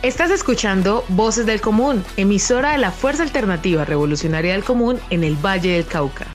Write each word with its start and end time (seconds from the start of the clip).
Estás 0.00 0.30
escuchando 0.30 1.02
Voces 1.08 1.44
del 1.44 1.60
Común, 1.60 2.04
emisora 2.16 2.70
de 2.70 2.78
la 2.78 2.92
Fuerza 2.92 3.24
Alternativa 3.24 3.84
Revolucionaria 3.84 4.52
del 4.52 4.62
Común 4.62 5.00
en 5.10 5.24
el 5.24 5.34
Valle 5.34 5.72
del 5.72 5.86
Cauca. 5.86 6.32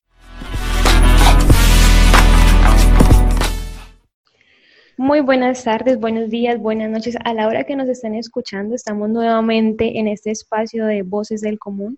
Muy 4.97 5.21
buenas 5.21 5.63
tardes, 5.63 5.97
buenos 5.97 6.29
días, 6.29 6.59
buenas 6.59 6.91
noches. 6.91 7.15
A 7.23 7.33
la 7.33 7.47
hora 7.47 7.63
que 7.63 7.77
nos 7.77 7.87
estén 7.87 8.15
escuchando, 8.15 8.75
estamos 8.75 9.09
nuevamente 9.09 9.97
en 9.97 10.09
este 10.09 10.31
espacio 10.31 10.85
de 10.85 11.03
Voces 11.03 11.39
del 11.39 11.57
Común. 11.57 11.97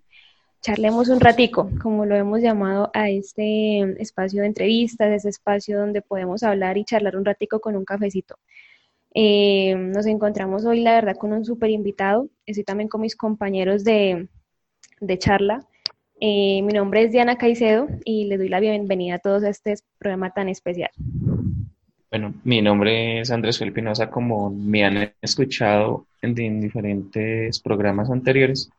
Charlemos 0.62 1.10
un 1.10 1.20
ratico, 1.20 1.72
como 1.82 2.06
lo 2.06 2.16
hemos 2.16 2.42
llamado 2.42 2.92
a 2.94 3.10
este 3.10 3.80
espacio 4.00 4.42
de 4.42 4.50
entrevistas, 4.50 5.12
ese 5.12 5.30
espacio 5.30 5.80
donde 5.80 6.04
podemos 6.04 6.44
hablar 6.44 6.78
y 6.78 6.86
charlar 6.86 7.18
un 7.18 7.26
ratico 7.26 7.60
con 7.60 7.76
un 7.76 7.86
cafecito. 7.86 8.36
Eh, 9.18 9.74
nos 9.76 10.06
encontramos 10.08 10.66
hoy, 10.66 10.82
la 10.82 10.92
verdad, 10.92 11.16
con 11.16 11.32
un 11.32 11.46
súper 11.46 11.70
invitado. 11.70 12.28
Estoy 12.46 12.66
también 12.66 12.90
con 12.90 13.00
mis 13.00 13.16
compañeros 13.16 13.86
de, 13.86 14.28
charla. 15.18 15.66
Eh, 16.20 16.62
mi 16.62 16.74
nombre 16.74 17.04
es 17.04 17.14
Diana 17.14 17.38
Caicedo 17.38 17.88
y 18.04 18.26
les 18.26 18.40
doy 18.40 18.50
la 18.50 18.60
bienvenida 18.60 19.16
a 19.16 19.20
todos 19.20 19.44
a 19.44 19.50
este 19.50 19.76
programa 19.98 20.32
tan 20.32 20.50
especial. 20.50 20.92
Bueno, 22.12 22.34
mi 22.44 22.62
nombre 22.62 23.22
es 23.22 23.32
Andrés 23.32 23.58
Felipe 23.58 23.76
Pinoza, 23.76 24.10
como 24.10 24.50
me 24.50 24.84
han 24.84 25.14
escuchado 25.22 26.08
en, 26.22 26.36
diferentes 26.60 27.60
programas 27.62 28.10
anteriores, 28.10 28.70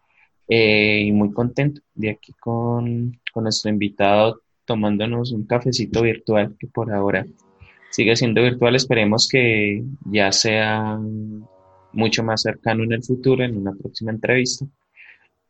eh, 0.48 1.00
y 1.06 1.12
muy 1.12 1.32
contento 1.32 1.80
de 1.94 2.10
aquí 2.10 2.34
con, 2.38 3.18
con 3.32 3.44
nuestro 3.44 3.70
invitado 3.70 4.42
tomándonos 4.66 5.32
un 5.32 5.46
cafecito 5.46 6.02
virtual 6.02 6.56
que 6.58 6.66
por 6.66 6.92
ahora 6.92 7.24
sigue 7.90 8.16
siendo 8.16 8.42
virtual. 8.42 8.76
Esperemos 8.76 9.28
que 9.28 9.82
ya 10.04 10.32
sea 10.32 10.98
mucho 11.92 12.22
más 12.22 12.42
cercano 12.42 12.84
en 12.84 12.92
el 12.92 13.02
futuro, 13.02 13.44
en 13.44 13.56
una 13.56 13.72
próxima 13.72 14.12
entrevista. 14.12 14.66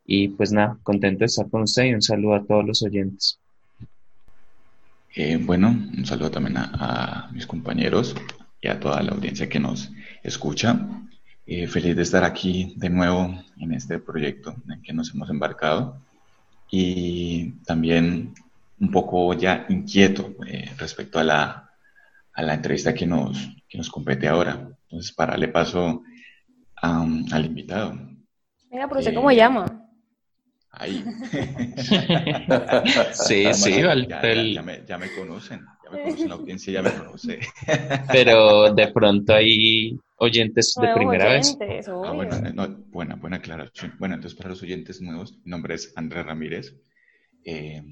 Y 0.06 0.28
pues 0.28 0.52
nada, 0.52 0.78
contento 0.82 1.20
de 1.20 1.26
estar 1.26 1.50
con 1.50 1.62
usted 1.62 1.84
y 1.84 1.94
un 1.94 2.02
saludo 2.02 2.34
a 2.34 2.44
todos 2.44 2.64
los 2.64 2.82
oyentes. 2.82 3.40
Eh, 5.14 5.38
bueno, 5.40 5.68
un 5.68 6.06
saludo 6.06 6.30
también 6.30 6.58
a, 6.58 7.30
mis 7.32 7.46
compañeros 7.46 8.14
y 8.60 8.68
a 8.68 8.78
toda 8.78 9.02
la 9.02 9.12
audiencia 9.12 9.48
que 9.48 9.58
nos 9.58 9.90
escucha. 10.22 10.78
Eh, 11.46 11.66
feliz 11.66 11.96
de 11.96 12.02
estar 12.02 12.22
aquí 12.22 12.74
de 12.76 12.90
nuevo 12.90 13.42
en 13.58 13.72
este 13.72 13.98
proyecto 13.98 14.54
en 14.68 14.82
que 14.82 14.92
nos 14.92 15.14
hemos 15.14 15.30
embarcado 15.30 16.00
y 16.70 17.50
también 17.64 18.34
un 18.80 18.90
poco 18.90 19.32
ya 19.34 19.64
inquieto 19.68 20.34
eh, 20.46 20.70
respecto 20.76 21.18
a 21.18 21.24
la 21.24 21.65
a 22.36 22.42
la 22.42 22.54
entrevista 22.54 22.92
que 22.92 23.06
nos, 23.06 23.48
que 23.66 23.78
nos 23.78 23.90
compete 23.90 24.28
ahora. 24.28 24.68
Entonces, 24.82 25.12
para 25.14 25.32
darle 25.32 25.48
paso 25.48 26.02
al 26.82 27.44
invitado. 27.44 27.98
Mira, 28.70 28.86
pero 28.86 29.00
usted 29.00 29.14
cómo 29.14 29.30
eh, 29.30 29.36
llama. 29.36 29.88
Ahí. 30.70 31.02
sí, 33.12 33.46
sí, 33.54 33.70
ya, 33.80 33.94
ya, 33.94 34.62
me, 34.62 34.84
ya, 34.84 34.98
me, 34.98 35.10
conocen, 35.12 35.64
ya 35.82 35.90
me 35.90 36.02
conocen, 36.02 36.28
la 36.28 36.34
audiencia 36.34 36.72
ya 36.74 36.82
me 36.82 36.92
conoce. 36.92 37.40
Pero 38.12 38.74
de 38.74 38.88
pronto 38.88 39.32
hay 39.32 39.98
oyentes 40.18 40.74
de 40.78 40.92
primera 40.94 41.30
vez. 41.30 41.56
Ah, 42.04 42.12
bueno, 42.12 42.76
buena, 42.88 43.14
buena 43.14 43.36
aclaración. 43.38 43.94
Bueno, 43.98 44.16
entonces 44.16 44.36
para 44.36 44.50
los 44.50 44.62
oyentes 44.62 45.00
nuevos, 45.00 45.38
mi 45.42 45.50
nombre 45.50 45.74
es 45.74 45.94
Andrés 45.96 46.26
Ramírez. 46.26 46.76
Eh, 47.42 47.82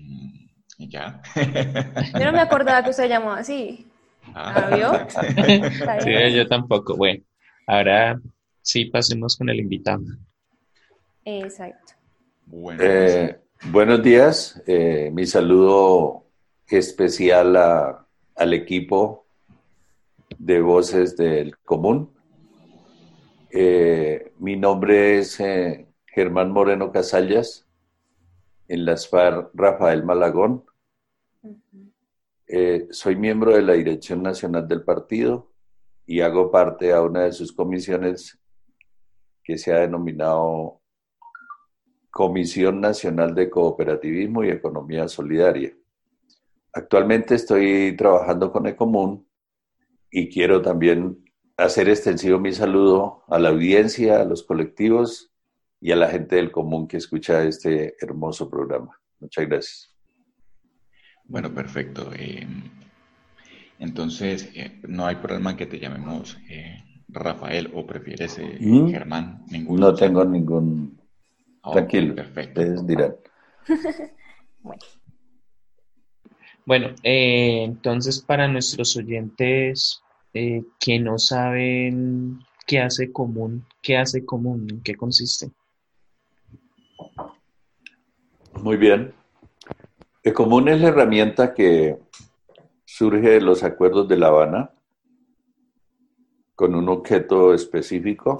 ya. 0.76 1.22
Yo 1.34 2.24
no 2.26 2.32
me 2.32 2.40
acordaba 2.40 2.84
que 2.84 2.90
usted 2.90 3.08
llamó 3.08 3.32
así. 3.32 3.86
Ah. 4.34 5.06
sí, 6.02 6.34
yo 6.34 6.46
tampoco. 6.46 6.96
Bueno, 6.96 7.22
ahora 7.66 8.20
sí 8.62 8.86
pasemos 8.86 9.36
con 9.36 9.48
el 9.48 9.60
invitado. 9.60 10.02
Exacto. 11.24 11.94
Eh, 12.80 13.38
buenos 13.70 14.02
días. 14.02 14.62
Eh, 14.66 15.10
mi 15.12 15.26
saludo 15.26 16.26
especial 16.68 17.56
al 17.56 18.52
equipo 18.52 19.26
de 20.38 20.60
Voces 20.60 21.16
del 21.16 21.56
Común. 21.58 22.10
Eh, 23.50 24.32
mi 24.38 24.56
nombre 24.56 25.18
es 25.18 25.38
Germán 26.06 26.50
Moreno 26.50 26.90
Casallas, 26.90 27.66
en 28.68 28.84
las 28.84 29.08
FAR 29.08 29.50
Rafael 29.54 30.04
Malagón. 30.04 30.64
Eh, 32.46 32.88
soy 32.90 33.16
miembro 33.16 33.54
de 33.54 33.62
la 33.62 33.72
Dirección 33.72 34.22
Nacional 34.22 34.68
del 34.68 34.82
Partido 34.82 35.52
y 36.06 36.20
hago 36.20 36.50
parte 36.50 36.92
a 36.92 37.00
una 37.00 37.24
de 37.24 37.32
sus 37.32 37.52
comisiones 37.52 38.38
que 39.42 39.56
se 39.56 39.72
ha 39.72 39.80
denominado 39.80 40.82
Comisión 42.10 42.80
Nacional 42.80 43.34
de 43.34 43.50
Cooperativismo 43.50 44.44
y 44.44 44.50
Economía 44.50 45.08
Solidaria. 45.08 45.74
Actualmente 46.72 47.34
estoy 47.34 47.96
trabajando 47.96 48.52
con 48.52 48.66
Ecomún 48.66 49.28
y 50.10 50.28
quiero 50.28 50.60
también 50.60 51.24
hacer 51.56 51.88
extensivo 51.88 52.38
mi 52.38 52.52
saludo 52.52 53.24
a 53.28 53.38
la 53.38 53.48
audiencia, 53.48 54.20
a 54.20 54.24
los 54.24 54.42
colectivos 54.42 55.32
y 55.80 55.92
a 55.92 55.96
la 55.96 56.08
gente 56.08 56.36
del 56.36 56.52
común 56.52 56.88
que 56.88 56.98
escucha 56.98 57.44
este 57.44 57.96
hermoso 58.00 58.48
programa. 58.48 59.00
Muchas 59.18 59.46
gracias. 59.48 59.93
Bueno, 61.26 61.52
perfecto. 61.54 62.10
Eh, 62.14 62.46
entonces, 63.78 64.50
eh, 64.54 64.80
no 64.88 65.06
hay 65.06 65.16
problema 65.16 65.56
que 65.56 65.66
te 65.66 65.78
llamemos 65.78 66.38
eh, 66.48 66.84
Rafael 67.08 67.70
o 67.74 67.86
prefieres 67.86 68.40
¿Mm? 68.60 68.88
Germán. 68.90 69.44
No 69.48 69.94
tengo 69.94 70.24
ningún. 70.24 71.00
Tranquilo. 71.72 72.14
Perfecto. 72.14 72.62
dirán. 72.82 73.16
bueno, 76.66 76.94
entonces 77.02 78.20
para 78.20 78.48
nuestros 78.48 78.96
oyentes 78.96 80.02
que 80.32 80.98
no 80.98 81.18
saben 81.18 82.40
qué 82.66 82.80
hace 82.80 83.12
común, 83.12 83.64
qué 83.80 83.96
hace 83.96 84.24
común, 84.24 84.66
en 84.70 84.82
qué 84.82 84.94
consiste. 84.94 85.50
Muy 88.62 88.76
bien. 88.76 89.14
Común 90.32 90.68
es 90.68 90.80
la 90.80 90.88
herramienta 90.88 91.52
que 91.52 91.98
surge 92.86 93.28
de 93.28 93.40
los 93.42 93.62
acuerdos 93.62 94.08
de 94.08 94.16
La 94.16 94.28
Habana 94.28 94.70
con 96.54 96.74
un 96.74 96.88
objeto 96.88 97.52
específico, 97.52 98.38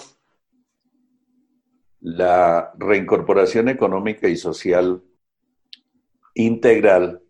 la 2.00 2.72
reincorporación 2.78 3.68
económica 3.68 4.28
y 4.28 4.36
social 4.36 5.02
integral 6.34 7.22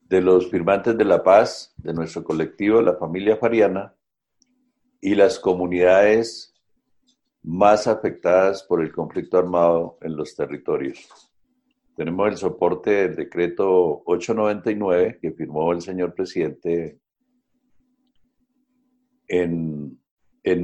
de 0.00 0.20
los 0.20 0.50
firmantes 0.50 0.98
de 0.98 1.04
la 1.04 1.22
paz, 1.22 1.72
de 1.76 1.94
nuestro 1.94 2.22
colectivo, 2.22 2.82
la 2.82 2.96
familia 2.96 3.36
Fariana, 3.36 3.94
y 5.00 5.14
las 5.14 5.38
comunidades 5.38 6.52
más 7.42 7.86
afectadas 7.86 8.62
por 8.62 8.82
el 8.82 8.92
conflicto 8.92 9.38
armado 9.38 9.96
en 10.02 10.16
los 10.16 10.34
territorios. 10.34 11.29
Tenemos 12.00 12.28
el 12.28 12.36
soporte 12.38 12.90
del 12.92 13.14
decreto 13.14 14.02
899 14.06 15.18
que 15.20 15.32
firmó 15.32 15.70
el 15.70 15.82
señor 15.82 16.14
presidente 16.14 16.98
en, 19.28 20.00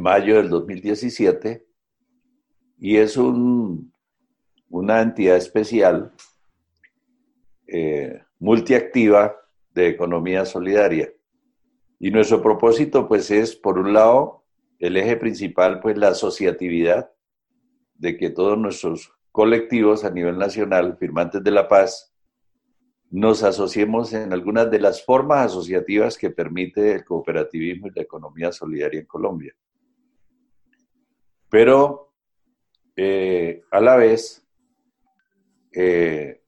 mayo 0.00 0.36
del 0.36 0.48
2017 0.48 1.62
y 2.78 2.96
es 2.96 3.18
un, 3.18 3.92
una 4.70 5.02
entidad 5.02 5.36
especial 5.36 6.14
eh, 7.66 8.22
multiactiva 8.38 9.36
de 9.74 9.88
economía 9.88 10.46
solidaria. 10.46 11.12
Y 11.98 12.12
nuestro 12.12 12.40
propósito 12.40 13.06
pues 13.06 13.30
es, 13.30 13.54
por 13.54 13.78
un 13.78 13.92
lado, 13.92 14.46
el 14.78 14.96
eje 14.96 15.18
principal, 15.18 15.80
pues 15.80 15.98
la 15.98 16.08
asociatividad, 16.08 17.12
de 17.92 18.16
que 18.16 18.30
todos 18.30 18.56
nuestros 18.56 19.15
colectivos 19.36 20.02
a 20.02 20.10
nivel 20.10 20.38
nacional, 20.38 20.96
firmantes 20.96 21.44
de 21.44 21.50
la 21.50 21.68
paz, 21.68 22.10
nos 23.10 23.42
asociemos 23.42 24.14
en 24.14 24.32
algunas 24.32 24.70
de 24.70 24.80
las 24.80 25.04
formas 25.04 25.44
asociativas 25.44 26.16
que 26.16 26.30
permite 26.30 26.94
el 26.94 27.04
cooperativismo 27.04 27.88
y 27.88 27.90
la 27.94 28.00
economía 28.00 28.50
solidaria 28.50 29.00
en 29.00 29.04
Colombia. 29.04 29.54
Pero 31.50 32.14
eh, 32.96 33.62
a 33.70 33.78
la 33.82 33.96
vez, 33.96 34.42
eh, 35.70 36.42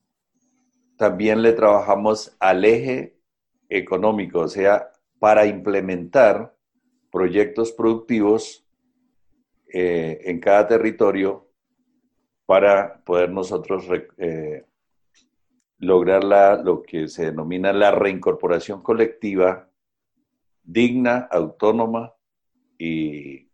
también 0.97 1.43
le 1.43 1.53
trabajamos 1.53 2.35
al 2.41 2.65
eje 2.65 3.19
económico, 3.69 4.41
o 4.41 4.49
sea, 4.49 4.93
para 5.19 5.45
implementar 5.45 6.57
proyectos 7.13 7.71
productivos 7.71 8.67
eh, 9.75 10.23
en 10.25 10.41
cada 10.41 10.67
territorio 10.67 11.48
para 12.49 13.05
poder 13.05 13.31
nosotros 13.31 13.85
eh, 14.17 14.65
lograr 15.81 16.25
lo 16.65 16.83
que 16.83 17.07
se 17.07 17.27
denomina 17.27 17.75
la 17.75 17.91
reincorporación 17.91 18.83
colectiva 18.83 19.69
digna, 20.63 21.29
autónoma 21.31 22.15
y, 22.79 23.51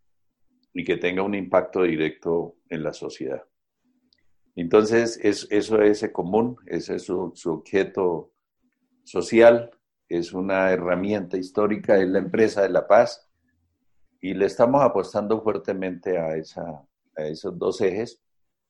que 0.86 0.96
tenga 0.96 1.24
un 1.24 1.34
impacto 1.34 1.82
directo 1.82 2.54
en 2.68 2.84
la 2.84 2.92
sociedad. 2.92 3.42
Entonces, 4.54 5.18
es, 5.20 5.48
eso 5.50 5.82
es 5.82 6.08
común, 6.12 6.56
ese 6.66 6.94
es 6.94 7.02
su, 7.02 7.32
objeto 7.46 8.30
social, 9.02 9.72
es 10.08 10.32
una 10.32 10.70
herramienta 10.70 11.36
histórica, 11.36 12.00
es 12.00 12.08
la 12.08 12.20
empresa 12.20 12.62
de 12.62 12.68
la 12.68 12.86
paz 12.86 13.28
y 14.20 14.34
le 14.34 14.46
estamos 14.46 14.82
apostando 14.82 15.42
fuertemente 15.42 16.16
a 16.16 16.36
esos 16.36 17.58
dos 17.58 17.80
ejes. 17.80 18.23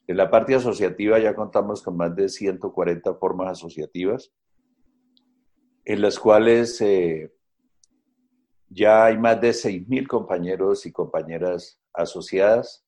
En 0.07 0.17
la 0.17 0.31
parte 0.31 0.55
asociativa 0.55 1.19
ya 1.19 1.35
contamos 1.35 1.83
con 1.83 1.97
más 1.97 2.15
de 2.15 2.29
140 2.29 3.15
formas 3.15 3.53
asociativas, 3.53 4.33
en 5.85 6.03
las 6.03 6.19
cuales 6.19 6.81
eh, 6.83 7.33
ya 8.69 9.07
hay 9.07 9.17
más 9.17 9.41
de 9.41 9.51
6.000 9.51 10.07
compañeros 10.07 10.85
y 10.85 10.93
compañeras 10.93 11.81
asociadas. 11.93 12.85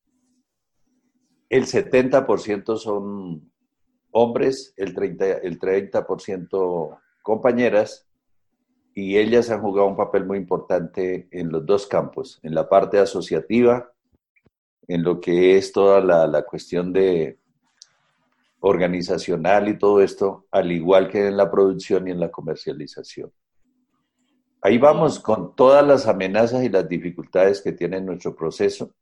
El 1.49 1.65
70% 1.65 2.77
son 2.77 3.51
hombres, 4.11 4.75
el 4.77 4.95
30%, 4.95 5.41
el 5.43 5.59
30 5.59 6.07
compañeras, 7.23 8.07
y 8.95 9.19
ellas 9.19 9.51
han 9.51 9.61
jugado 9.61 9.89
un 9.89 9.97
papel 9.97 10.25
muy 10.25 10.39
importante 10.39 11.29
en 11.31 11.51
los 11.51 11.65
dos 11.65 11.87
campos, 11.87 12.41
en 12.43 12.55
la 12.55 12.69
parte 12.69 12.99
asociativa, 12.99 13.93
en 14.89 15.03
lo 15.03 15.21
que 15.21 15.57
es 15.57 15.73
toda 15.73 16.01
la, 16.01 16.27
la 16.27 16.43
cuestión 16.43 16.93
de 16.93 17.39
organizacional 18.61 19.69
y 19.69 19.79
todo 19.79 20.01
esto, 20.01 20.47
al 20.51 20.73
igual 20.73 21.09
que 21.09 21.29
en 21.29 21.37
la 21.37 21.51
producción 21.51 22.09
y 22.09 22.11
en 22.11 22.21
la 22.21 22.31
comercialización. 22.31 23.31
Ahí 24.63 24.79
vamos 24.79 25.21
con 25.21 25.55
todas 25.55 25.87
las 25.87 26.07
amenazas 26.09 26.65
y 26.65 26.69
las 26.69 26.89
dificultades 26.89 27.61
que 27.61 27.73
tiene 27.73 28.01
nuestro 28.01 28.35
proceso, 28.35 28.93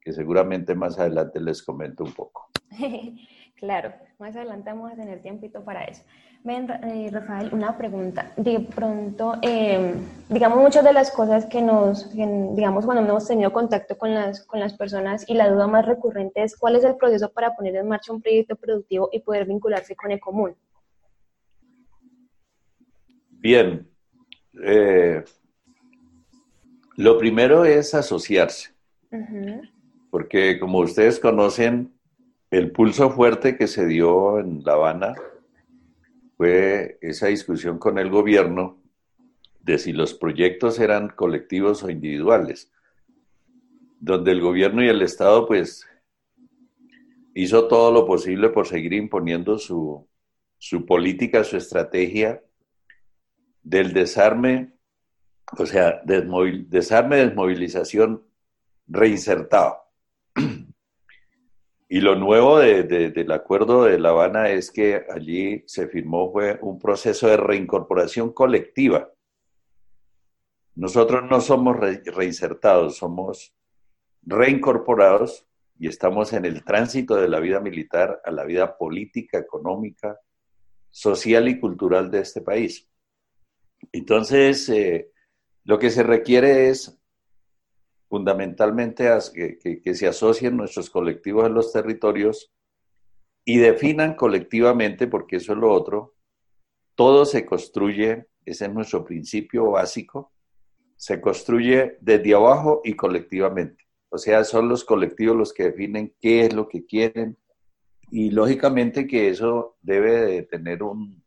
que 0.00 0.12
seguramente 0.12 0.74
más 0.74 0.98
adelante 0.98 1.40
les 1.40 1.62
comento 1.62 2.04
un 2.04 2.12
poco. 2.12 2.48
claro, 3.58 3.92
más 4.18 4.34
adelante 4.34 4.70
vamos 4.70 4.92
a 4.92 4.96
tener 4.96 5.20
tiempito 5.20 5.64
para 5.64 5.84
eso. 5.84 6.02
Ven, 6.44 6.70
eh, 6.70 7.10
Rafael, 7.12 7.50
una 7.52 7.76
pregunta. 7.76 8.32
De 8.36 8.60
pronto, 8.60 9.34
em, 9.42 9.94
digamos, 10.28 10.58
muchas 10.58 10.84
de 10.84 10.92
las 10.92 11.10
cosas 11.10 11.46
que 11.46 11.60
nos, 11.60 12.10
digamos, 12.14 12.84
cuando 12.84 13.02
hemos 13.02 13.26
tenido 13.26 13.52
contacto 13.52 13.98
con 13.98 14.14
las, 14.14 14.46
con 14.46 14.60
las 14.60 14.72
personas 14.74 15.28
y 15.28 15.34
la 15.34 15.50
duda 15.50 15.66
más 15.66 15.84
recurrente 15.84 16.42
es 16.42 16.56
cuál 16.56 16.76
es 16.76 16.84
el 16.84 16.96
proceso 16.96 17.32
para 17.32 17.54
poner 17.54 17.74
en 17.76 17.88
marcha 17.88 18.12
un 18.12 18.22
proyecto 18.22 18.56
productivo 18.56 19.08
y 19.12 19.20
poder 19.20 19.46
vincularse 19.46 19.96
con 19.96 20.12
el 20.12 20.20
común. 20.20 20.54
Bien, 23.30 23.88
eh, 24.64 25.24
lo 26.96 27.18
primero 27.18 27.64
es 27.64 27.94
asociarse, 27.94 28.70
porque 30.10 30.58
como 30.58 30.78
ustedes 30.78 31.20
conocen, 31.20 31.97
el 32.50 32.72
pulso 32.72 33.10
fuerte 33.10 33.56
que 33.56 33.66
se 33.66 33.86
dio 33.86 34.40
en 34.40 34.62
La 34.64 34.72
Habana 34.74 35.14
fue 36.36 36.98
esa 37.02 37.26
discusión 37.26 37.78
con 37.78 37.98
el 37.98 38.10
gobierno 38.10 38.80
de 39.60 39.78
si 39.78 39.92
los 39.92 40.14
proyectos 40.14 40.78
eran 40.78 41.08
colectivos 41.08 41.82
o 41.82 41.90
individuales, 41.90 42.72
donde 44.00 44.30
el 44.30 44.40
gobierno 44.40 44.82
y 44.82 44.88
el 44.88 45.02
Estado 45.02 45.46
pues 45.46 45.86
hizo 47.34 47.68
todo 47.68 47.92
lo 47.92 48.06
posible 48.06 48.48
por 48.48 48.66
seguir 48.66 48.94
imponiendo 48.94 49.58
su, 49.58 50.08
su 50.56 50.86
política, 50.86 51.44
su 51.44 51.56
estrategia 51.56 52.42
del 53.62 53.92
desarme, 53.92 54.72
o 55.58 55.66
sea, 55.66 56.00
desarme, 56.04 57.16
desmovilización 57.16 58.24
reinsertado. 58.86 59.87
Y 61.90 62.00
lo 62.00 62.16
nuevo 62.16 62.58
del 62.58 63.32
acuerdo 63.32 63.84
de 63.84 63.98
La 63.98 64.10
Habana 64.10 64.50
es 64.50 64.70
que 64.70 65.06
allí 65.10 65.64
se 65.66 65.88
firmó 65.88 66.30
un 66.60 66.78
proceso 66.78 67.28
de 67.28 67.38
reincorporación 67.38 68.32
colectiva. 68.32 69.10
Nosotros 70.74 71.24
no 71.30 71.40
somos 71.40 71.78
reinsertados, 71.78 72.98
somos 72.98 73.54
reincorporados 74.22 75.46
y 75.78 75.88
estamos 75.88 76.34
en 76.34 76.44
el 76.44 76.62
tránsito 76.62 77.16
de 77.16 77.28
la 77.28 77.40
vida 77.40 77.58
militar 77.60 78.20
a 78.22 78.30
la 78.32 78.44
vida 78.44 78.76
política, 78.76 79.38
económica, 79.38 80.20
social 80.90 81.48
y 81.48 81.58
cultural 81.58 82.10
de 82.10 82.20
este 82.20 82.42
país. 82.42 82.86
Entonces, 83.92 84.68
eh, 84.68 85.10
lo 85.64 85.78
que 85.78 85.88
se 85.88 86.02
requiere 86.02 86.68
es 86.68 87.00
fundamentalmente 88.08 89.08
que, 89.34 89.94
se 89.94 90.06
asocien 90.06 90.56
nuestros 90.56 90.90
colectivos 90.90 91.46
en 91.46 91.54
los 91.54 91.72
territorios 91.72 92.52
y 93.44 93.58
definan 93.58 94.14
colectivamente, 94.14 95.06
porque 95.06 95.36
eso 95.36 95.52
es 95.52 95.58
lo 95.58 95.72
otro, 95.72 96.14
todo 96.94 97.24
se 97.24 97.46
construye, 97.46 98.26
ese 98.44 98.64
es 98.66 98.72
nuestro 98.72 99.04
principio 99.04 99.70
básico, 99.70 100.32
se 100.96 101.20
construye 101.20 101.96
desde 102.00 102.34
abajo 102.34 102.80
y 102.82 102.94
colectivamente. 102.94 103.84
O 104.10 104.18
sea, 104.18 104.42
son 104.44 104.68
los 104.68 104.84
colectivos 104.84 105.36
los 105.36 105.52
que 105.52 105.64
definen 105.64 106.14
qué 106.20 106.46
es 106.46 106.54
lo 106.54 106.66
que 106.68 106.86
quieren 106.86 107.36
y 108.10 108.30
lógicamente 108.30 109.06
que 109.06 109.28
eso 109.28 109.76
debe 109.82 110.12
de 110.12 110.42
tener 110.42 110.82
un, 110.82 111.22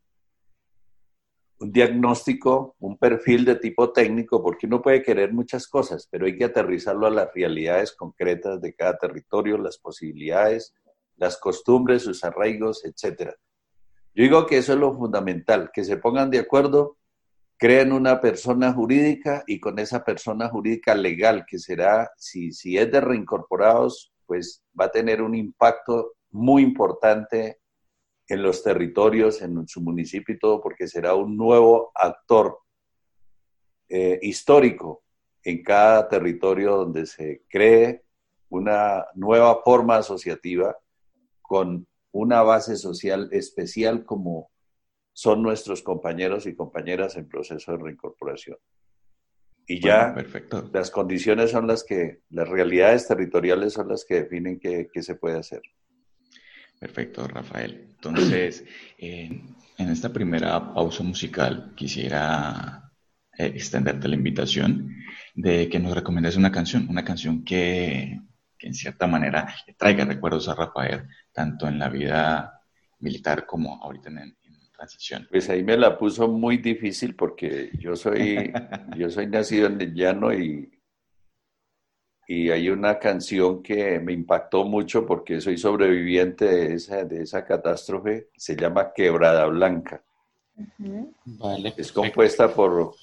un 1.62 1.70
diagnóstico, 1.70 2.74
un 2.80 2.98
perfil 2.98 3.44
de 3.44 3.54
tipo 3.54 3.92
técnico, 3.92 4.42
porque 4.42 4.66
uno 4.66 4.82
puede 4.82 5.00
querer 5.00 5.32
muchas 5.32 5.68
cosas, 5.68 6.08
pero 6.10 6.26
hay 6.26 6.36
que 6.36 6.44
aterrizarlo 6.44 7.06
a 7.06 7.10
las 7.10 7.32
realidades 7.32 7.92
concretas 7.92 8.60
de 8.60 8.74
cada 8.74 8.98
territorio, 8.98 9.56
las 9.58 9.78
posibilidades, 9.78 10.74
las 11.16 11.38
costumbres, 11.38 12.02
sus 12.02 12.24
arraigos, 12.24 12.84
etc. 12.84 13.30
Yo 14.12 14.24
digo 14.24 14.44
que 14.46 14.58
eso 14.58 14.72
es 14.72 14.78
lo 14.80 14.92
fundamental, 14.92 15.70
que 15.72 15.84
se 15.84 15.98
pongan 15.98 16.30
de 16.30 16.40
acuerdo, 16.40 16.96
creen 17.56 17.92
una 17.92 18.20
persona 18.20 18.72
jurídica 18.72 19.44
y 19.46 19.60
con 19.60 19.78
esa 19.78 20.04
persona 20.04 20.48
jurídica 20.48 20.96
legal, 20.96 21.44
que 21.46 21.60
será, 21.60 22.10
si, 22.16 22.50
si 22.50 22.76
es 22.76 22.90
de 22.90 23.00
reincorporados, 23.00 24.12
pues 24.26 24.64
va 24.78 24.86
a 24.86 24.90
tener 24.90 25.22
un 25.22 25.36
impacto 25.36 26.14
muy 26.32 26.64
importante 26.64 27.60
en 28.28 28.42
los 28.42 28.62
territorios, 28.62 29.42
en 29.42 29.66
su 29.66 29.80
municipio 29.80 30.34
y 30.34 30.38
todo, 30.38 30.60
porque 30.60 30.88
será 30.88 31.14
un 31.14 31.36
nuevo 31.36 31.90
actor 31.94 32.58
eh, 33.88 34.18
histórico 34.22 35.02
en 35.44 35.62
cada 35.62 36.08
territorio 36.08 36.76
donde 36.76 37.06
se 37.06 37.42
cree 37.48 38.04
una 38.48 39.06
nueva 39.14 39.62
forma 39.62 39.96
asociativa 39.96 40.76
con 41.40 41.86
una 42.12 42.42
base 42.42 42.76
social 42.76 43.28
especial 43.32 44.04
como 44.04 44.50
son 45.12 45.42
nuestros 45.42 45.82
compañeros 45.82 46.46
y 46.46 46.54
compañeras 46.54 47.16
en 47.16 47.28
proceso 47.28 47.72
de 47.72 47.78
reincorporación. 47.78 48.56
Y 49.66 49.80
ya 49.80 50.14
perfecto. 50.14 50.68
las 50.72 50.90
condiciones 50.90 51.50
son 51.50 51.66
las 51.66 51.84
que, 51.84 52.20
las 52.30 52.48
realidades 52.48 53.06
territoriales 53.06 53.74
son 53.74 53.88
las 53.88 54.04
que 54.04 54.22
definen 54.22 54.58
qué, 54.58 54.88
qué 54.92 55.02
se 55.02 55.14
puede 55.14 55.38
hacer. 55.38 55.62
Perfecto, 56.82 57.28
Rafael. 57.28 57.90
Entonces, 57.94 58.64
en 58.98 59.54
esta 59.78 60.12
primera 60.12 60.74
pausa 60.74 61.04
musical 61.04 61.74
quisiera 61.76 62.90
eh, 63.38 63.52
extenderte 63.54 64.08
la 64.08 64.16
invitación 64.16 64.92
de 65.32 65.68
que 65.68 65.78
nos 65.78 65.94
recomiendes 65.94 66.34
una 66.34 66.50
canción, 66.50 66.88
una 66.90 67.04
canción 67.04 67.44
que, 67.44 68.18
en 68.58 68.74
cierta 68.74 69.06
manera 69.06 69.54
traiga 69.78 70.04
recuerdos 70.04 70.48
a 70.48 70.56
Rafael, 70.56 71.04
tanto 71.32 71.68
en 71.68 71.78
la 71.78 71.88
vida 71.88 72.60
militar 72.98 73.46
como 73.46 73.80
ahorita 73.80 74.08
en, 74.08 74.36
transición. 74.76 75.28
Pues 75.30 75.48
ahí 75.50 75.62
me 75.62 75.76
la 75.76 75.96
puso 75.96 76.26
muy 76.26 76.56
difícil 76.56 77.14
porque 77.14 77.70
yo 77.78 77.94
soy, 77.94 78.52
yo 78.96 79.08
soy 79.08 79.28
nacido 79.28 79.68
en 79.68 79.80
el 79.80 79.94
llano 79.94 80.34
y, 80.34 80.71
y 82.34 82.50
hay 82.50 82.70
una 82.70 82.98
canción 82.98 83.62
que 83.62 84.00
me 84.00 84.14
impactó 84.14 84.64
mucho 84.64 85.04
porque 85.04 85.38
soy 85.38 85.58
sobreviviente 85.58 86.46
de 86.46 86.74
esa, 86.76 87.04
de 87.04 87.24
esa 87.24 87.44
catástrofe, 87.44 88.28
se 88.34 88.56
llama 88.56 88.94
Quebrada 88.94 89.44
Blanca. 89.44 90.02
es 91.76 91.92
compuesta 91.92 92.48
por, 92.54 92.94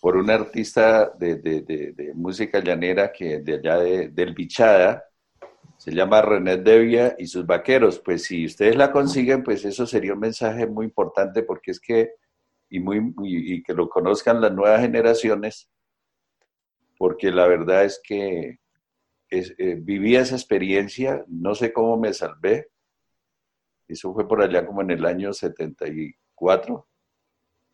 por 0.00 0.16
un 0.16 0.30
artista 0.30 1.12
de, 1.18 2.12
música 2.14 2.60
llanera 2.60 3.12
que 3.12 3.40
de 3.40 3.56
allá 3.56 3.76
del 3.76 4.32
Bichada, 4.32 5.04
se 5.76 5.92
llama 5.92 6.22
René 6.22 6.56
Devia 6.56 7.14
y 7.18 7.26
sus 7.26 7.44
vaqueros. 7.44 7.98
Pues 7.98 8.24
si 8.24 8.46
ustedes 8.46 8.74
la 8.74 8.90
consiguen, 8.90 9.44
pues 9.44 9.66
eso 9.66 9.86
sería 9.86 10.14
un 10.14 10.20
mensaje 10.20 10.66
muy 10.66 10.86
importante 10.86 11.42
porque 11.42 11.72
es 11.72 11.78
que, 11.78 12.12
y, 12.70 12.80
muy, 12.80 13.12
y 13.18 13.62
que 13.62 13.74
lo 13.74 13.86
conozcan 13.86 14.40
las 14.40 14.52
nuevas 14.52 14.80
generaciones, 14.80 15.68
porque 16.98 17.30
la 17.30 17.46
verdad 17.46 17.84
es 17.84 18.00
que 18.02 18.58
eh, 19.30 19.76
viví 19.80 20.16
esa 20.16 20.34
experiencia, 20.34 21.24
no 21.28 21.54
sé 21.54 21.72
cómo 21.72 21.96
me 21.96 22.12
salvé, 22.12 22.68
eso 23.86 24.12
fue 24.12 24.28
por 24.28 24.42
allá 24.42 24.66
como 24.66 24.82
en 24.82 24.90
el 24.90 25.06
año 25.06 25.32
74, 25.32 26.88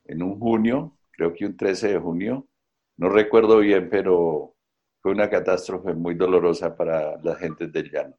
en 0.04 0.22
un 0.22 0.38
junio, 0.38 0.96
creo 1.10 1.32
que 1.32 1.46
un 1.46 1.56
13 1.56 1.94
de 1.94 1.98
junio, 1.98 2.48
no 2.96 3.08
recuerdo 3.08 3.58
bien, 3.58 3.88
pero 3.88 4.54
fue 5.00 5.12
una 5.12 5.28
catástrofe 5.28 5.94
muy 5.94 6.14
dolorosa 6.14 6.76
para 6.76 7.20
la 7.22 7.34
gente 7.36 7.66
del 7.68 7.90
llano. 7.90 8.16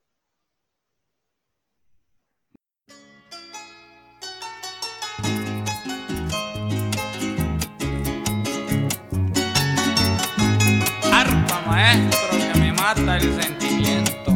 Mata 12.95 13.17
el 13.17 13.41
sentimiento. 13.41 14.31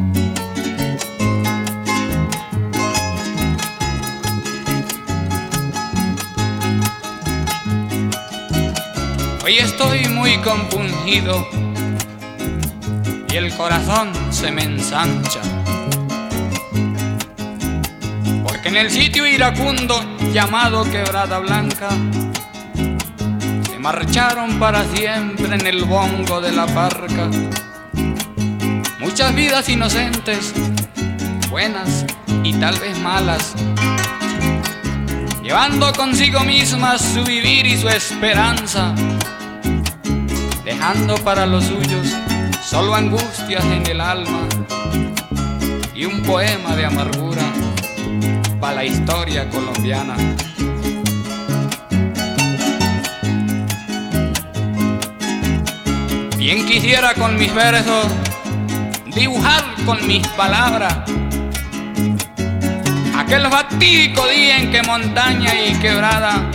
Hoy 9.44 9.58
estoy 9.58 10.08
muy 10.10 10.38
compungido 10.38 11.48
y 13.32 13.36
el 13.36 13.56
corazón 13.56 14.12
se 14.32 14.52
me 14.52 14.64
ensancha. 14.64 15.42
Porque 18.44 18.70
en 18.70 18.78
el 18.78 18.90
sitio 18.90 19.26
iracundo 19.26 20.00
llamado 20.34 20.84
Quebrada 20.84 21.40
Blanca 21.40 21.90
se 23.70 23.80
marcharon 23.80 24.60
para 24.60 24.84
siempre 24.86 25.56
en 25.56 25.66
el 25.66 25.84
bongo 25.86 26.42
de 26.42 26.52
la 26.52 26.66
parca. 26.68 27.30
Muchas 29.20 29.36
vidas 29.36 29.68
inocentes, 29.68 30.54
buenas 31.50 32.06
y 32.42 32.54
tal 32.54 32.80
vez 32.80 32.98
malas, 33.00 33.54
llevando 35.44 35.92
consigo 35.92 36.40
mismas 36.46 37.02
su 37.02 37.26
vivir 37.26 37.66
y 37.66 37.76
su 37.76 37.90
esperanza, 37.90 38.96
dejando 40.64 41.18
para 41.18 41.46
los 41.46 41.66
suyos 41.66 42.08
solo 42.64 42.96
angustias 42.96 43.66
en 43.66 43.86
el 43.88 44.00
alma 44.00 44.48
y 45.94 46.06
un 46.06 46.24
poema 46.24 46.78
de 46.78 46.86
amargura 46.86 47.44
para 48.62 48.76
la 48.76 48.86
historia 48.86 49.50
colombiana. 49.50 50.16
Bien 56.38 56.66
quisiera 56.66 57.14
con 57.16 57.36
mis 57.36 57.54
versos 57.54 58.08
dibujar 59.20 59.66
con 59.86 60.08
mis 60.08 60.26
palabras. 60.30 60.96
Aquel 63.18 63.48
fatídico 63.48 64.26
día 64.28 64.60
en 64.60 64.72
que 64.72 64.82
montaña 64.82 65.54
y 65.62 65.74
quebrada 65.80 66.50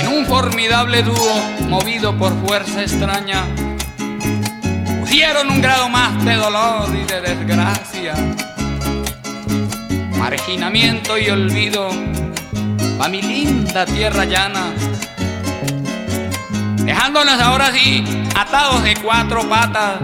en 0.00 0.08
un 0.08 0.24
formidable 0.24 1.02
dúo 1.02 1.34
movido 1.68 2.16
por 2.16 2.32
fuerza 2.46 2.80
extraña 2.80 3.44
pusieron 4.98 5.50
un 5.50 5.60
grado 5.60 5.90
más 5.90 6.24
de 6.24 6.34
dolor 6.34 6.88
y 6.94 7.04
de 7.04 7.20
desgracia. 7.20 8.14
Marginamiento 10.18 11.18
y 11.18 11.28
olvido 11.28 11.90
a 13.00 13.08
mi 13.08 13.20
linda 13.20 13.84
tierra 13.84 14.24
llana 14.24 14.72
dejándonos 16.78 17.38
ahora 17.40 17.70
sí 17.70 18.02
atados 18.34 18.82
de 18.82 18.96
cuatro 18.96 19.46
patas 19.46 19.98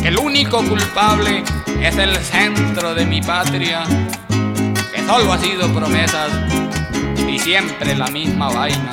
porque 0.00 0.08
el 0.08 0.18
único 0.18 0.64
culpable 0.64 1.44
es 1.82 1.96
el 1.98 2.16
centro 2.16 2.94
de 2.94 3.04
mi 3.04 3.20
patria 3.20 3.82
que 4.94 5.06
solo 5.06 5.30
ha 5.30 5.38
sido 5.38 5.70
promesas 5.74 6.30
y 7.28 7.38
siempre 7.38 7.94
la 7.94 8.06
misma 8.06 8.48
vaina 8.48 8.92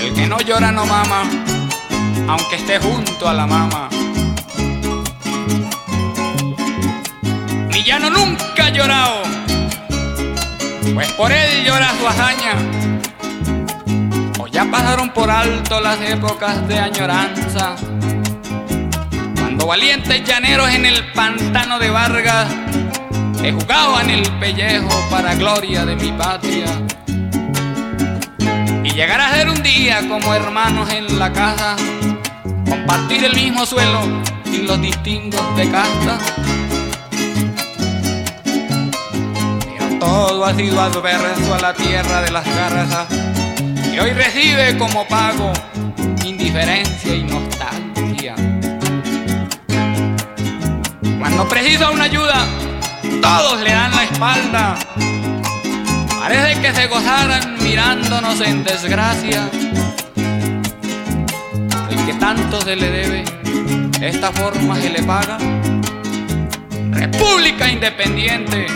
el 0.00 0.14
que 0.14 0.26
no 0.26 0.38
llora 0.40 0.72
no 0.72 0.86
mama 0.86 1.24
aunque 2.26 2.56
esté 2.56 2.78
junto 2.78 3.28
a 3.28 3.34
la 3.34 3.46
mama 3.46 3.90
mi 7.70 7.82
llano 7.82 8.08
nunca 8.08 8.66
ha 8.66 8.70
llorado 8.70 9.22
pues 10.94 11.12
por 11.12 11.30
él 11.32 11.64
llora 11.64 11.92
su 11.98 12.06
hazaña. 12.06 12.54
Pasaron 14.70 15.10
por 15.10 15.30
alto 15.30 15.80
las 15.80 16.00
épocas 16.00 16.66
de 16.68 16.78
añoranza, 16.78 17.76
cuando 19.36 19.66
valientes 19.66 20.24
llaneros 20.24 20.68
en 20.70 20.86
el 20.86 21.12
pantano 21.12 21.78
de 21.78 21.90
Vargas 21.90 22.48
le 23.40 23.52
jugaban 23.52 24.10
el 24.10 24.22
pellejo 24.40 24.90
para 25.10 25.34
gloria 25.34 25.84
de 25.84 25.96
mi 25.96 26.12
patria. 26.12 26.66
Y 28.82 28.90
llegar 28.90 29.20
a 29.20 29.32
ser 29.32 29.48
un 29.48 29.62
día 29.62 30.06
como 30.08 30.34
hermanos 30.34 30.90
en 30.90 31.18
la 31.18 31.32
casa, 31.32 31.76
compartir 32.68 33.24
el 33.24 33.34
mismo 33.34 33.64
suelo 33.64 34.00
sin 34.44 34.66
los 34.66 34.80
distingos 34.80 35.56
de 35.56 35.70
casta. 35.70 36.18
todo 40.04 40.44
ha 40.44 40.54
sido 40.54 40.80
adverso 40.80 41.54
a 41.54 41.58
la 41.60 41.74
tierra 41.74 42.20
de 42.20 42.30
las 42.30 42.44
garzas 42.44 43.33
y 43.94 43.98
hoy 44.00 44.10
recibe 44.10 44.76
como 44.76 45.06
pago 45.06 45.52
indiferencia 46.24 47.14
y 47.14 47.22
nostalgia. 47.22 48.34
Cuando 51.18 51.48
precisa 51.48 51.90
una 51.90 52.04
ayuda, 52.04 52.44
todos 53.22 53.60
le 53.60 53.70
dan 53.70 53.94
la 53.94 54.04
espalda. 54.04 54.74
Parece 56.18 56.60
que 56.60 56.72
se 56.72 56.86
gozaran 56.88 57.62
mirándonos 57.62 58.40
en 58.40 58.64
desgracia. 58.64 59.48
El 61.90 62.06
que 62.06 62.14
tanto 62.14 62.60
se 62.62 62.74
le 62.74 62.90
debe, 62.90 63.24
de 64.00 64.08
esta 64.08 64.32
forma 64.32 64.76
se 64.76 64.90
le 64.90 65.02
paga. 65.04 65.38
República 66.90 67.68
Independiente 67.68 68.66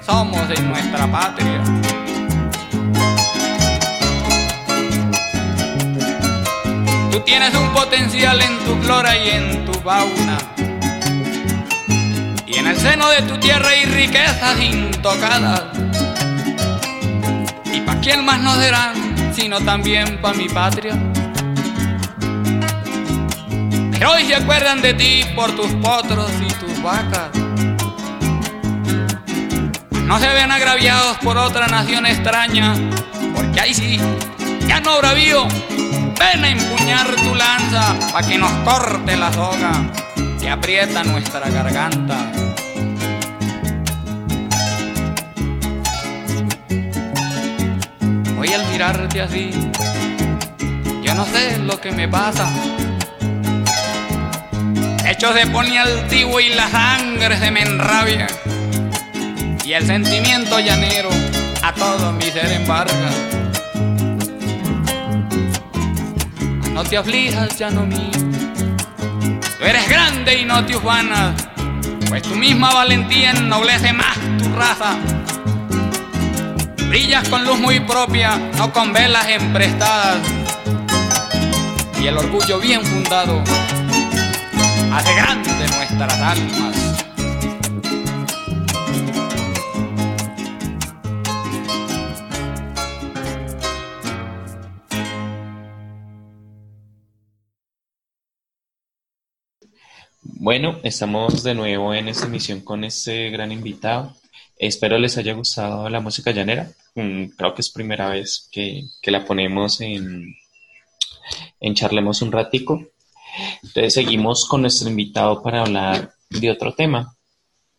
somos 0.00 0.48
de 0.48 0.62
nuestra 0.62 1.06
patria. 1.10 1.60
Tú 7.12 7.20
tienes 7.20 7.54
un 7.54 7.72
potencial 7.72 8.40
en 8.40 8.58
tu 8.64 8.74
flora 8.82 9.16
y 9.16 9.30
en 9.30 9.64
tu 9.66 9.72
fauna. 9.74 10.38
Y 12.46 12.56
en 12.56 12.66
el 12.66 12.76
seno 12.76 13.08
de 13.10 13.22
tu 13.22 13.38
tierra 13.38 13.68
hay 13.68 13.84
riquezas 13.84 14.58
intocadas. 14.60 15.62
¿Y 17.72 17.80
pa' 17.82 18.00
quién 18.00 18.24
más 18.24 18.40
nos 18.40 18.56
serán, 18.56 18.94
sino 19.32 19.60
también 19.60 20.20
pa' 20.20 20.32
mi 20.32 20.48
patria? 20.48 20.98
Pero 23.92 24.12
hoy 24.12 24.24
se 24.24 24.34
acuerdan 24.34 24.82
de 24.82 24.94
ti 24.94 25.24
por 25.36 25.54
tus 25.54 25.70
potros 25.74 26.32
y 26.40 26.52
tus 26.54 26.82
vacas 26.82 27.42
no 30.12 30.18
se 30.18 30.28
ven 30.28 30.52
agraviados 30.52 31.16
por 31.18 31.38
otra 31.38 31.68
nación 31.68 32.04
extraña, 32.04 32.74
porque 33.34 33.60
ahí 33.60 33.72
sí, 33.72 33.98
ya 34.66 34.78
no 34.80 34.98
bravío, 34.98 35.48
ven 36.22 36.44
a 36.44 36.48
empuñar 36.50 37.06
tu 37.16 37.34
lanza 37.34 37.94
para 38.12 38.26
que 38.26 38.38
nos 38.38 38.52
corte 38.64 39.16
la 39.16 39.32
soga 39.32 39.72
que 40.40 40.48
aprieta 40.48 41.02
nuestra 41.02 41.48
garganta. 41.48 42.16
Hoy 48.38 48.52
al 48.52 48.64
mirarte 48.70 49.20
así, 49.20 49.50
yo 51.02 51.14
no 51.14 51.24
sé 51.26 51.58
lo 51.58 51.80
que 51.80 51.90
me 51.92 52.08
pasa. 52.08 52.48
Hecho 55.04 55.32
se 55.32 55.46
pone 55.46 55.78
altivo 55.78 56.40
y 56.40 56.50
la 56.50 56.68
sangre 56.68 57.36
se 57.38 57.50
me 57.50 57.62
enrabia 57.62 58.26
y 59.64 59.72
el 59.72 59.86
sentimiento 59.86 60.58
llanero 60.60 61.10
a 61.62 61.72
todo 61.72 62.12
mi 62.12 62.30
ser 62.30 62.50
embarga. 62.52 63.41
No 66.82 66.88
te 66.88 66.96
aflijas, 66.96 67.56
llano 67.56 67.86
mío, 67.86 68.10
tú 69.56 69.64
eres 69.64 69.88
grande 69.88 70.40
y 70.40 70.44
no 70.44 70.66
te 70.66 70.76
ufanas, 70.76 71.40
pues 72.08 72.22
tu 72.22 72.34
misma 72.34 72.74
valentía 72.74 73.30
ennoblece 73.30 73.92
más 73.92 74.16
tu 74.36 74.52
raza. 74.52 74.96
Brillas 76.88 77.28
con 77.28 77.44
luz 77.44 77.60
muy 77.60 77.78
propia, 77.78 78.36
no 78.58 78.72
con 78.72 78.92
velas 78.92 79.28
emprestadas, 79.28 80.18
y 82.02 82.08
el 82.08 82.18
orgullo 82.18 82.58
bien 82.58 82.84
fundado 82.84 83.40
hace 84.92 85.14
grande 85.14 85.50
nuestras 85.78 86.14
almas. 86.20 86.81
Bueno, 100.24 100.78
estamos 100.84 101.42
de 101.42 101.52
nuevo 101.52 101.92
en 101.92 102.06
esta 102.06 102.26
emisión 102.26 102.60
con 102.60 102.84
este 102.84 103.30
gran 103.30 103.50
invitado. 103.50 104.14
Espero 104.56 104.96
les 104.96 105.18
haya 105.18 105.32
gustado 105.32 105.88
la 105.88 105.98
música 105.98 106.30
llanera. 106.30 106.70
Mm, 106.94 107.24
creo 107.36 107.54
que 107.54 107.60
es 107.60 107.70
primera 107.70 108.08
vez 108.08 108.48
que, 108.52 108.84
la 109.06 109.24
ponemos 109.24 109.80
en, 109.80 110.36
en 111.58 111.74
Charlemos 111.74 112.22
un 112.22 112.30
ratico. 112.30 112.80
Entonces 113.64 113.94
seguimos 113.94 114.46
con 114.48 114.60
nuestro 114.60 114.88
invitado 114.88 115.42
para 115.42 115.62
hablar 115.62 116.14
de 116.30 116.50
otro 116.52 116.72
tema. 116.72 117.16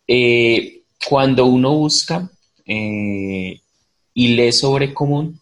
Eh, 0.05 0.81
cuando 1.07 1.45
uno 1.45 1.73
busca 1.73 2.29
eh, 2.65 3.61
y 4.13 4.27
lee 4.35 4.51
sobre 4.51 4.93
común, 4.93 5.39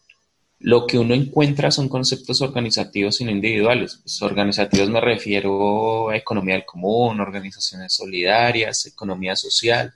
lo 0.64 0.86
que 0.86 1.00
uno 1.00 1.16
encuentra 1.16 1.72
son 1.72 1.90
conceptos 1.90 2.42
organizativos 2.42 3.20
y 3.20 3.26
no 3.26 3.32
individuales. 3.32 4.00
Pues, 4.04 4.22
organizativos 4.22 4.90
me 4.90 5.02
refiero 5.02 6.10
a 6.10 6.18
economía 6.18 6.56
del 6.56 6.66
común, 6.66 7.20
organizaciones 7.20 7.94
solidarias, 7.94 8.86
economía 8.86 9.36
social. 9.36 9.94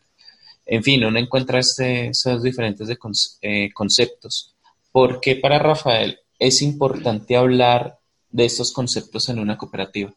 En 0.65 0.83
fin, 0.83 1.03
uno 1.03 1.19
encuentra 1.19 1.59
este, 1.59 2.07
esos 2.07 2.41
diferentes 2.41 2.89
eh, 3.41 3.69
conceptos. 3.73 4.55
¿Por 4.91 5.19
qué 5.19 5.35
para 5.35 5.59
Rafael 5.59 6.19
es 6.39 6.61
importante 6.63 7.35
hablar 7.35 7.99
de 8.31 8.45
estos 8.45 8.73
conceptos 8.73 9.29
en 9.29 9.39
una 9.39 9.57
cooperativa? 9.57 10.13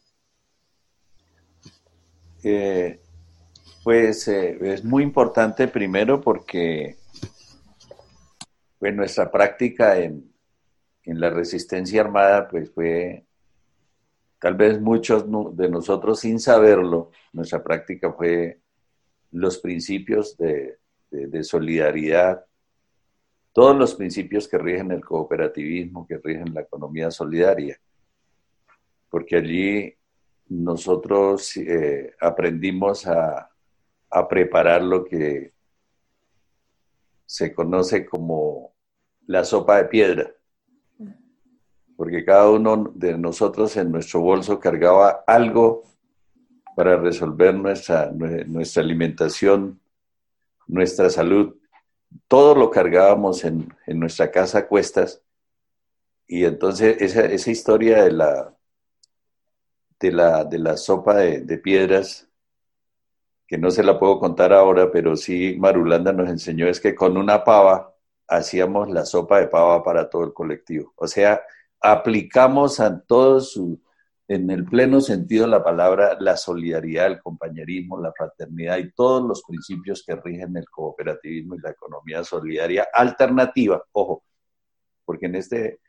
Pues 3.83 4.27
eh, 4.27 4.57
es 4.61 4.83
muy 4.83 5.03
importante 5.03 5.67
primero 5.67 6.21
porque 6.21 6.97
pues, 8.79 8.95
nuestra 8.95 9.31
práctica 9.31 9.99
en, 9.99 10.28
en 11.03 11.19
la 11.19 11.29
resistencia 11.29 12.01
armada, 12.01 12.47
pues 12.47 12.71
fue, 12.71 13.25
tal 14.39 14.55
vez 14.55 14.79
muchos 14.79 15.25
de 15.55 15.69
nosotros 15.69 16.19
sin 16.19 16.39
saberlo, 16.39 17.11
nuestra 17.33 17.63
práctica 17.63 18.11
fue 18.13 18.59
los 19.31 19.59
principios 19.59 20.37
de, 20.37 20.77
solidaridad, 21.43 22.45
todos 23.53 23.75
los 23.75 23.95
principios 23.95 24.47
que 24.47 24.57
rigen 24.57 24.91
el 24.91 25.03
cooperativismo, 25.03 26.05
que 26.05 26.17
rigen 26.17 26.53
la 26.53 26.61
economía 26.61 27.09
solidaria, 27.09 27.79
porque 29.09 29.37
allí 29.37 29.95
nosotros 30.47 31.57
eh, 31.57 32.13
aprendimos 32.19 33.07
a, 33.07 33.49
a, 34.09 34.27
preparar 34.27 34.83
lo 34.83 35.03
que 35.03 35.53
se 37.25 37.53
conoce 37.53 38.05
como 38.05 38.73
la 39.25 39.43
sopa 39.43 39.77
de 39.77 39.85
piedra 39.85 40.38
porque 41.99 42.23
cada 42.23 42.49
uno 42.49 42.93
de 42.95 43.17
nosotros 43.17 43.75
en 43.75 43.91
nuestro 43.91 44.21
bolso 44.21 44.57
cargaba 44.57 45.21
algo 45.27 45.83
para 46.73 46.95
resolver 46.95 47.53
nuestra, 47.53 48.09
nuestra 48.09 48.81
alimentación, 48.81 49.81
nuestra 50.65 51.09
salud. 51.09 51.57
Todo 52.29 52.55
lo 52.55 52.71
cargábamos 52.71 53.43
en, 53.43 53.67
nuestra 53.87 54.31
casa 54.31 54.59
a 54.59 54.67
cuestas. 54.67 55.21
Y 56.25 56.45
entonces 56.45 56.95
esa, 57.01 57.25
esa 57.25 57.51
historia 57.51 58.01
de 58.05 58.13
la, 58.13 58.55
de 59.99 60.11
la, 60.13 60.45
de 60.45 60.57
la 60.57 60.77
sopa 60.77 61.17
de, 61.17 61.41
de, 61.41 61.57
piedras, 61.57 62.29
que 63.45 63.57
no 63.57 63.71
se 63.71 63.83
la 63.83 63.99
puedo 63.99 64.21
contar 64.21 64.53
ahora, 64.53 64.89
pero 64.89 65.17
sí 65.17 65.57
Marulanda 65.59 66.13
nos 66.13 66.29
enseñó, 66.29 66.69
es 66.69 66.79
que 66.79 66.95
con 66.95 67.17
una 67.17 67.43
pava 67.43 67.93
hacíamos 68.25 68.89
la 68.89 69.03
sopa 69.03 69.41
de 69.41 69.47
pava 69.47 69.83
para 69.83 70.09
todo 70.09 70.23
el 70.23 70.31
colectivo. 70.31 70.93
O 70.95 71.05
sea, 71.05 71.41
aplicamos 71.81 72.79
a 72.79 72.99
todos 73.01 73.59
en 74.27 74.51
el 74.51 74.63
pleno 74.65 75.01
sentido 75.01 75.47
la 75.47 75.63
palabra, 75.63 76.15
la 76.19 76.37
solidaridad, 76.37 77.07
el 77.07 77.19
compañerismo, 77.19 77.99
la 77.99 78.13
fraternidad 78.13 78.77
y 78.77 78.91
todos 78.91 79.27
los 79.27 79.43
principios 79.43 80.03
que 80.05 80.15
rigen 80.15 80.55
el 80.55 80.69
cooperativismo 80.69 81.55
y 81.55 81.61
la 81.61 81.71
economía 81.71 82.23
solidaria 82.23 82.87
alternativa, 82.93 83.83
ojo, 83.91 84.23
porque 85.03 85.25
en 85.25 85.35
este, 85.35 85.79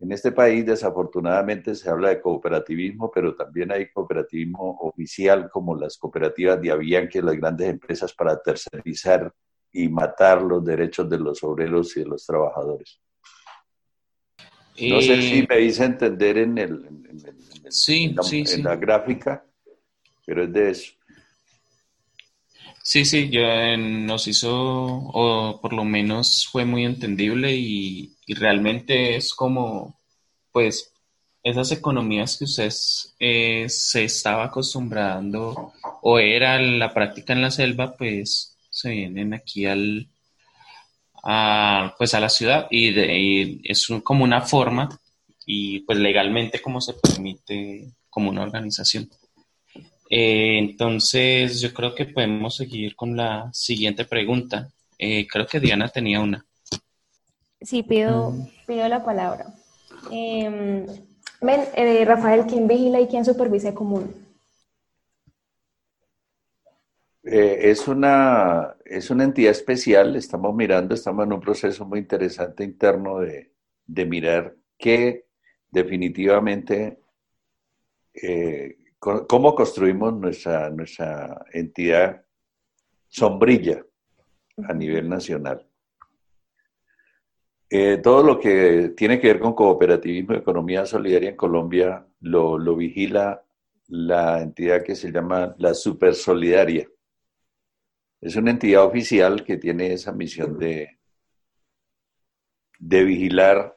en 0.00 0.10
este 0.10 0.32
país 0.32 0.66
desafortunadamente 0.66 1.76
se 1.76 1.88
habla 1.88 2.08
de 2.08 2.20
cooperativismo, 2.20 3.12
pero 3.14 3.36
también 3.36 3.70
hay 3.70 3.88
cooperativismo 3.92 4.78
oficial 4.80 5.48
como 5.48 5.76
las 5.76 5.96
cooperativas 5.96 6.60
de 6.60 6.72
Avianca 6.72 7.20
las 7.22 7.36
grandes 7.36 7.68
empresas 7.68 8.12
para 8.12 8.42
tercerizar 8.42 9.32
y 9.70 9.88
matar 9.88 10.42
los 10.42 10.64
derechos 10.64 11.08
de 11.08 11.18
los 11.18 11.44
obreros 11.44 11.96
y 11.96 12.00
de 12.00 12.06
los 12.06 12.26
trabajadores. 12.26 13.00
No 14.80 15.00
sé 15.00 15.22
si 15.22 15.38
eh, 15.38 15.46
me 15.48 15.60
hice 15.60 15.84
entender 15.84 16.38
en, 16.38 16.58
el, 16.58 16.84
en, 16.86 18.64
la, 18.64 18.76
gráfica, 18.76 19.44
pero 20.26 20.44
es 20.44 20.52
de 20.52 20.70
eso. 20.70 20.92
Sí, 22.82 23.04
sí, 23.04 23.30
ya 23.30 23.76
nos 23.76 24.26
hizo, 24.26 24.52
o 24.52 25.60
por 25.60 25.72
lo 25.72 25.84
menos 25.84 26.48
fue 26.50 26.64
muy 26.64 26.84
entendible 26.84 27.54
y, 27.54 28.16
realmente 28.26 29.16
es 29.16 29.32
como, 29.32 29.98
pues, 30.50 30.92
esas 31.42 31.70
economías 31.72 32.36
que 32.36 32.44
usted 32.44 32.72
eh, 33.20 33.66
se 33.68 34.04
estaba 34.04 34.44
acostumbrando 34.44 35.72
o 36.02 36.18
era 36.18 36.60
la 36.60 36.92
práctica 36.92 37.32
en 37.32 37.42
la 37.42 37.50
selva, 37.50 37.96
pues 37.96 38.56
se 38.70 38.90
vienen 38.90 39.34
aquí 39.34 39.66
al, 39.66 40.08
a, 41.24 41.94
pues 41.96 42.14
a 42.14 42.20
la 42.20 42.28
ciudad 42.28 42.66
y, 42.70 43.60
es 43.64 43.88
como 44.02 44.24
una 44.24 44.42
forma 44.42 44.88
y 45.46 45.80
pues 45.80 45.98
legalmente 45.98 46.60
como 46.60 46.80
se 46.80 46.94
permite 46.94 47.90
como 48.10 48.30
una 48.30 48.42
organización. 48.42 49.08
Eh, 50.10 50.58
entonces 50.58 51.60
yo 51.60 51.72
creo 51.72 51.94
que 51.94 52.04
podemos 52.04 52.56
seguir 52.56 52.94
con 52.94 53.16
la 53.16 53.50
siguiente 53.52 54.04
pregunta. 54.04 54.68
Eh, 54.98 55.26
creo 55.26 55.46
que 55.46 55.60
Diana 55.60 55.88
tenía 55.88 56.20
una. 56.20 56.44
Sí, 57.60 57.82
pido, 57.82 58.30
mm. 58.30 58.46
pido 58.66 58.88
la 58.88 59.02
palabra. 59.02 59.46
Em, 60.10 60.86
eh, 61.42 62.04
Rafael, 62.04 62.44
¿quién 62.46 62.68
vigila 62.68 63.00
y 63.00 63.06
quién 63.06 63.24
supervisa 63.24 63.70
el 63.70 63.74
común? 63.74 64.14
Eh, 67.26 67.70
es, 67.70 67.88
una, 67.88 68.76
es 68.84 69.08
una 69.10 69.24
entidad 69.24 69.50
especial, 69.52 70.14
estamos 70.14 70.54
mirando, 70.54 70.94
estamos 70.94 71.24
en 71.24 71.32
un 71.32 71.40
proceso 71.40 71.86
muy 71.86 72.00
interesante 72.00 72.64
interno 72.64 73.20
de, 73.20 73.50
mirar 73.86 74.54
qué 74.76 75.24
definitivamente, 75.70 76.98
eh, 78.12 78.76
cómo 78.98 79.54
construimos 79.54 80.12
nuestra, 80.14 80.68
nuestra 80.68 81.46
entidad 81.52 82.22
sombrilla 83.08 83.82
a 84.68 84.74
nivel 84.74 85.08
nacional. 85.08 85.66
Eh, 87.70 88.00
todo 88.02 88.22
lo 88.22 88.38
que 88.38 88.92
tiene 88.94 89.18
que 89.18 89.28
ver 89.28 89.40
con 89.40 89.54
cooperativismo 89.54 90.34
y 90.34 90.38
economía 90.38 90.84
solidaria 90.84 91.30
en 91.30 91.36
Colombia 91.36 92.06
lo, 92.20 92.58
lo 92.58 92.76
vigila 92.76 93.42
la 93.88 94.42
entidad 94.42 94.82
que 94.82 94.94
se 94.94 95.10
llama 95.10 95.54
la 95.58 95.72
Supersolidaria 95.72 96.88
es 98.24 98.36
una 98.36 98.52
entidad 98.52 98.86
oficial 98.86 99.44
que 99.44 99.58
tiene 99.58 99.92
esa 99.92 100.10
misión 100.10 100.58
de, 100.58 100.98
de 102.78 103.04
vigilar 103.04 103.76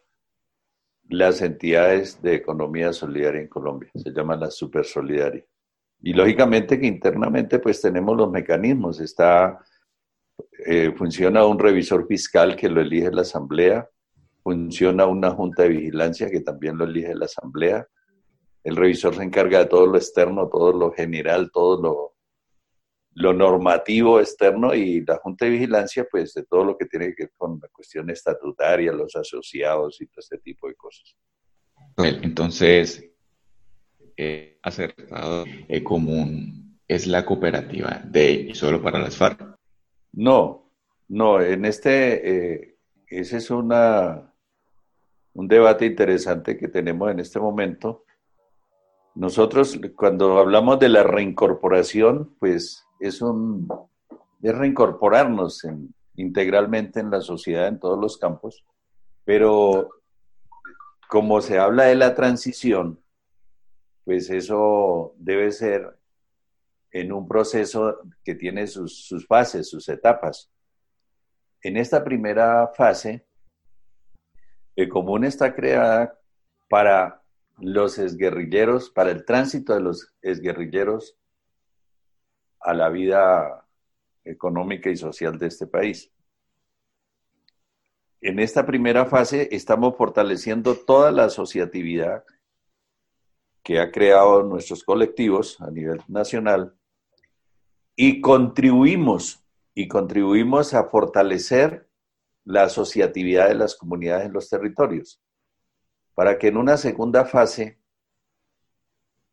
las 1.10 1.42
entidades 1.42 2.22
de 2.22 2.36
economía 2.36 2.94
solidaria 2.94 3.42
en 3.42 3.50
Colombia. 3.50 3.92
Se 3.94 4.12
llama 4.12 4.38
la 4.38 4.50
Super 4.50 4.86
Solidaria. 4.86 5.46
Y 6.02 6.14
lógicamente 6.14 6.80
que 6.80 6.88
internamente 6.88 7.60
pues 7.60 7.82
tenemos 7.82 8.16
los 8.16 8.32
mecanismos. 8.32 9.02
Está, 9.02 9.60
eh, 10.66 10.94
funciona 10.96 11.46
un 11.46 11.60
revisor 11.60 12.08
fiscal 12.08 12.56
que 12.56 12.70
lo 12.70 12.80
elige 12.80 13.12
la 13.12 13.24
Asamblea, 13.24 13.90
funciona 14.44 15.08
una 15.08 15.32
junta 15.32 15.64
de 15.64 15.70
vigilancia 15.70 16.30
que 16.30 16.40
también 16.40 16.78
lo 16.78 16.86
elige 16.86 17.14
la 17.16 17.26
Asamblea. 17.26 17.86
El 18.64 18.78
revisor 18.78 19.14
se 19.14 19.24
encarga 19.24 19.60
de 19.60 19.66
todo 19.66 19.88
lo 19.88 19.98
externo, 19.98 20.48
todo 20.48 20.72
lo 20.72 20.94
general, 20.94 21.52
todo 21.52 21.82
lo 21.82 22.17
lo 23.18 23.34
normativo 23.34 24.20
externo 24.20 24.76
y 24.76 25.04
la 25.04 25.18
Junta 25.18 25.46
de 25.46 25.52
Vigilancia, 25.52 26.08
pues 26.10 26.36
de 26.36 26.44
todo 26.44 26.64
lo 26.64 26.78
que 26.78 26.86
tiene 26.86 27.16
que 27.16 27.24
ver 27.24 27.34
con 27.36 27.60
la 27.60 27.68
cuestión 27.70 28.12
estatutaria, 28.12 28.92
los 28.92 29.16
asociados 29.16 30.00
y 30.02 30.06
todo 30.06 30.20
este 30.20 30.38
tipo 30.38 30.68
de 30.68 30.76
cosas. 30.76 31.16
Entonces, 31.98 33.10
eh, 34.16 34.60
acertado 34.62 35.46
eh, 35.68 35.84
común 35.84 36.80
es 36.88 37.08
la 37.08 37.26
cooperativa 37.26 38.02
de 38.06 38.34
y 38.34 38.54
solo 38.54 38.84
para 38.84 39.00
las 39.00 39.18
FARC. 39.18 39.58
No, 40.14 40.72
no, 41.08 41.42
en 41.42 41.66
este, 41.66 42.62
eh, 42.62 42.78
ese 43.08 43.38
es 43.38 43.50
una, 43.50 44.32
un 45.34 45.48
debate 45.48 45.88
interesante 45.88 46.56
que 46.56 46.68
tenemos 46.68 47.10
en 47.10 47.20
este 47.20 47.40
momento. 47.40 48.06
Nosotros, 49.16 49.80
cuando 49.96 50.38
hablamos 50.38 50.78
de 50.80 50.90
la 50.90 51.02
reincorporación, 51.02 52.36
pues 52.38 52.87
es, 53.00 53.22
un, 53.22 53.68
es 54.42 54.56
reincorporarnos 54.56 55.66
integralmente 56.16 57.00
en 57.00 57.12
la 57.12 57.22
sociedad 57.22 57.68
en 57.68 57.80
todos 57.80 58.00
los 58.00 58.18
campos, 58.18 58.66
pero 59.24 59.90
como 61.08 61.42
se 61.42 61.60
habla 61.60 61.86
de 61.86 61.96
la 61.96 62.16
transición, 62.16 63.00
pues 64.04 64.30
eso 64.30 65.14
debe 65.18 65.52
ser 65.52 65.98
en 66.92 67.12
un 67.12 67.28
proceso 67.28 68.00
que 68.24 68.36
tiene 68.36 68.68
sus, 68.68 69.26
fases, 69.28 69.70
sus 69.70 69.88
etapas. 69.90 70.50
en 71.62 71.76
esta 71.76 72.04
primera 72.04 72.68
fase, 72.68 73.26
el 74.76 74.88
común 74.90 75.26
está 75.26 75.54
creada 75.56 76.18
para 76.70 77.24
los 77.60 77.98
exguerrilleros, 77.98 78.90
para 78.90 79.12
el 79.12 79.26
tránsito 79.26 79.74
de 79.74 79.82
los 79.82 80.14
exguerrilleros 80.22 81.18
a 82.60 82.74
la 82.74 82.90
vida 82.90 83.66
económica 84.24 84.90
y 84.90 84.98
social 84.98 85.38
de 85.38 85.48
este 85.48 85.68
país. 85.68 86.12
En 88.22 88.40
esta 88.40 88.66
primera 88.66 89.06
fase 89.06 89.48
estamos 89.52 89.96
fortaleciendo 89.96 90.76
toda 90.76 91.12
la 91.12 91.26
asociatividad 91.26 92.24
que 93.64 93.80
ha 93.80 93.92
creado 93.92 94.44
nuestros 94.44 94.84
colectivos 94.84 95.60
a 95.62 95.70
nivel 95.70 96.02
nacional 96.08 96.76
y 97.96 98.22
contribuimos 98.22 99.44
y 99.74 99.88
contribuimos 99.88 100.74
a 100.74 100.86
fortalecer 100.86 101.88
la 102.44 102.64
asociatividad 102.64 103.50
de 103.50 103.56
las 103.56 103.76
comunidades 103.76 104.26
en 104.26 104.34
los 104.34 104.50
territorios 104.50 105.22
para 106.16 106.40
que 106.40 106.48
en 106.48 106.58
una 106.58 106.78
segunda 106.78 107.26
fase 107.26 107.78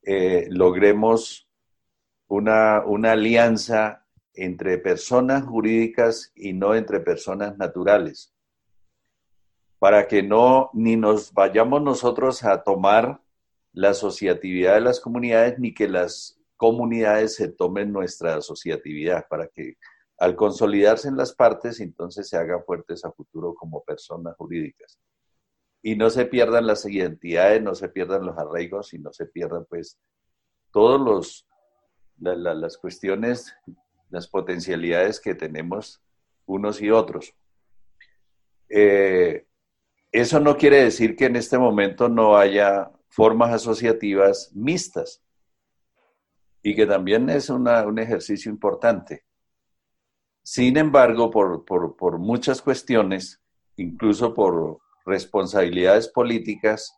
eh, 0.02 0.46
logremos 0.50 1.43
una, 2.28 2.84
una 2.84 3.12
alianza 3.12 4.04
entre 4.34 4.78
personas 4.78 5.44
jurídicas 5.44 6.32
y 6.34 6.52
no 6.52 6.74
entre 6.74 7.00
personas 7.00 7.56
naturales, 7.56 8.34
para 9.78 10.08
que 10.08 10.22
no 10.22 10.70
ni 10.72 10.96
nos 10.96 11.32
vayamos 11.32 11.82
nosotros 11.82 12.42
a 12.44 12.62
tomar 12.62 13.20
la 13.72 13.90
asociatividad 13.90 14.74
de 14.74 14.80
las 14.80 15.00
comunidades 15.00 15.58
ni 15.58 15.74
que 15.74 15.88
las 15.88 16.40
comunidades 16.56 17.34
se 17.34 17.48
tomen 17.48 17.92
nuestra 17.92 18.36
asociatividad, 18.36 19.26
para 19.28 19.48
que 19.48 19.76
al 20.18 20.36
consolidarse 20.36 21.08
en 21.08 21.16
las 21.16 21.34
partes 21.34 21.80
entonces 21.80 22.28
se 22.28 22.36
hagan 22.36 22.64
fuertes 22.64 23.04
a 23.04 23.12
futuro 23.12 23.54
como 23.54 23.82
personas 23.82 24.36
jurídicas. 24.36 24.98
Y 25.82 25.96
no 25.96 26.08
se 26.08 26.24
pierdan 26.24 26.66
las 26.66 26.86
identidades, 26.86 27.62
no 27.62 27.74
se 27.74 27.88
pierdan 27.88 28.24
los 28.24 28.38
arraigos 28.38 28.94
y 28.94 28.98
no 28.98 29.12
se 29.12 29.26
pierdan 29.26 29.66
pues 29.68 29.98
todos 30.70 31.00
los 31.00 31.46
las 32.18 32.76
cuestiones, 32.78 33.54
las 34.10 34.28
potencialidades 34.28 35.20
que 35.20 35.34
tenemos 35.34 36.02
unos 36.46 36.80
y 36.80 36.90
otros. 36.90 37.34
Eh, 38.68 39.46
eso 40.12 40.40
no 40.40 40.56
quiere 40.56 40.84
decir 40.84 41.16
que 41.16 41.26
en 41.26 41.36
este 41.36 41.58
momento 41.58 42.08
no 42.08 42.36
haya 42.36 42.90
formas 43.08 43.52
asociativas 43.52 44.50
mixtas 44.54 45.22
y 46.62 46.74
que 46.74 46.86
también 46.86 47.28
es 47.30 47.50
un 47.50 47.98
ejercicio 47.98 48.50
importante. 48.50 49.24
Sin 50.42 50.76
embargo, 50.76 51.30
por, 51.30 51.64
por 51.64 52.18
muchas 52.18 52.62
cuestiones, 52.62 53.42
incluso 53.76 54.34
por 54.34 54.78
responsabilidades 55.04 56.08
políticas, 56.08 56.96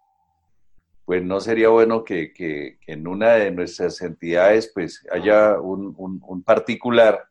pues 1.07 1.23
no 1.25 1.41
sería 1.41 1.71
bueno 1.71 2.05
que, 2.05 2.79
en 2.87 3.07
una 3.07 3.33
de 3.35 3.51
nuestras 3.51 4.03
entidades 4.03 4.71
pues 4.75 5.07
haya 5.11 5.59
un, 5.59 6.43
particular 6.45 7.29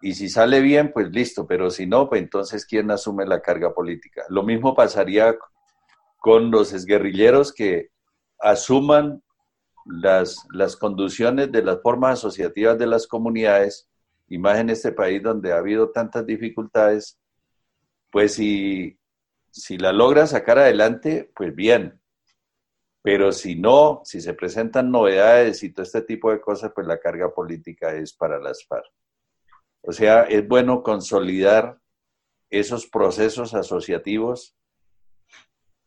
y 0.00 0.14
si 0.14 0.30
sale 0.30 0.60
bien, 0.60 0.92
pues 0.94 1.10
listo, 1.10 1.46
pero 1.46 1.68
si 1.70 1.86
no, 1.86 2.08
pues 2.08 2.22
entonces 2.22 2.64
¿quién 2.64 2.90
asume 2.90 3.26
la 3.26 3.42
carga 3.42 3.74
política? 3.74 4.22
Lo 4.30 4.42
mismo 4.42 4.74
pasaría 4.74 5.36
con 6.18 6.50
los 6.50 6.72
exguerrilleros 6.72 7.52
que 7.52 7.90
asuman 8.38 9.22
las, 9.84 10.46
las 10.54 10.76
conducciones 10.76 11.52
de 11.52 11.62
las 11.62 11.82
formas 11.82 12.18
asociativas 12.20 12.78
de 12.78 12.86
las 12.86 13.06
comunidades, 13.06 13.88
y 14.28 14.38
más 14.38 14.58
en 14.58 14.70
este 14.70 14.92
país 14.92 15.22
donde 15.22 15.52
ha 15.52 15.58
habido 15.58 15.90
tantas 15.90 16.24
dificultades, 16.24 17.18
pues 18.10 18.34
si 18.34 18.96
si 19.50 19.78
la 19.78 19.92
logra 19.92 20.26
sacar 20.26 20.58
adelante, 20.58 21.30
pues 21.34 21.54
bien. 21.54 21.99
Pero 23.02 23.32
si 23.32 23.56
no, 23.56 24.02
si 24.04 24.20
se 24.20 24.34
presentan 24.34 24.90
novedades 24.90 25.62
y 25.62 25.72
todo 25.72 25.84
este 25.84 26.02
tipo 26.02 26.30
de 26.30 26.40
cosas, 26.40 26.72
pues 26.74 26.86
la 26.86 27.00
carga 27.00 27.32
política 27.32 27.94
es 27.94 28.12
para 28.12 28.38
las 28.38 28.66
FARC. 28.66 28.86
O 29.82 29.92
sea, 29.92 30.24
es 30.24 30.46
bueno 30.46 30.82
consolidar 30.82 31.78
esos 32.50 32.86
procesos 32.86 33.54
asociativos 33.54 34.56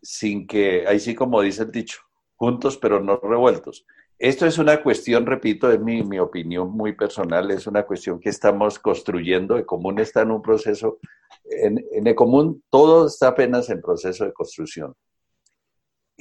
sin 0.01 0.47
que, 0.47 0.85
ahí 0.87 0.99
sí 0.99 1.13
como 1.15 1.41
dice 1.41 1.63
el 1.63 1.71
dicho, 1.71 1.99
juntos 2.35 2.77
pero 2.77 3.01
no 3.01 3.19
revueltos. 3.21 3.85
Esto 4.19 4.45
es 4.45 4.57
una 4.57 4.81
cuestión, 4.81 5.25
repito, 5.25 5.71
es 5.71 5.79
mi, 5.79 6.03
mi 6.03 6.19
opinión 6.19 6.71
muy 6.71 6.93
personal, 6.93 7.51
es 7.51 7.67
una 7.67 7.83
cuestión 7.83 8.19
que 8.19 8.29
estamos 8.29 8.79
construyendo. 8.79 9.57
El 9.57 9.65
común 9.65 9.99
está 9.99 10.21
en 10.21 10.31
un 10.31 10.41
proceso, 10.41 10.99
en, 11.45 11.83
en 11.91 12.07
el 12.07 12.15
común 12.15 12.63
todo 12.69 13.07
está 13.07 13.29
apenas 13.29 13.69
en 13.69 13.81
proceso 13.81 14.25
de 14.25 14.33
construcción. 14.33 14.93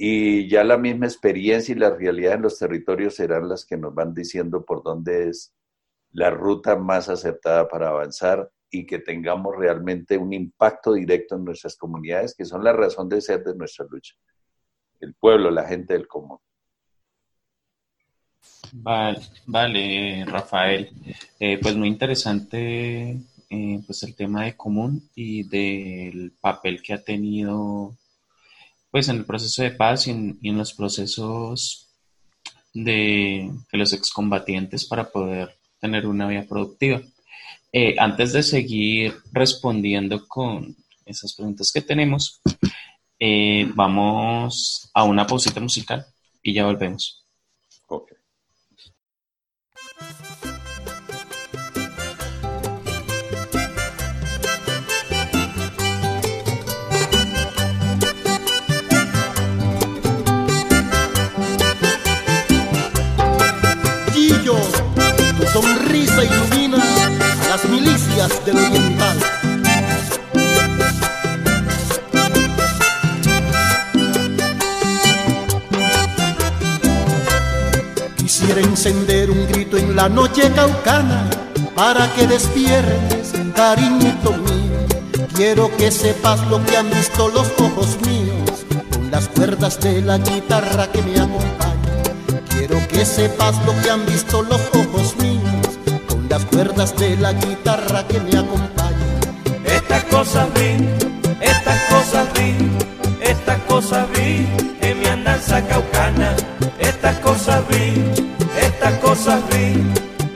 Y 0.05 0.49
ya 0.49 0.65
la 0.65 0.77
misma 0.77 1.05
experiencia 1.05 1.71
y 1.71 1.77
la 1.77 1.89
realidad 1.89 2.33
en 2.33 2.41
los 2.41 2.59
territorios 2.59 3.15
serán 3.15 3.47
las 3.47 3.65
que 3.65 3.77
nos 3.77 3.95
van 3.95 4.13
diciendo 4.13 4.65
por 4.65 4.83
dónde 4.83 5.29
es 5.29 5.53
la 6.11 6.29
ruta 6.29 6.75
más 6.75 7.07
aceptada 7.07 7.69
para 7.69 7.87
avanzar 7.87 8.51
y 8.69 8.85
que 8.85 8.99
tengamos 8.99 9.55
realmente 9.55 10.17
un 10.17 10.33
impacto 10.33 10.91
directo 10.91 11.37
en 11.37 11.45
nuestras 11.45 11.77
comunidades, 11.77 12.35
que 12.35 12.43
son 12.43 12.65
la 12.65 12.73
razón 12.73 13.07
de 13.07 13.21
ser 13.21 13.45
de 13.45 13.55
nuestra 13.55 13.85
lucha. 13.89 14.15
El 14.99 15.13
pueblo, 15.13 15.49
la 15.49 15.65
gente 15.65 15.93
del 15.93 16.05
común. 16.05 16.39
Vale, 18.73 19.21
vale 19.45 20.25
Rafael. 20.25 20.89
Eh, 21.39 21.59
pues 21.61 21.77
muy 21.77 21.87
interesante 21.87 23.21
eh, 23.49 23.81
pues 23.85 24.03
el 24.03 24.15
tema 24.15 24.43
de 24.43 24.57
común 24.57 25.09
y 25.15 25.47
del 25.47 26.33
papel 26.41 26.81
que 26.81 26.91
ha 26.91 27.01
tenido 27.01 27.95
pues 28.93 29.09
en 29.09 29.17
el 29.17 29.25
proceso 29.25 29.63
de 29.63 29.71
paz 29.71 30.05
y 30.05 30.11
en, 30.11 30.37
los 30.55 30.71
procesos 30.75 31.89
de, 32.75 33.49
los 33.71 33.91
excombatientes 33.91 34.85
para 34.85 35.09
poder 35.09 35.57
tener 35.79 36.05
una 36.05 36.27
vida 36.27 36.45
productiva. 36.47 37.01
Eh, 37.71 37.95
antes 37.97 38.33
de 38.33 38.43
seguir 38.43 39.15
respondiendo 39.31 40.27
con 40.27 40.75
esas 41.07 41.33
preguntas 41.33 41.71
que 41.71 41.81
tenemos, 41.81 42.39
vamos 43.73 44.91
a 44.93 45.05
una 45.05 45.25
pausita 45.25 45.59
musical 45.59 46.05
y 46.43 46.53
ya 46.53 46.65
volvemos. 46.65 47.25
Tu 64.43 65.47
sonrisa 65.53 66.21
ilumina 66.23 66.77
a 66.77 67.49
las 67.49 67.65
milicias 67.69 68.45
del 68.45 68.57
oriental. 68.57 69.17
Quisiera 78.17 78.59
encender 78.59 79.31
un 79.31 79.47
grito 79.47 79.77
en 79.77 79.95
la 79.95 80.09
noche 80.09 80.51
caucana 80.51 81.29
para 81.73 82.11
que 82.13 82.27
despiertes, 82.27 83.31
cariñito 83.55 84.31
mío. 84.31 85.27
Quiero 85.35 85.75
que 85.77 85.89
sepas 85.89 86.45
lo 86.47 86.63
que 86.65 86.75
han 86.75 86.89
visto 86.89 87.29
los 87.29 87.47
ojos 87.59 87.97
míos 88.05 88.65
con 88.91 89.09
las 89.09 89.29
cuerdas 89.29 89.79
de 89.79 90.01
la 90.01 90.17
guitarra 90.17 90.91
que 90.91 91.01
me 91.01 91.19
acompañan 91.19 91.62
que 92.93 93.05
sepas 93.05 93.55
lo 93.65 93.73
que 93.81 93.89
han 93.89 94.05
visto 94.05 94.43
los 94.43 94.61
ojos 94.73 95.15
míos 95.17 95.79
con 96.07 96.29
las 96.29 96.45
cuerdas 96.45 96.95
de 96.95 97.17
la 97.17 97.33
guitarra 97.33 98.07
que 98.07 98.19
me 98.19 98.37
acompañan. 98.37 99.19
Estas 99.65 100.03
cosas 100.05 100.47
vi, 100.53 100.87
estas 101.41 101.79
cosas 101.89 102.27
vi, 102.35 102.55
estas 103.21 103.57
cosas 103.67 104.07
vi 104.15 104.47
en 104.81 104.99
mi 104.99 105.07
andanza 105.07 105.61
caucana. 105.67 106.35
Estas 106.79 107.17
cosas 107.17 107.61
vi, 107.69 108.05
estas 108.61 108.93
cosas 108.99 109.39
vi, 109.49 109.83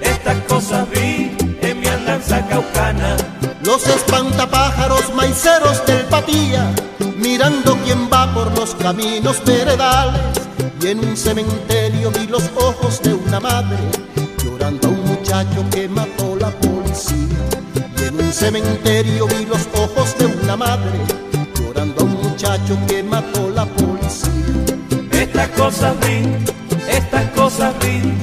estas 0.01 0.37
cosas 0.47 0.89
vi 0.89 1.37
en 1.61 1.79
mi 1.79 1.87
andanza 1.87 2.45
caucana. 2.47 3.17
Los 3.61 3.85
espantapájaros 3.87 5.13
maiceros 5.13 5.85
del 5.85 6.03
patía, 6.05 6.73
mirando 7.17 7.77
quién 7.85 8.09
va 8.11 8.33
por 8.33 8.51
los 8.57 8.73
caminos 8.75 9.43
veredales 9.45 10.46
y 10.81 10.87
en 10.87 10.99
un 10.99 11.17
cementerio 11.17 12.11
vi 12.11 12.27
los 12.27 12.43
ojos 12.55 13.01
de 13.01 13.13
una 13.13 13.39
madre 13.39 13.77
llorando 14.43 14.87
a 14.87 14.91
un 14.91 15.05
muchacho 15.05 15.65
que 15.71 15.87
mató 15.87 16.35
la 16.35 16.51
policía. 16.51 17.37
Y 17.99 18.03
en 18.05 18.15
un 18.15 18.31
cementerio 18.31 19.27
vi 19.27 19.45
los 19.45 19.67
ojos 19.73 20.15
de 20.17 20.25
una 20.25 20.55
madre 20.55 20.99
llorando 21.55 22.01
a 22.01 22.03
un 22.03 22.13
muchacho 22.21 22.77
que 22.87 23.01
mató 23.03 23.49
la 23.49 23.65
policía. 23.65 24.31
Estas 25.11 25.49
cosas 25.49 25.95
vi, 26.01 26.21
estas 26.89 27.31
cosas 27.31 27.73
vi, 27.79 28.13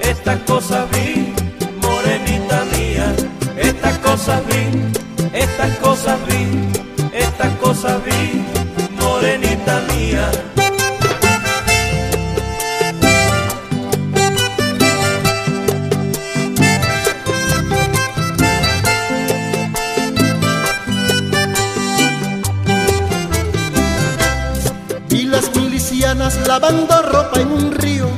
estas 0.00 0.38
cosas 0.40 0.86
vi, 0.90 1.32
morenita 1.80 2.64
mía. 2.76 3.14
Estas 3.56 3.98
cosas 3.98 4.42
vi, 4.46 5.38
estas 5.38 5.76
cosas 5.78 6.18
vi, 6.26 7.16
estas 7.16 7.56
cosas 7.58 7.98
vi, 8.04 8.42
morenita 9.00 9.82
mía. 9.92 10.49
Lavando 26.46 27.02
ropa 27.02 27.40
en 27.40 27.50
un 27.50 27.72
río 27.72 28.08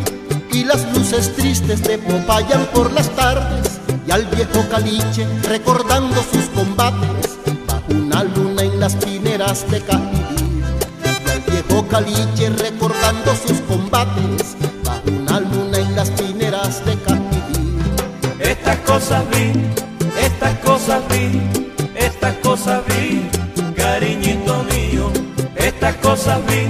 y 0.52 0.64
las 0.64 0.84
luces 0.92 1.34
tristes 1.34 1.82
de 1.82 1.98
Popayan 1.98 2.66
por 2.74 2.92
las 2.92 3.08
tardes 3.10 3.80
y 4.06 4.10
al 4.10 4.26
viejo 4.26 4.64
caliche 4.70 5.26
recordando 5.48 6.22
sus 6.32 6.46
combates 6.46 7.38
bajo 7.66 7.92
una 7.92 8.24
luna 8.24 8.62
en 8.62 8.80
las 8.80 8.96
pineras 8.96 9.70
de 9.70 9.80
Cajirí. 9.80 10.54
Y 11.26 11.30
al 11.30 11.40
viejo 11.40 11.86
caliche 11.88 12.50
recordando 12.50 13.34
sus 13.46 13.60
combates 13.62 14.56
bajo 14.84 15.08
una 15.08 15.40
luna 15.40 15.78
en 15.78 15.96
las 15.96 16.10
pineras 16.10 16.84
de 16.84 16.96
Cajirí. 16.96 17.32
Estas 18.40 18.78
cosas 18.78 19.24
vi, 19.30 19.52
estas 20.20 20.58
cosas 20.58 21.02
vi, 21.08 21.40
estas 21.94 22.34
cosas 22.38 22.82
vi, 22.88 23.28
cariñito 23.74 24.64
mío. 24.64 25.10
Estas 25.56 25.94
cosas 25.96 26.40
vi, 26.46 26.68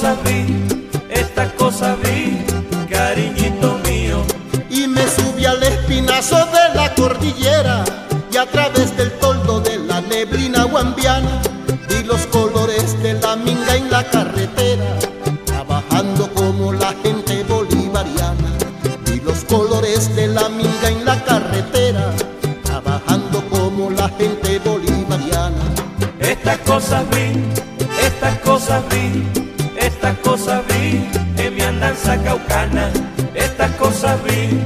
estas 0.00 0.16
cosas 0.16 0.24
vi, 0.24 0.66
estas 1.10 1.52
cosas 1.52 1.96
vi, 2.00 2.86
cariñito 2.88 3.78
mío. 3.84 4.24
y 4.70 4.86
me 4.86 5.06
subí 5.06 5.44
al 5.44 5.62
espinazo 5.62 6.36
de 6.36 6.74
la 6.74 6.94
cordillera 6.94 7.84
y 8.32 8.36
a 8.38 8.46
través 8.46 8.96
del 8.96 9.10
toldo 9.18 9.60
de 9.60 9.76
la 9.78 10.00
neblina 10.00 10.64
guambiana 10.64 11.42
vi 11.86 12.02
los 12.04 12.26
colores 12.28 13.02
de 13.02 13.12
la 13.12 13.36
minga 13.36 13.76
en 13.76 13.90
la 13.90 14.02
carretera 14.04 14.98
trabajando 15.44 16.32
como 16.32 16.72
la 16.72 16.94
gente 17.02 17.44
bolivariana 17.44 18.56
vi 19.04 19.20
los 19.20 19.44
colores 19.44 20.16
de 20.16 20.28
la 20.28 20.48
minga 20.48 20.88
en 20.88 21.04
la 21.04 21.22
carretera 21.24 22.10
trabajando 22.64 23.44
como 23.50 23.90
la 23.90 24.08
gente 24.08 24.60
bolivariana 24.60 25.64
Estas 26.20 26.58
cosas 26.60 27.04
vi, 27.10 27.44
estas 28.02 28.38
cosas 28.38 28.82
vi, 28.88 29.39
cosas 30.22 30.62
vi 30.68 31.08
en 31.42 31.54
mi 31.54 31.62
andanza 31.62 32.16
caucana. 32.22 32.90
Estas 33.34 33.70
cosas 33.72 34.18
vi, 34.24 34.60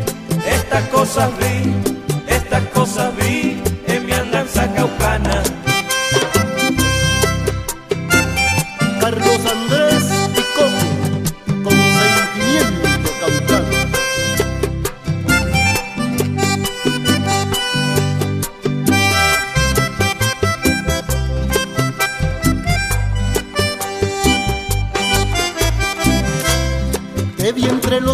estas 0.47 0.89
cosas 0.89 1.31
vi, 1.39 1.75
estas 2.29 2.63
cosas 2.75 3.11
vi 3.17 3.63
en 3.87 4.07
mi 4.07 4.13
andanza 4.13 4.67
caucana. 4.75 5.43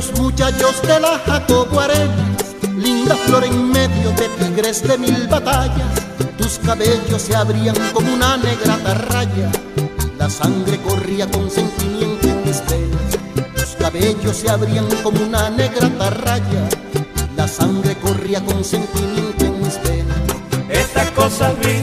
Los 0.00 0.18
muchachos 0.18 0.80
de 0.80 0.98
la 0.98 1.18
Jacobo 1.26 1.82
linda 2.78 3.14
flor 3.26 3.44
en 3.44 3.70
medio 3.70 4.10
de 4.12 4.28
tigres 4.38 4.82
de 4.82 4.96
mil 4.96 5.28
batallas. 5.28 5.92
Tus 6.38 6.58
cabellos 6.58 7.20
se 7.20 7.36
abrían 7.36 7.76
como 7.92 8.10
una 8.14 8.38
negra 8.38 8.78
tarraya, 8.78 9.50
y 9.76 10.18
la 10.18 10.30
sangre 10.30 10.80
corría 10.80 11.30
con 11.30 11.50
sentimiento 11.50 12.28
en 12.28 12.44
mis 12.46 12.62
venas. 12.70 13.10
Tus 13.54 13.76
cabellos 13.78 14.36
se 14.36 14.48
abrían 14.48 14.86
como 15.02 15.22
una 15.22 15.50
negra 15.50 15.90
tarraya, 15.98 16.62
y 16.94 17.36
la 17.36 17.46
sangre 17.46 17.94
corría 17.96 18.42
con 18.42 18.64
sentimiento 18.64 19.44
en 19.44 19.60
mis 19.62 19.76
venas. 19.82 20.20
Estas 20.70 21.10
cosas 21.10 21.52
vi, 21.60 21.76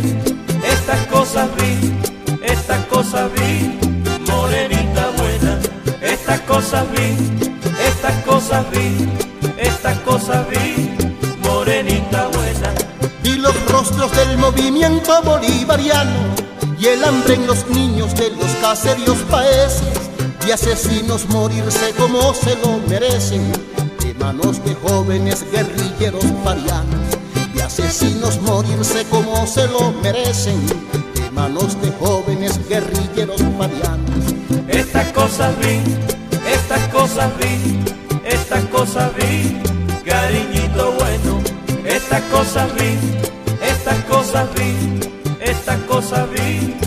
estas 0.66 1.06
cosas 1.08 1.50
vi, 1.58 1.94
estas 2.42 2.84
cosas 2.88 3.30
vi, 3.36 3.78
morenita 4.28 5.12
buena. 5.18 5.60
Estas 6.02 6.40
cosas 6.42 6.84
vi, 6.94 7.57
cosas 8.38 8.70
vi, 8.70 9.10
estas 9.58 9.98
cosas 10.02 10.46
vi, 10.50 10.96
morenita 11.42 12.28
buena. 12.28 12.72
Vi 13.24 13.34
los 13.38 13.56
rostros 13.72 14.12
del 14.12 14.38
movimiento 14.38 15.24
bolivariano 15.24 16.20
y 16.80 16.86
el 16.86 17.04
hambre 17.04 17.34
en 17.34 17.48
los 17.48 17.68
niños 17.70 18.14
de 18.14 18.30
los 18.30 18.52
caseríos 18.62 19.18
paeses 19.32 19.82
y 20.48 20.52
asesinos 20.52 21.28
morirse 21.30 21.94
como 21.98 22.32
se 22.36 22.56
lo 22.58 22.78
merecen 22.88 23.52
de 24.02 24.14
manos 24.20 24.64
de 24.64 24.76
jóvenes 24.76 25.44
guerrilleros 25.52 26.26
parianos 26.44 27.08
y 27.56 27.60
asesinos 27.60 28.40
morirse 28.44 29.04
como 29.06 29.48
se 29.48 29.68
lo 29.68 29.94
merecen 30.04 30.64
de 31.16 31.32
manos 31.32 31.82
de 31.82 31.92
jóvenes 31.94 32.60
guerrilleros 32.70 33.42
parianos 33.58 34.26
Estas 34.68 35.12
cosas 35.12 35.58
vi, 35.60 35.82
estas 36.48 36.88
cosas 36.90 37.32
vi, 37.40 37.97
estas 38.28 38.64
cosas 38.66 39.12
vi, 39.16 39.58
cariñito 40.06 40.92
bueno. 40.94 41.42
Estas 41.86 42.22
cosas 42.24 42.68
vi, 42.76 42.98
estas 43.62 43.98
cosas 44.06 44.48
vi, 44.56 45.00
estas 45.40 45.78
cosas 45.84 46.30
vi, 46.32 46.87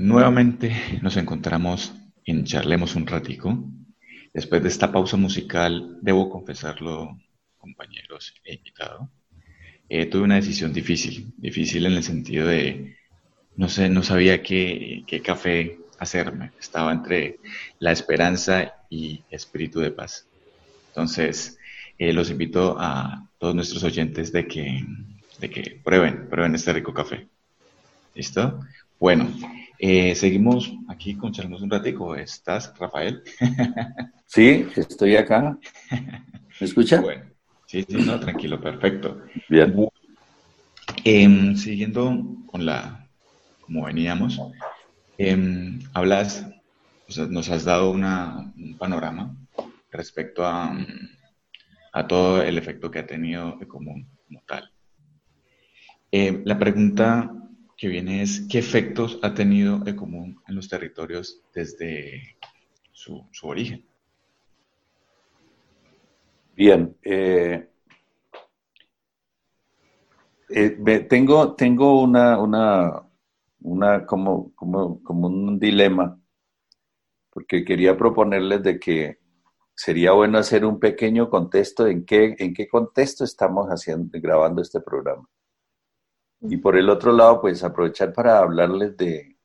Nuevamente 0.00 0.98
nos 1.02 1.18
encontramos 1.18 1.92
en 2.24 2.44
Charlemos 2.44 2.96
un 2.96 3.06
ratico. 3.06 3.62
Después 4.32 4.62
de 4.62 4.70
esta 4.70 4.90
pausa 4.90 5.18
musical, 5.18 5.98
debo 6.00 6.30
confesarlo, 6.30 7.18
compañeros 7.58 8.32
e 8.42 8.54
invitado, 8.54 9.10
eh, 9.90 10.06
tuve 10.06 10.22
una 10.22 10.36
decisión 10.36 10.72
difícil, 10.72 11.34
difícil 11.36 11.84
en 11.84 11.92
el 11.92 12.02
sentido 12.02 12.46
de, 12.46 12.96
no 13.56 13.68
sé, 13.68 13.90
no 13.90 14.02
sabía 14.02 14.42
qué, 14.42 15.04
café 15.22 15.78
hacerme. 15.98 16.52
Estaba 16.58 16.92
entre 16.92 17.38
la 17.78 17.92
esperanza 17.92 18.72
y 18.88 19.22
espíritu 19.30 19.80
de 19.80 19.90
paz. 19.90 20.26
Entonces, 20.88 21.58
eh, 21.98 22.14
los 22.14 22.30
invito 22.30 22.74
a 22.80 23.28
todos 23.38 23.54
nuestros 23.54 23.84
oyentes 23.84 24.32
de 24.32 24.48
que, 24.48 24.82
de 25.40 25.50
que 25.50 25.78
prueben, 25.84 26.26
prueben 26.30 26.54
este 26.54 26.72
rico 26.72 26.94
café. 26.94 27.28
¿Listo? 28.14 28.60
Bueno, 28.98 29.30
eh, 29.82 30.14
seguimos 30.14 30.74
aquí 30.88 31.16
con 31.16 31.32
Charlemos 31.32 31.62
un 31.62 31.70
ratico. 31.70 32.14
¿Estás, 32.14 32.72
Rafael? 32.78 33.22
Sí, 34.26 34.64
estoy 34.76 35.16
acá. 35.16 35.58
¿Me 35.90 36.64
escucha? 36.64 37.00
Bueno, 37.00 37.24
sí, 37.66 37.82
sí, 37.82 37.96
no, 37.96 38.20
tranquilo, 38.20 38.60
perfecto. 38.60 39.22
Bien. 39.48 39.74
Em, 41.02 41.56
siguiendo 41.56 42.16
con 42.46 42.64
la, 42.64 43.08
como 43.60 43.86
veníamos, 43.86 44.40
em, 45.18 45.80
hablas, 45.94 46.46
o 47.08 47.10
sea, 47.10 47.26
nos 47.26 47.50
has 47.50 47.64
dado 47.64 47.90
una, 47.90 48.52
un 48.56 48.78
panorama 48.78 49.34
respecto 49.90 50.46
a, 50.46 50.78
a 51.92 52.06
todo 52.06 52.40
el 52.40 52.56
efecto 52.56 52.88
que 52.88 53.00
ha 53.00 53.06
tenido 53.08 53.58
Ecomún 53.60 54.08
como 54.28 54.44
tal. 54.46 54.70
Em, 56.12 56.42
la 56.44 56.56
pregunta 56.56 57.32
que 57.80 57.88
viene 57.88 58.20
es, 58.20 58.46
¿qué 58.46 58.58
efectos 58.58 59.18
ha 59.22 59.32
tenido 59.32 59.80
Ecomún 59.86 60.38
en 60.46 60.54
los 60.54 60.68
territorios 60.68 61.40
desde 61.54 62.36
su, 62.92 63.26
origen? 63.42 63.86
Bien. 66.54 66.94
eh, 67.02 67.70
eh, 70.50 71.06
tengo, 71.08 71.54
tengo 71.54 72.02
una, 72.02 72.38
una, 72.38 73.02
una 73.62 74.04
como, 74.04 74.54
como, 74.54 75.02
como 75.02 75.28
un 75.28 75.58
dilema, 75.58 76.20
porque 77.30 77.64
quería 77.64 77.96
proponerles 77.96 78.62
de 78.62 78.78
que 78.78 79.20
sería 79.74 80.12
bueno 80.12 80.36
hacer 80.36 80.66
un 80.66 80.78
pequeño 80.78 81.30
contexto 81.30 81.86
en 81.86 82.04
qué, 82.04 82.36
en 82.38 82.52
qué 82.52 82.68
contexto 82.68 83.24
estamos 83.24 83.68
haciendo, 83.68 84.20
grabando 84.20 84.60
este 84.60 84.82
programa. 84.82 85.26
Y 86.42 86.56
por 86.56 86.76
el 86.76 86.88
otro 86.88 87.12
lado, 87.12 87.40
pues 87.40 87.62
aprovechar 87.62 88.12
para 88.12 88.38
hablarles 88.38 88.96
de, 88.96 89.36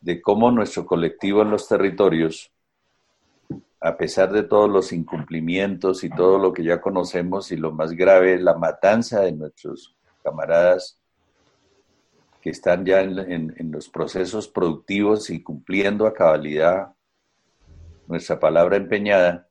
de 0.00 0.22
cómo 0.22 0.50
nuestro 0.50 0.86
colectivo 0.86 1.42
en 1.42 1.50
los 1.50 1.68
territorios, 1.68 2.52
a 3.80 3.96
pesar 3.96 4.30
de 4.32 4.42
todos 4.42 4.70
los 4.70 4.92
incumplimientos 4.92 6.04
y 6.04 6.10
todo 6.10 6.38
lo 6.38 6.52
que 6.52 6.64
ya 6.64 6.80
conocemos 6.80 7.50
y 7.50 7.56
lo 7.56 7.72
más 7.72 7.92
grave, 7.92 8.38
la 8.38 8.54
matanza 8.54 9.20
de 9.20 9.32
nuestros 9.32 9.96
camaradas 10.22 11.00
que 12.40 12.50
están 12.50 12.84
ya 12.84 13.00
en, 13.00 13.70
los 13.70 13.88
procesos 13.88 14.48
productivos 14.48 15.30
y 15.30 15.42
cumpliendo 15.42 16.06
a 16.06 16.14
cabalidad 16.14 16.94
nuestra 18.06 18.40
palabra 18.40 18.76
empeñada, 18.76 19.48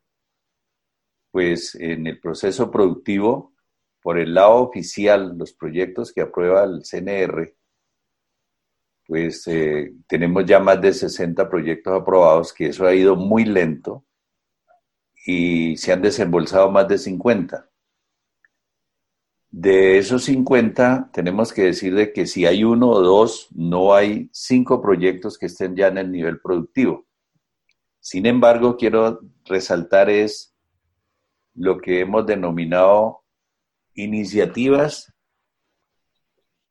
pues 1.32 1.76
en 1.76 2.08
el 2.08 2.20
proceso 2.20 2.72
productivo, 2.72 3.54
por 4.02 4.18
el 4.18 4.34
lado 4.34 4.56
oficial, 4.56 5.38
los 5.38 5.54
proyectos 5.54 6.14
que 6.14 6.22
aprueba 6.22 6.64
el 6.64 6.84
CNR, 6.84 7.54
pues 9.06 9.48
eh, 9.48 9.94
tenemos 10.08 10.46
ya 10.46 10.60
más 10.60 10.80
de 10.82 10.94
60 10.94 11.50
proyectos 11.50 12.00
aprobados, 12.00 12.54
que 12.54 12.68
eso 12.68 12.86
ha 12.86 12.94
ido 12.94 13.16
muy 13.16 13.44
lento 13.44 14.06
y 15.26 15.76
se 15.78 15.92
han 15.92 16.02
desembolsado 16.02 16.70
más 16.72 16.88
de 16.88 16.98
50. 16.98 17.70
De 19.52 19.98
esos 19.98 20.26
50, 20.26 21.10
tenemos 21.12 21.52
que 21.52 21.64
decir 21.64 21.96
de 21.96 22.14
que 22.14 22.28
si 22.28 22.46
hay 22.46 22.64
uno 22.64 22.90
o 22.90 23.02
dos, 23.02 23.48
no 23.52 23.96
hay 23.96 24.30
cinco 24.32 24.80
proyectos 24.80 25.40
que 25.40 25.48
estén 25.48 25.76
ya 25.76 25.88
en 25.88 25.98
el 25.98 26.12
nivel 26.12 26.40
productivo. 26.40 27.08
Sin 28.00 28.28
embargo, 28.28 28.78
quiero 28.78 29.22
resaltar 29.46 30.10
es 30.10 30.56
lo 31.56 31.80
que 31.80 32.02
hemos 32.02 32.28
denominado 32.28 33.24
iniciativas 34.04 35.14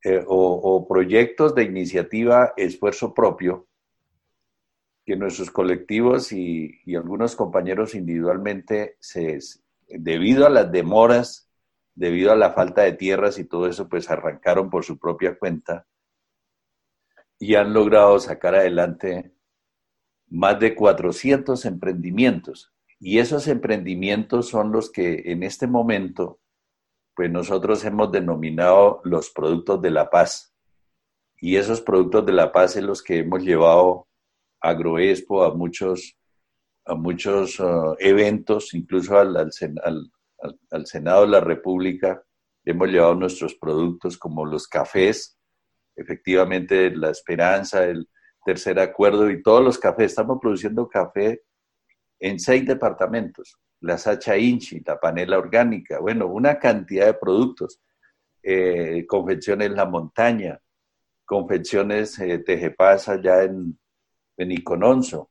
eh, 0.05 0.25
o, 0.27 0.87
proyectos 0.88 1.55
de 1.55 1.64
iniciativa 1.64 2.53
esfuerzo 2.57 3.12
propio, 3.12 3.67
que 5.05 5.17
nuestros 5.17 5.51
colectivos 5.51 6.33
y, 6.33 6.81
algunos 6.95 7.35
compañeros 7.35 7.95
individualmente, 7.95 8.97
se, 9.01 9.38
debido 9.88 10.47
a 10.47 10.51
las 10.51 10.71
demoras 10.71 11.49
debido 11.99 12.31
a 12.31 12.37
la 12.37 12.53
falta 12.53 12.83
de 12.83 12.93
tierras 12.93 13.41
y 13.41 13.45
todo 13.45 13.67
eso, 13.67 13.88
pues 13.88 14.09
arrancaron 14.09 14.71
por 14.71 14.85
su 14.85 15.01
propia 15.01 15.37
cuenta 15.37 15.85
y 17.41 17.57
han 17.57 17.73
logrado 17.73 18.21
sacar 18.21 18.55
adelante 18.55 19.33
más 20.29 20.61
de 20.61 20.77
400 20.77 21.64
emprendimientos. 21.64 22.73
Y 23.01 23.19
esos 23.19 23.49
emprendimientos 23.49 24.49
son 24.49 24.71
los 24.71 24.93
que 24.93 25.25
en 25.27 25.43
este 25.43 25.67
momento, 25.67 26.38
pues 27.18 27.33
nosotros 27.33 27.85
hemos 27.85 28.12
denominado 28.12 29.00
los 29.02 29.31
productos 29.31 29.83
de 29.83 29.90
la 29.90 30.09
paz. 30.09 30.54
Y 31.40 31.57
esos 31.57 31.81
productos 31.81 32.24
de 32.24 32.33
la 32.33 32.52
paz 32.52 32.76
es 32.76 32.85
los 32.85 33.02
que 33.02 33.18
hemos 33.18 33.42
llevado 33.42 34.07
a 34.61 34.68
Agroexpo, 34.68 35.42
a 35.42 35.52
muchos, 35.52 36.16
a 36.87 36.94
muchos 36.94 37.59
uh, 37.59 37.96
eventos, 37.98 38.72
incluso 38.72 39.18
al, 39.18 39.37
al, 39.37 40.12
al, 40.70 40.87
Senado 40.87 41.22
de 41.22 41.26
la 41.31 41.40
República, 41.40 42.22
hemos 42.64 42.87
llevado 42.87 43.16
nuestros 43.16 43.57
productos 43.57 44.16
como 44.16 44.46
los 44.46 44.68
cafés, 44.68 45.37
efectivamente 45.96 46.88
la 46.94 47.11
esperanza, 47.11 47.85
el 47.85 48.09
tercer 48.44 48.78
acuerdo 48.78 49.28
y 49.28 49.42
todos 49.42 49.64
los 49.64 49.76
cafés. 49.76 50.12
Estamos 50.12 50.38
produciendo 50.40 50.88
café 50.88 51.42
en 52.20 52.38
seis 52.38 52.64
departamentos, 52.64 53.59
la 53.81 53.99
Sacha 53.99 54.37
Inchi, 54.37 54.81
la 54.85 54.99
panela 54.99 55.38
orgánica, 55.38 55.99
bueno, 56.01 56.27
una 56.27 56.59
cantidad 56.59 57.07
de 57.07 57.14
productos, 57.14 57.81
eh, 58.43 59.05
confecciones 59.07 59.71
La 59.71 59.87
Montaña, 59.87 60.61
confecciones 61.25 62.19
eh, 62.19 62.38
Tejepasa 62.38 63.12
allá 63.12 63.45
en, 63.45 63.79
en 64.37 64.53
Icononso, 64.53 65.31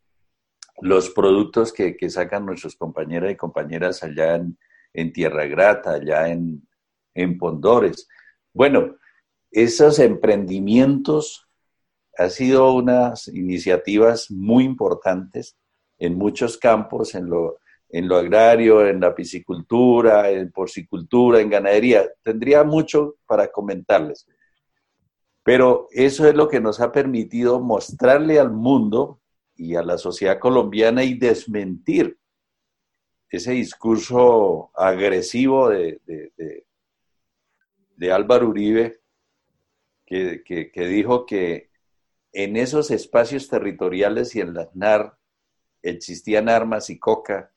los 0.81 1.09
productos 1.09 1.73
que, 1.73 1.97
que, 1.97 2.09
sacan 2.09 2.45
nuestros 2.45 2.75
compañeras 2.75 3.31
y 3.31 3.35
compañeras 3.35 4.03
allá 4.03 4.35
en, 4.35 4.57
en 4.93 5.11
Tierra 5.11 5.45
Grata, 5.45 5.93
allá 5.93 6.29
en, 6.29 6.67
en 7.15 7.37
Pondores. 7.37 8.07
Bueno, 8.53 8.95
esos 9.51 9.99
emprendimientos 9.99 11.47
han 12.17 12.29
sido 12.29 12.73
unas 12.73 13.27
iniciativas 13.27 14.29
muy 14.29 14.63
importantes 14.63 15.57
en 15.97 16.15
muchos 16.15 16.57
campos, 16.57 17.15
en 17.15 17.29
lo, 17.29 17.59
en 17.89 18.07
lo 18.07 18.17
agrario, 18.17 18.85
en 18.85 18.99
la 18.99 19.15
piscicultura, 19.15 20.29
en 20.29 20.51
porcicultura, 20.51 21.39
en 21.39 21.49
ganadería. 21.49 22.09
Tendría 22.23 22.63
mucho 22.63 23.15
para 23.25 23.47
comentarles. 23.51 24.27
Pero 25.43 25.87
eso 25.91 26.27
es 26.27 26.35
lo 26.35 26.49
que 26.49 26.59
nos 26.59 26.81
ha 26.81 26.91
permitido 26.91 27.61
mostrarle 27.61 28.39
al 28.39 28.51
mundo 28.51 29.21
y 29.55 29.75
a 29.75 29.81
la 29.81 29.97
sociedad 29.97 30.39
colombiana 30.39 31.03
y 31.03 31.13
desmentir 31.13 32.17
ese 33.29 33.51
discurso 33.51 34.71
agresivo 34.75 35.69
de, 35.69 36.01
de, 37.95 38.11
Álvaro 38.11 38.49
Uribe, 38.49 38.99
que, 40.05 40.71
dijo 40.75 41.25
que 41.25 41.71
en 42.31 42.55
esos 42.55 42.91
espacios 42.91 43.49
territoriales 43.49 44.35
y 44.35 44.41
en 44.41 44.53
las 44.53 44.73
NAR 44.75 45.17
existían 45.81 46.47
armas 46.47 46.89
y 46.89 46.99
coca, 46.99 47.51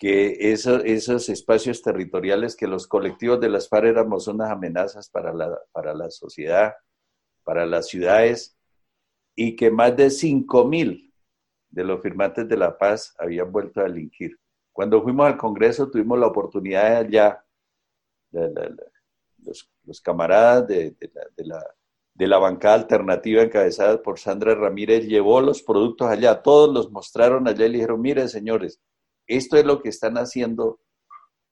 que 0.00 0.50
esos 0.50 1.28
espacios 1.28 1.82
territoriales, 1.82 2.56
que 2.56 2.66
los 2.66 2.86
colectivos 2.86 3.38
de 3.38 3.50
las 3.50 3.68
FARC 3.68 3.84
éramos 3.84 4.28
unas 4.28 4.50
amenazas 4.50 5.10
para 5.10 5.30
la, 5.34 5.60
para 5.72 5.92
la 5.92 6.10
sociedad, 6.10 6.72
para 7.44 7.66
las 7.66 7.88
ciudades, 7.88 8.56
y 9.36 9.54
que 9.56 9.70
más 9.70 9.94
de 9.94 10.06
5.000 10.06 11.12
de 11.68 11.84
los 11.84 12.00
firmantes 12.00 12.48
de 12.48 12.56
la 12.56 12.78
paz 12.78 13.14
habían 13.18 13.52
vuelto 13.52 13.80
a 13.80 13.84
delinquir. 13.84 14.40
Cuando 14.72 15.02
fuimos 15.02 15.26
al 15.26 15.36
Congreso 15.36 15.90
tuvimos 15.90 16.18
la 16.18 16.28
oportunidad 16.28 16.96
allá, 16.96 17.44
los, 18.32 20.00
camaradas 20.02 20.66
de, 20.66 20.96
la, 21.36 21.62
de 22.14 22.26
la 22.26 22.38
bancada 22.38 22.76
alternativa 22.76 23.42
encabezada 23.42 24.00
por 24.00 24.18
Sandra 24.18 24.54
Ramírez 24.54 25.06
llevó 25.06 25.42
los 25.42 25.62
productos 25.62 26.08
allá, 26.08 26.40
todos 26.40 26.72
los 26.72 26.90
mostraron 26.90 27.46
allá 27.46 27.66
y 27.66 27.68
le 27.68 27.76
dijeron, 27.76 28.00
miren 28.00 28.30
señores, 28.30 28.80
esto 29.36 29.56
es 29.56 29.64
lo 29.64 29.80
que 29.80 29.88
están 29.88 30.16
haciendo 30.16 30.80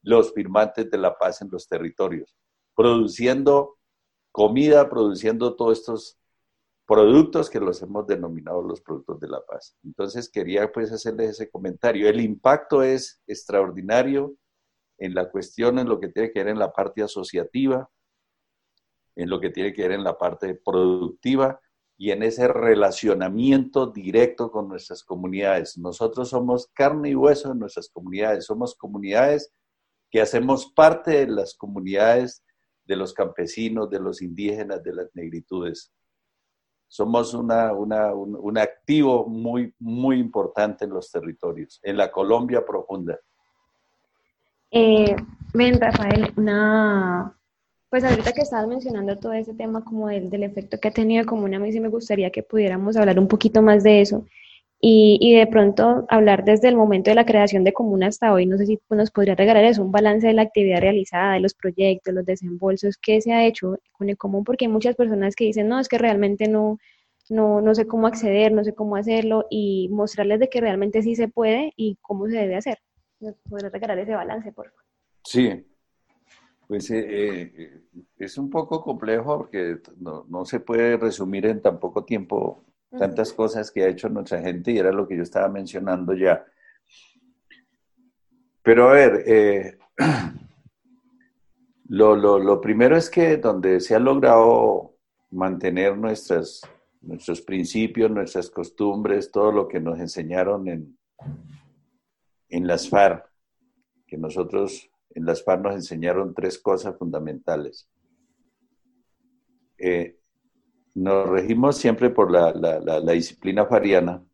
los 0.02 0.32
firmantes 0.32 0.90
de 0.90 0.98
la 0.98 1.16
paz 1.16 1.42
en 1.42 1.48
los 1.50 1.68
territorios, 1.68 2.36
produciendo 2.74 3.78
comida, 4.32 4.88
produciendo 4.88 5.56
todos 5.56 5.78
estos 5.78 6.18
productos 6.86 7.50
que 7.50 7.60
los 7.60 7.82
hemos 7.82 8.06
denominado 8.06 8.62
los 8.62 8.80
productos 8.80 9.20
de 9.20 9.28
la 9.28 9.44
paz. 9.44 9.76
Entonces 9.84 10.30
quería 10.30 10.72
pues 10.72 10.90
hacerles 10.90 11.30
ese 11.30 11.50
comentario. 11.50 12.08
El 12.08 12.20
impacto 12.20 12.82
es 12.82 13.20
extraordinario 13.26 14.34
en 14.98 15.14
la 15.14 15.30
cuestión, 15.30 15.78
en 15.78 15.88
lo 15.88 16.00
que 16.00 16.08
tiene 16.08 16.32
que 16.32 16.42
ver 16.42 16.48
en 16.48 16.58
la 16.58 16.72
parte 16.72 17.02
asociativa, 17.02 17.90
en 19.16 19.28
lo 19.28 19.38
que 19.40 19.50
tiene 19.50 19.72
que 19.72 19.82
ver 19.82 19.92
en 19.92 20.04
la 20.04 20.16
parte 20.16 20.54
productiva 20.54 21.60
y 21.98 22.12
en 22.12 22.22
ese 22.22 22.48
relacionamiento 22.48 23.88
directo 23.88 24.50
con 24.50 24.68
nuestras 24.68 25.02
comunidades. 25.02 25.76
Nosotros 25.76 26.30
somos 26.30 26.68
carne 26.72 27.10
y 27.10 27.14
hueso 27.14 27.52
en 27.52 27.58
nuestras 27.58 27.90
comunidades, 27.90 28.46
somos 28.46 28.74
comunidades 28.74 29.52
que 30.10 30.22
hacemos 30.22 30.72
parte 30.72 31.10
de 31.10 31.26
las 31.26 31.54
comunidades 31.54 32.42
de 32.84 32.96
los 32.96 33.12
campesinos, 33.12 33.90
de 33.90 34.00
los 34.00 34.22
indígenas, 34.22 34.82
de 34.82 34.94
las 34.94 35.10
negritudes 35.12 35.92
somos 36.88 37.34
una, 37.34 37.72
un, 37.74 38.58
activo 38.58 39.26
muy, 39.28 39.74
muy 39.78 40.18
importante 40.18 40.86
en 40.86 40.90
los 40.90 41.10
territorios, 41.10 41.78
en 41.82 41.98
la 41.98 42.10
Colombia 42.10 42.64
profunda. 42.64 43.18
Eh, 44.70 45.14
ven, 45.52 45.80
Rafael, 45.80 46.32
una, 46.36 47.37
pues 47.90 48.04
ahorita 48.04 48.32
que 48.32 48.42
estabas 48.42 48.68
mencionando 48.68 49.18
todo 49.18 49.32
ese 49.32 49.54
tema 49.54 49.84
como 49.84 50.08
del, 50.08 50.30
del 50.30 50.42
efecto 50.42 50.78
que 50.78 50.88
ha 50.88 50.92
tenido 50.92 51.24
común, 51.26 51.54
a 51.54 51.58
mí 51.58 51.72
sí 51.72 51.80
me 51.80 51.88
gustaría 51.88 52.30
que 52.30 52.42
pudiéramos 52.42 52.96
hablar 52.96 53.18
un 53.18 53.28
poquito 53.28 53.62
más 53.62 53.82
de 53.82 54.00
eso 54.00 54.24
y, 54.80 55.34
de 55.34 55.46
pronto 55.46 56.06
hablar 56.08 56.44
desde 56.44 56.68
el 56.68 56.76
momento 56.76 57.10
de 57.10 57.16
la 57.16 57.26
creación 57.26 57.64
de 57.64 57.72
Comuna 57.72 58.06
hasta 58.08 58.32
hoy. 58.32 58.46
No 58.46 58.56
sé 58.58 58.66
si 58.66 58.78
nos 58.90 59.10
podría 59.10 59.34
regalar 59.34 59.64
eso, 59.64 59.82
un 59.82 59.90
balance 59.90 60.26
de 60.26 60.34
la 60.34 60.42
actividad 60.42 60.80
realizada, 60.80 61.34
de 61.34 61.40
los 61.40 61.54
proyectos, 61.54 62.14
los 62.14 62.24
desembolsos, 62.24 62.96
qué 62.96 63.20
se 63.20 63.32
ha 63.32 63.44
hecho 63.44 63.78
con 63.92 64.08
el 64.08 64.16
común, 64.16 64.44
porque 64.44 64.66
hay 64.66 64.70
muchas 64.70 64.94
personas 64.94 65.34
que 65.34 65.44
dicen, 65.44 65.68
no, 65.68 65.80
es 65.80 65.88
que 65.88 65.98
realmente 65.98 66.48
no, 66.48 66.78
no, 67.28 67.60
no 67.60 67.74
sé 67.74 67.86
cómo 67.86 68.06
acceder, 68.06 68.52
no 68.52 68.62
sé 68.62 68.72
cómo 68.74 68.96
hacerlo, 68.96 69.46
y 69.50 69.88
mostrarles 69.90 70.38
de 70.38 70.48
que 70.48 70.60
realmente 70.60 71.02
sí 71.02 71.16
se 71.16 71.28
puede 71.28 71.72
y 71.76 71.96
cómo 72.00 72.28
se 72.28 72.36
debe 72.36 72.56
hacer. 72.56 72.78
¿Nos 73.20 73.34
podría 73.48 73.70
regalar 73.70 73.98
ese 73.98 74.14
balance, 74.14 74.52
por 74.52 74.68
favor? 74.68 74.84
Sí, 75.24 75.66
pues 76.68 76.90
eh, 76.90 77.52
eh, 77.56 77.80
es 78.18 78.36
un 78.36 78.50
poco 78.50 78.82
complejo 78.82 79.38
porque 79.38 79.78
no, 79.96 80.26
no 80.28 80.44
se 80.44 80.60
puede 80.60 80.98
resumir 80.98 81.46
en 81.46 81.62
tan 81.62 81.80
poco 81.80 82.04
tiempo 82.04 82.62
tantas 82.90 83.32
cosas 83.32 83.70
que 83.70 83.82
ha 83.82 83.88
hecho 83.88 84.08
nuestra 84.08 84.40
gente 84.40 84.72
y 84.72 84.78
era 84.78 84.92
lo 84.92 85.08
que 85.08 85.16
yo 85.16 85.22
estaba 85.22 85.48
mencionando 85.48 86.14
ya. 86.14 86.44
Pero 88.62 88.90
a 88.90 88.92
ver, 88.92 89.24
eh, 89.26 89.78
lo, 91.88 92.14
lo, 92.14 92.38
lo, 92.38 92.60
primero 92.60 92.96
es 92.96 93.08
que 93.08 93.38
donde 93.38 93.80
se 93.80 93.94
ha 93.94 93.98
logrado 93.98 94.94
mantener 95.30 95.96
nuestras 95.96 96.62
nuestros 97.00 97.40
principios, 97.40 98.10
nuestras 98.10 98.50
costumbres, 98.50 99.30
todo 99.30 99.52
lo 99.52 99.68
que 99.68 99.80
nos 99.80 99.98
enseñaron 99.98 100.68
en, 100.68 100.98
en 102.48 102.66
las 102.66 102.88
FARC, 102.88 103.24
que 104.06 104.18
nosotros 104.18 104.90
en 105.10 105.24
las 105.24 105.44
FARC 105.44 105.62
nos 105.62 105.74
enseñaron 105.74 106.34
tres 106.34 106.58
cosas 106.58 106.96
fundamentales. 106.96 107.88
Eh, 109.78 110.18
nos 110.94 111.28
regimos 111.28 111.76
siempre 111.76 112.10
por 112.10 112.30
la, 112.30 112.52
la 112.52 113.12
disciplina 113.12 113.66
fariana, 113.66 114.24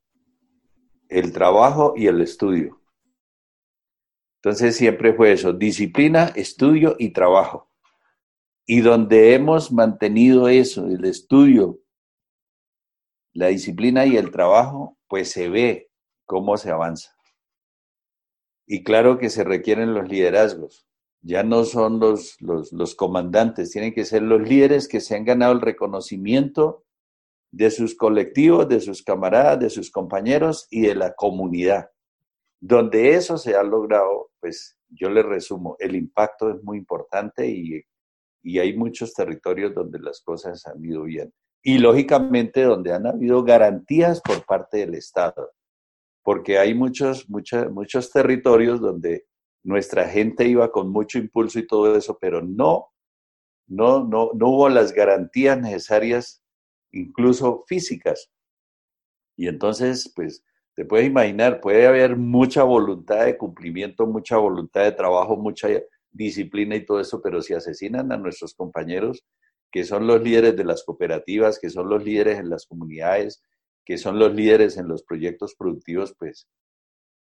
el 1.08 1.32
trabajo 1.32 1.94
y 1.96 2.06
el 2.06 2.20
estudio. 2.20 2.80
Entonces 4.44 4.76
siempre 4.76 5.14
fue 5.14 5.32
eso, 5.32 5.54
disciplina, 5.54 6.26
estudio 6.36 6.96
y 6.98 7.14
trabajo. 7.14 7.70
Y 8.66 8.82
donde 8.82 9.34
hemos 9.34 9.72
mantenido 9.72 10.48
eso, 10.48 10.86
el 10.86 11.06
estudio, 11.06 11.80
la 13.32 13.46
disciplina 13.46 14.04
y 14.04 14.18
el 14.18 14.30
trabajo, 14.30 14.98
pues 15.08 15.30
se 15.30 15.48
ve 15.48 15.90
cómo 16.26 16.58
se 16.58 16.70
avanza. 16.70 17.13
Y 18.66 18.82
claro 18.82 19.18
que 19.18 19.30
se 19.30 19.44
requieren 19.44 19.94
los 19.94 20.08
liderazgos. 20.08 20.86
Ya 21.22 21.42
no 21.42 21.64
son 21.64 22.00
los, 22.00 22.36
los, 22.40 22.94
comandantes, 22.94 23.70
tienen 23.70 23.94
que 23.94 24.04
ser 24.04 24.22
los 24.22 24.42
líderes 24.42 24.88
que 24.88 25.00
se 25.00 25.16
han 25.16 25.24
ganado 25.24 25.52
el 25.52 25.60
reconocimiento 25.60 26.84
de 27.50 27.70
sus 27.70 27.94
colectivos, 27.96 28.68
de 28.68 28.80
sus 28.80 29.02
camaradas, 29.02 29.60
de 29.60 29.70
sus 29.70 29.90
compañeros 29.90 30.66
y 30.70 30.82
de 30.82 30.94
la 30.94 31.14
comunidad. 31.14 31.90
Donde 32.60 33.14
eso 33.14 33.38
se 33.38 33.54
ha 33.54 33.62
logrado, 33.62 34.30
pues 34.40 34.76
yo 34.88 35.08
le 35.08 35.22
resumo, 35.22 35.76
el 35.78 35.96
impacto 35.96 36.50
es 36.50 36.62
muy 36.62 36.78
importante 36.78 37.48
y 37.48 37.84
y 38.44 38.58
hay 38.58 38.76
muchos 38.76 39.14
territorios 39.14 39.74
donde 39.74 39.98
las 39.98 40.20
cosas 40.20 40.64
han 40.66 40.84
ido 40.84 41.02
bien. 41.04 41.32
Y 41.62 41.78
lógicamente 41.78 42.62
donde 42.62 42.92
han 42.92 43.06
habido 43.06 43.42
garantías 43.42 44.20
por 44.20 44.44
parte 44.44 44.78
del 44.78 44.94
Estado, 44.94 45.50
porque 46.24 46.58
hay 46.58 46.74
muchos, 46.74 47.28
muchos, 47.28 47.70
muchos 47.70 48.10
territorios 48.10 48.80
donde 48.80 49.26
nuestra 49.62 50.08
gente 50.08 50.48
iba 50.48 50.72
con 50.72 50.90
mucho 50.90 51.18
impulso 51.18 51.58
y 51.58 51.66
todo 51.66 51.94
eso, 51.96 52.18
pero 52.20 52.42
no, 52.42 52.88
no, 53.68 54.04
no, 54.04 54.30
no 54.34 54.48
hubo 54.48 54.68
las 54.68 54.92
garantías 54.92 55.60
necesarias, 55.60 56.42
incluso 56.92 57.64
físicas. 57.68 58.30
Y 59.36 59.48
entonces, 59.48 60.12
pues, 60.16 60.42
te 60.74 60.84
puedes 60.84 61.06
imaginar, 61.06 61.60
puede 61.60 61.86
haber 61.86 62.16
mucha 62.16 62.62
voluntad 62.62 63.26
de 63.26 63.36
cumplimiento, 63.36 64.06
mucha 64.06 64.36
voluntad 64.38 64.82
de 64.84 64.92
trabajo, 64.92 65.36
mucha 65.36 65.68
disciplina 66.10 66.76
y 66.76 66.84
todo 66.84 67.00
eso, 67.00 67.20
pero 67.22 67.42
si 67.42 67.52
asesinan 67.54 68.12
a 68.12 68.16
nuestros 68.16 68.54
compañeros, 68.54 69.24
que 69.70 69.84
son 69.84 70.06
los 70.06 70.22
líderes 70.22 70.56
de 70.56 70.64
las 70.64 70.84
cooperativas, 70.84 71.58
que 71.58 71.68
son 71.68 71.88
los 71.88 72.02
líderes 72.02 72.38
en 72.38 72.48
las 72.48 72.66
comunidades, 72.66 73.42
que 73.84 73.98
son 73.98 74.18
los 74.18 74.34
líderes 74.34 74.76
en 74.76 74.88
los 74.88 75.02
proyectos 75.02 75.54
productivos, 75.54 76.14
pues 76.18 76.48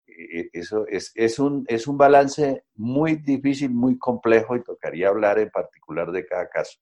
e, 0.08 0.40
e, 0.40 0.50
eso 0.54 0.86
es, 0.88 1.12
es, 1.16 1.40
un, 1.40 1.66
es 1.68 1.88
un 1.88 1.98
balance 1.98 2.64
muy 2.76 3.16
difícil, 3.16 3.70
muy 3.72 3.98
complejo 3.98 4.56
y 4.56 4.64
tocaría 4.64 5.10
hablar 5.10 5.40
en 5.40 5.50
particular 5.50 6.12
de 6.12 6.26
cada 6.26 6.50
caso. 6.50 6.80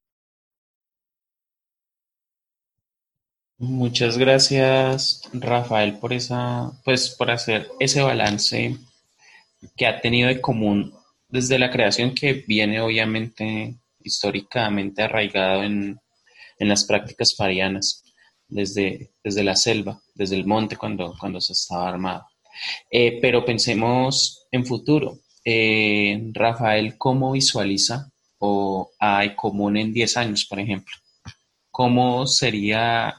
Muchas 3.60 4.20
gracias, 4.20 5.24
Rafael, 5.34 5.98
por 5.98 6.14
esa, 6.14 6.72
pues, 6.86 7.10
por 7.10 7.32
hacer 7.32 7.68
ese 7.80 8.04
balance 8.04 8.78
que 9.76 9.88
ha 9.88 10.00
tenido 10.00 10.28
de 10.28 10.40
común 10.40 10.94
desde 11.28 11.58
la 11.58 11.72
creación 11.72 12.14
que 12.14 12.34
viene 12.48 12.80
obviamente 12.82 13.76
históricamente 14.00 15.02
arraigado 15.02 15.64
en, 15.64 16.00
las 16.60 16.86
prácticas 16.86 17.36
farianas, 17.36 18.04
desde, 18.48 19.12
desde 19.28 19.44
la 19.44 19.58
selva, 19.58 20.02
desde 20.16 20.38
el 20.38 20.46
monte 20.46 20.78
cuando, 20.78 21.14
cuando 21.20 21.42
se 21.42 21.52
estaba 21.52 21.90
armado. 21.90 22.28
Eh, 22.90 23.20
pero 23.22 23.44
pensemos 23.44 24.48
en 24.52 24.66
futuro. 24.66 25.20
Eh, 25.44 26.32
Rafael, 26.34 26.98
¿cómo 26.98 27.34
visualiza 27.34 28.10
o 28.40 28.90
hay 28.98 29.36
común 29.36 29.76
en 29.76 29.92
10 29.92 30.16
años, 30.16 30.46
por 30.50 30.60
ejemplo? 30.62 30.96
¿Cómo 31.70 32.26
sería 32.26 33.14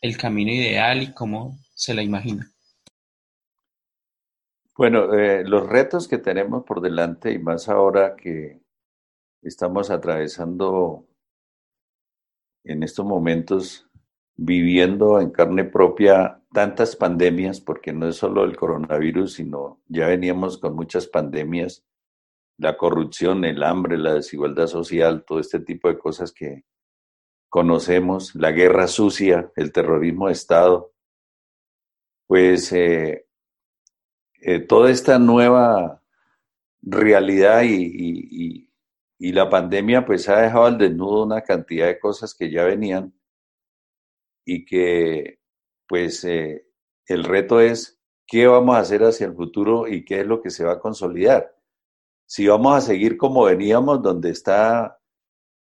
el 0.00 0.16
camino 0.16 0.50
ideal 0.50 1.02
y 1.02 1.12
cómo 1.12 1.58
se 1.74 1.92
la 1.92 2.02
imagina? 2.02 2.50
Bueno, 4.78 5.12
eh, 5.12 5.44
los 5.44 5.68
retos 5.68 6.08
que 6.08 6.16
tenemos 6.16 6.64
por 6.64 6.80
delante 6.80 7.32
y 7.32 7.38
más 7.38 7.68
ahora 7.68 8.16
que 8.16 8.62
estamos 9.42 9.90
atravesando 9.90 11.06
en 12.64 12.82
estos 12.82 13.04
momentos, 13.04 13.89
viviendo 14.42 15.20
en 15.20 15.30
carne 15.30 15.64
propia 15.64 16.40
tantas 16.50 16.96
pandemias, 16.96 17.60
porque 17.60 17.92
no 17.92 18.08
es 18.08 18.16
solo 18.16 18.44
el 18.44 18.56
coronavirus, 18.56 19.34
sino 19.34 19.82
ya 19.86 20.06
veníamos 20.06 20.56
con 20.56 20.74
muchas 20.74 21.06
pandemias, 21.06 21.84
la 22.56 22.78
corrupción, 22.78 23.44
el 23.44 23.62
hambre, 23.62 23.98
la 23.98 24.14
desigualdad 24.14 24.66
social, 24.66 25.24
todo 25.26 25.40
este 25.40 25.60
tipo 25.60 25.88
de 25.88 25.98
cosas 25.98 26.32
que 26.32 26.64
conocemos, 27.50 28.34
la 28.34 28.50
guerra 28.52 28.86
sucia, 28.86 29.52
el 29.56 29.72
terrorismo 29.72 30.28
de 30.28 30.32
Estado, 30.32 30.94
pues 32.26 32.72
eh, 32.72 33.26
eh, 34.40 34.60
toda 34.60 34.90
esta 34.90 35.18
nueva 35.18 36.02
realidad 36.80 37.62
y, 37.64 38.68
la 39.18 39.50
pandemia 39.50 40.06
pues 40.06 40.30
ha 40.30 40.40
dejado 40.40 40.64
al 40.64 40.78
desnudo 40.78 41.24
una 41.24 41.42
cantidad 41.42 41.88
de 41.88 41.98
cosas 42.00 42.34
que 42.34 42.50
ya 42.50 42.64
venían 42.64 43.12
y 44.52 44.64
que 44.64 45.38
pues 45.86 46.24
eh, 46.24 46.66
el 47.06 47.22
reto 47.22 47.60
es 47.60 48.00
qué 48.26 48.48
vamos 48.48 48.74
a 48.74 48.80
hacer 48.80 49.04
hacia 49.04 49.28
el 49.28 49.36
futuro 49.36 49.86
y 49.86 50.04
qué 50.04 50.22
es 50.22 50.26
lo 50.26 50.42
que 50.42 50.50
se 50.50 50.64
va 50.64 50.72
a 50.72 50.80
consolidar. 50.80 51.54
Si 52.26 52.48
vamos 52.48 52.76
a 52.76 52.80
seguir 52.80 53.16
como 53.16 53.44
veníamos, 53.44 54.02
donde 54.02 54.30
está 54.30 54.98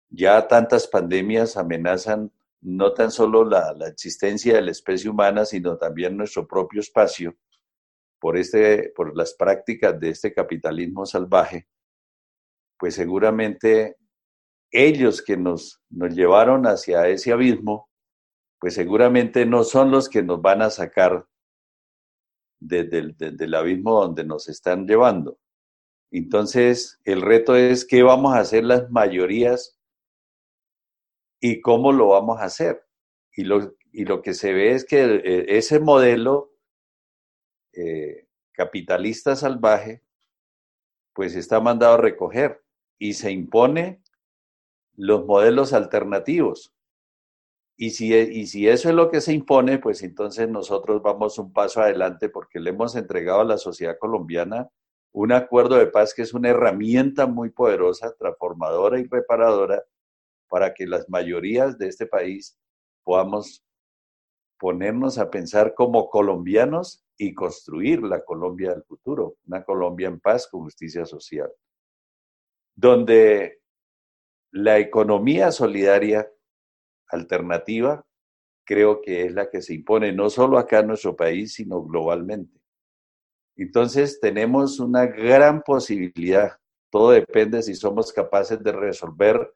ya 0.10 0.48
tantas 0.48 0.88
pandemias 0.88 1.58
amenazan 1.58 2.32
no 2.62 2.94
tan 2.94 3.12
solo 3.12 3.44
la 3.44 3.88
existencia 3.88 4.56
de 4.56 4.62
la 4.62 4.72
especie 4.72 5.10
humana, 5.10 5.44
sino 5.44 5.78
también 5.78 6.16
nuestro 6.16 6.48
propio 6.48 6.80
espacio 6.80 7.36
por, 8.18 8.38
este, 8.38 8.94
por 8.96 9.14
las 9.16 9.34
prácticas 9.34 10.00
de 10.00 10.12
este 10.12 10.34
capitalismo 10.34 11.06
salvaje, 11.06 11.68
pues 12.78 12.96
seguramente 12.96 13.98
ellos 14.72 15.22
que 15.22 15.36
nos, 15.36 15.82
nos 15.90 16.16
llevaron 16.16 16.66
hacia 16.66 17.10
ese 17.10 17.34
abismo, 17.34 17.89
pues 18.60 18.74
seguramente 18.74 19.46
no 19.46 19.64
son 19.64 19.92
los 19.92 20.10
que 20.10 20.22
nos 20.22 20.42
van 20.42 20.62
a 20.62 20.70
sacar 20.70 21.28
desde 22.60 23.16
el, 23.46 23.56
abismo 23.56 24.02
donde 24.02 24.26
nos 24.26 24.50
están 24.50 24.86
llevando. 24.86 25.40
Entonces, 26.12 27.00
el 27.06 27.22
reto 27.22 27.56
es 27.56 27.86
qué 27.86 28.04
vamos 28.04 28.36
a 28.36 28.40
hacer 28.40 28.66
las 28.66 28.90
mayorías 28.92 29.80
y 31.40 31.62
cómo 31.62 31.94
lo 31.94 32.08
vamos 32.08 32.40
a 32.40 32.46
hacer. 32.46 32.86
Y 33.32 33.44
lo, 33.44 33.76
y 33.94 34.06
lo 34.06 34.22
que 34.22 34.34
se 34.34 34.54
ve 34.54 34.74
es 34.74 34.84
que 34.84 35.04
eh, 35.04 35.46
ese 35.58 35.80
modelo 35.80 36.52
eh, 37.74 38.28
capitalista 38.52 39.38
salvaje, 39.38 40.04
pues 41.14 41.36
está 41.36 41.62
mandado 41.62 41.94
a 41.94 42.02
recoger 42.02 42.62
y 42.98 43.14
se 43.14 43.32
impone 43.32 44.02
los 44.96 45.26
modelos 45.26 45.72
alternativos. 45.72 46.74
Y 47.82 47.92
si, 47.92 48.14
e, 48.14 48.24
y 48.24 48.46
si 48.48 48.68
eso 48.68 48.90
es 48.90 48.96
lo 48.96 49.10
que 49.10 49.22
se 49.22 49.32
impone, 49.32 49.80
pues 49.80 50.04
entonces 50.04 50.50
nosotros 50.50 51.02
vamos 51.02 51.40
un 51.40 51.54
paso 51.54 51.80
adelante 51.80 52.28
porque 52.28 52.60
le 52.60 52.72
hemos 52.72 52.94
entregado 52.98 53.40
a 53.40 53.46
la 53.46 53.58
sociedad 53.58 53.98
colombiana 53.98 54.70
un 55.14 55.32
acuerdo 55.32 55.78
de 55.78 55.88
paz 55.88 56.14
que 56.14 56.24
es 56.24 56.34
una 56.34 56.50
herramienta 56.50 57.26
muy 57.26 57.52
poderosa, 57.52 58.14
transformadora 58.20 59.00
y 59.00 59.06
reparadora 59.06 59.82
para 60.50 60.74
que 60.74 60.86
las 60.88 61.08
mayorías 61.08 61.78
de 61.78 61.88
este 61.88 62.06
país 62.06 62.60
podamos 63.06 63.64
ponernos 64.60 65.18
a 65.18 65.32
pensar 65.32 65.74
como 65.74 66.10
colombianos 66.10 67.06
y 67.18 67.34
construir 67.34 68.04
la 68.04 68.26
Colombia 68.26 68.72
del 68.72 68.84
futuro, 68.84 69.38
una 69.48 69.64
Colombia 69.64 70.10
en 70.10 70.20
paz 70.20 70.50
con 70.52 70.64
justicia 70.64 71.06
social, 71.06 71.50
donde 72.76 73.62
la 74.52 74.80
economía 74.80 75.54
solidaria 75.54 76.30
alternativa 77.10 78.06
creo 78.70 79.02
que 79.02 79.26
es 79.26 79.34
la 79.34 79.50
que 79.50 79.64
se 79.64 79.74
impone 79.74 80.14
no 80.14 80.30
solo 80.30 80.60
acá 80.60 80.82
en 80.82 80.88
nuestro 80.88 81.16
país, 81.16 81.54
sino 81.56 81.82
globalmente. 81.82 82.62
Entonces 83.58 84.20
tenemos 84.20 84.80
una 84.80 85.08
gran 85.08 85.64
posibilidad, 85.64 86.52
todo 86.92 87.10
depende 87.10 87.64
si 87.64 87.74
somos 87.74 88.14
capaces 88.14 88.64
de 88.64 88.72
resolver 88.72 89.54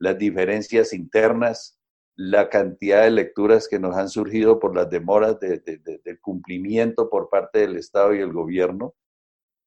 las 0.00 0.18
diferencias 0.18 0.92
internas, 0.92 1.78
la 2.16 2.48
cantidad 2.48 3.02
de 3.04 3.12
lecturas 3.12 3.68
que 3.68 3.78
nos 3.78 3.96
han 3.96 4.08
surgido 4.08 4.58
por 4.58 4.74
las 4.74 4.90
demoras 4.90 5.38
de, 5.38 5.60
del 6.04 6.20
cumplimiento 6.20 7.08
por 7.08 7.30
parte 7.30 7.60
del 7.60 7.76
Estado 7.76 8.14
y 8.14 8.20
el 8.20 8.32
gobierno, 8.32 8.94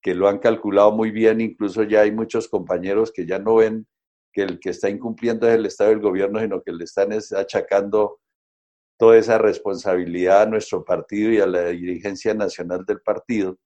que 0.01 0.13
lo 0.13 0.27
han 0.27 0.39
calculado 0.39 0.91
muy 0.91 1.11
bien, 1.11 1.39
incluso 1.39 1.83
ya 1.83 2.01
hay 2.01 2.11
muchos 2.11 2.49
compañeros 2.49 3.13
que 3.13 3.25
ya 3.25 3.39
no 3.39 3.55
ven 3.55 3.87
que 4.37 4.43
el 4.43 4.59
que 4.59 4.69
está 4.69 4.87
incumpliendo 4.87 5.47
es 5.47 5.55
el 5.55 5.65
Estado 5.65 5.89
y 5.89 5.93
el 5.95 5.99
gobierno, 5.99 6.39
sino 6.39 6.61
que 6.61 6.71
le 6.71 6.83
están 6.83 7.09
achacando 7.11 8.19
toda 8.95 9.17
esa 9.17 9.39
responsabilidad 9.39 10.43
a 10.43 10.45
nuestro 10.45 10.85
partido 10.85 11.31
y 11.31 11.39
a 11.39 11.47
la 11.47 11.69
dirigencia 11.69 12.35
nacional 12.35 12.85
del 12.85 13.01
partido, 13.01 13.57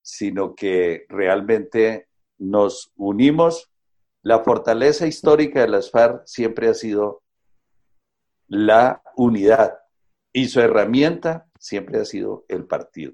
sino 0.00 0.54
que 0.54 1.04
realmente 1.10 2.08
nos 2.38 2.90
unimos. 2.96 3.70
La 4.22 4.38
fortaleza 4.38 5.06
histórica 5.06 5.60
de 5.60 5.68
las 5.68 5.90
FARC 5.90 6.22
siempre 6.24 6.68
ha 6.68 6.74
sido 6.74 7.22
la 8.46 9.02
unidad 9.16 9.80
y 10.32 10.48
su 10.48 10.60
herramienta 10.60 11.46
siempre 11.58 12.00
ha 12.00 12.06
sido 12.06 12.46
el 12.48 12.64
partido. 12.64 13.12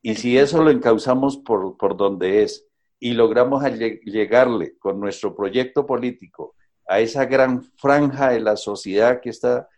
Y 0.00 0.14
si 0.14 0.38
eso 0.38 0.62
lo 0.62 0.70
encauzamos 0.70 1.36
por, 1.36 1.76
por 1.76 1.98
donde 1.98 2.42
es 2.42 2.69
y 3.00 3.14
logramos 3.14 3.64
llegarle 4.04 4.76
con 4.78 5.00
nuestro 5.00 5.34
proyecto 5.34 5.86
político 5.86 6.54
a 6.86 7.00
esa 7.00 7.24
gran 7.24 7.62
franja 7.62 8.28
de 8.28 8.40
la 8.40 8.56
sociedad 8.56 9.20
que 9.20 9.30
está 9.30 9.68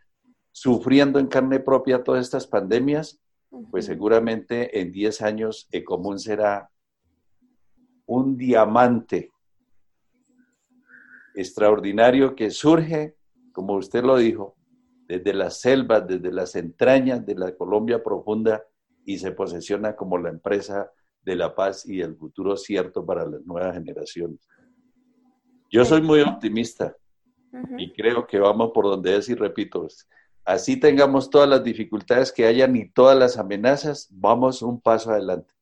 sufriendo 0.50 1.20
en 1.20 1.28
carne 1.28 1.60
propia 1.60 2.02
todas 2.02 2.24
estas 2.24 2.46
pandemias, 2.46 3.20
pues 3.70 3.86
seguramente 3.86 4.80
en 4.80 4.90
10 4.90 5.22
años 5.22 5.68
Ecomún 5.70 6.18
será 6.18 6.70
un 8.06 8.36
diamante 8.36 9.30
extraordinario 11.34 12.34
que 12.34 12.50
surge, 12.50 13.16
como 13.52 13.74
usted 13.74 14.02
lo 14.02 14.16
dijo, 14.16 14.56
desde 15.06 15.32
las 15.32 15.60
selvas, 15.60 16.06
desde 16.06 16.32
las 16.32 16.56
entrañas 16.56 17.24
de 17.24 17.34
la 17.36 17.54
Colombia 17.54 18.02
profunda 18.02 18.64
y 19.04 19.18
se 19.18 19.32
posesiona 19.32 19.94
como 19.94 20.18
la 20.18 20.30
empresa 20.30 20.90
de 21.24 21.36
la 21.36 21.54
paz 21.54 21.86
y 21.86 22.00
el 22.00 22.16
futuro 22.16 22.56
cierto 22.56 23.04
para 23.04 23.26
las 23.26 23.44
nuevas 23.44 23.74
generaciones. 23.74 24.40
Yo 25.70 25.84
soy 25.84 26.02
muy 26.02 26.20
optimista 26.20 26.96
y 27.78 27.92
creo 27.92 28.26
que 28.26 28.38
vamos 28.38 28.70
por 28.72 28.84
donde 28.84 29.16
es 29.16 29.28
y 29.28 29.34
repito, 29.34 29.86
así 30.44 30.78
tengamos 30.78 31.30
todas 31.30 31.48
las 31.48 31.64
dificultades 31.64 32.32
que 32.32 32.46
hayan 32.46 32.76
y 32.76 32.88
todas 32.88 33.18
las 33.18 33.38
amenazas, 33.38 34.08
vamos 34.10 34.62
un 34.62 34.80
paso 34.80 35.10
adelante. 35.10 35.54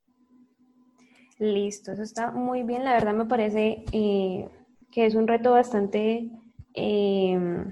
Listo, 1.38 1.92
eso 1.92 2.02
está 2.02 2.30
muy 2.32 2.64
bien. 2.64 2.84
La 2.84 2.92
verdad 2.92 3.14
me 3.14 3.24
parece 3.24 3.84
eh, 3.92 4.46
que 4.90 5.06
es 5.06 5.14
un 5.14 5.26
reto 5.26 5.52
bastante 5.52 6.28
eh, 6.74 7.64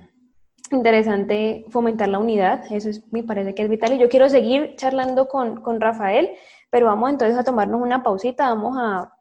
interesante 0.71 1.67
fomentar 1.69 2.09
la 2.09 2.19
unidad. 2.19 2.65
Eso 2.73 2.89
es, 2.89 3.05
me 3.13 3.23
parece 3.23 3.55
que 3.55 3.63
es 3.63 3.69
vital. 3.69 3.93
Y 3.93 3.99
yo 3.99 4.09
quiero 4.09 4.29
seguir 4.29 4.75
charlando 4.77 5.29
con, 5.29 5.61
con 5.61 5.81
Rafael, 5.81 6.31
pero 6.71 6.87
vamos 6.87 7.11
entonces 7.11 7.39
a 7.39 7.45
tomarnos 7.45 7.81
una 7.81 8.03
pausita. 8.03 8.49
Vamos 8.49 8.77
a, 8.79 9.13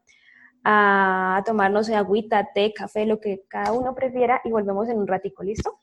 a 0.63 1.43
tomarnos 1.45 1.89
agüita, 1.89 2.49
té, 2.53 2.73
café, 2.73 3.05
lo 3.05 3.19
que 3.19 3.45
cada 3.47 3.71
uno 3.71 3.95
prefiera 3.95 4.41
y 4.43 4.51
volvemos 4.51 4.89
en 4.89 4.97
un 4.99 5.07
ratico. 5.07 5.43
¿Listo? 5.43 5.79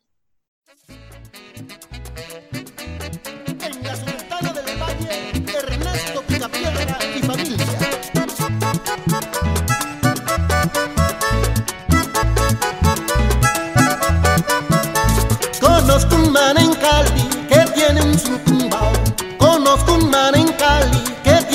Conozco 15.61 16.17
un 16.17 16.33
man 16.33 16.57
en 16.59 16.75
Cali 16.75 17.29
que 17.49 17.65
tiene 17.75 18.03
un 18.03 18.64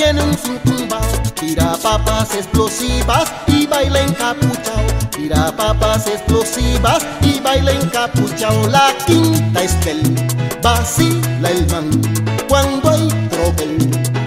que 0.10 0.16
tiene 0.16 0.24
un 0.24 0.36
tumbao. 0.64 1.02
Tira 1.36 1.78
papas 1.82 2.34
explosivas 2.34 3.32
y 3.48 3.68
baila 3.68 4.02
encapuchao. 4.02 4.86
Tira 5.12 5.52
papas 5.56 6.08
explosivas 6.08 7.06
y 7.22 7.40
baila 7.40 7.72
encapuchao. 7.72 8.68
La 8.68 8.94
quinta 9.06 9.64
estel 9.64 10.02
vacila 10.62 11.50
el 11.50 11.68
man 11.68 11.90
cuando 12.48 12.90
hay 12.90 13.08
tropel 13.30 13.78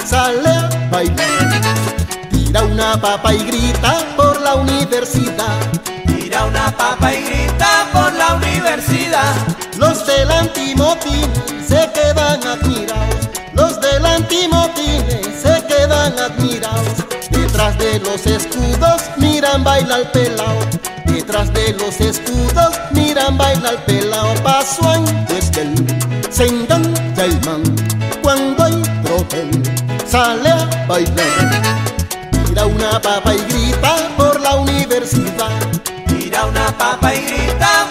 sale 0.05 0.49
a 0.49 0.89
bailar. 0.91 1.61
Tira 2.31 2.63
una 2.63 3.01
papa 3.01 3.35
y 3.35 3.45
grita 3.45 3.99
por 4.17 4.41
la 4.41 4.55
universidad. 4.55 5.59
Tira 6.07 6.45
una 6.45 6.71
papa 6.77 7.13
y 7.13 7.23
grita 7.23 7.89
por 7.93 8.13
la 8.13 8.35
universidad. 8.35 9.35
Los 9.79 10.07
del 10.07 10.31
antimotín 10.31 11.29
se 11.67 11.91
quedan 11.93 12.47
admirados. 12.47 13.29
Los 13.55 13.81
del 13.81 14.05
antimotín 14.07 14.92
quedan 16.23 16.33
admirados. 16.33 17.07
Detrás 17.31 17.79
de 17.79 17.99
los 18.01 18.27
escudos 18.27 19.03
miran 19.17 19.65
baila 19.65 19.97
el 19.99 20.07
pelao. 20.09 20.59
Detrás 21.07 21.53
de 21.53 21.73
los 21.75 22.01
escudos 22.01 22.75
miran 22.93 23.37
baila 23.37 23.71
el 23.71 23.79
pelao. 23.79 24.35
Paso 24.43 24.89
antes 24.89 25.51
del 25.53 25.75
sendón 26.31 26.95
del 27.15 27.33
man. 27.45 27.63
Cuando 28.23 28.65
hay 28.65 28.83
tropel 29.05 29.51
sale 30.07 30.51
a 30.51 30.87
bailar. 30.87 31.79
Tira 32.47 32.67
una 32.67 33.01
papa 33.01 33.35
y 33.35 33.39
grita 33.53 33.97
por 34.17 34.41
la 34.41 34.57
universidad. 34.57 35.51
Tira 36.07 36.47
una 36.47 36.67
papa 36.77 37.15
y 37.15 37.21
grita 37.21 37.82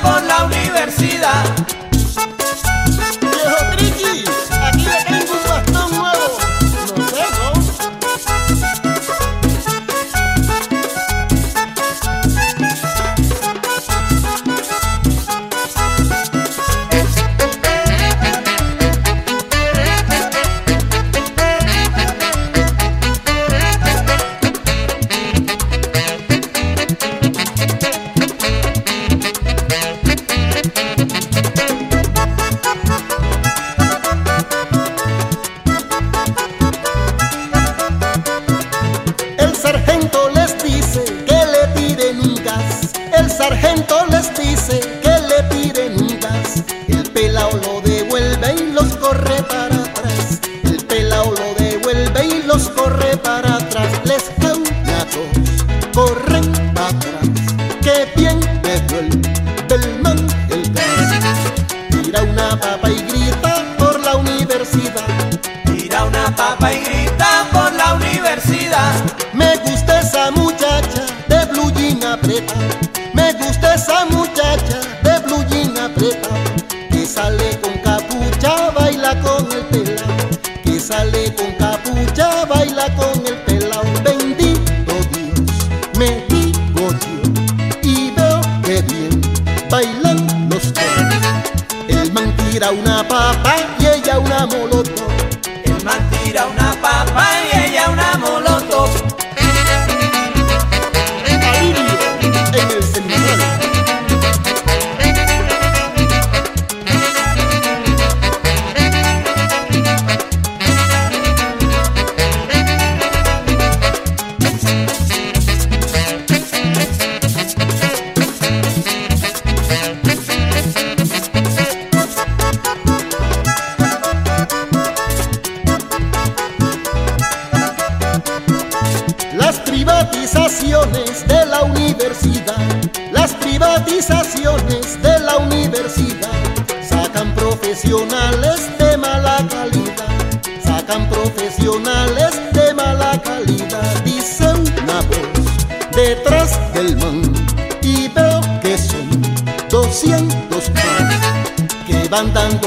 que 152.11 152.17
van 152.17 152.33
dándole 152.33 152.60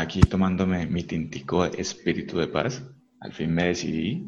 aquí 0.00 0.20
tomándome 0.20 0.86
mi 0.86 1.02
tintico 1.04 1.64
espíritu 1.64 2.38
de 2.38 2.48
paz, 2.48 2.82
al 3.20 3.32
fin 3.32 3.52
me 3.52 3.66
decidí. 3.66 4.26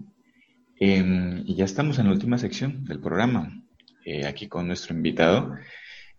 Em, 0.78 1.42
y 1.46 1.54
ya 1.54 1.64
estamos 1.64 1.98
en 1.98 2.06
la 2.06 2.12
última 2.12 2.38
sección 2.38 2.84
del 2.84 3.00
programa, 3.00 3.62
eh, 4.04 4.26
aquí 4.26 4.48
con 4.48 4.66
nuestro 4.66 4.94
invitado, 4.94 5.54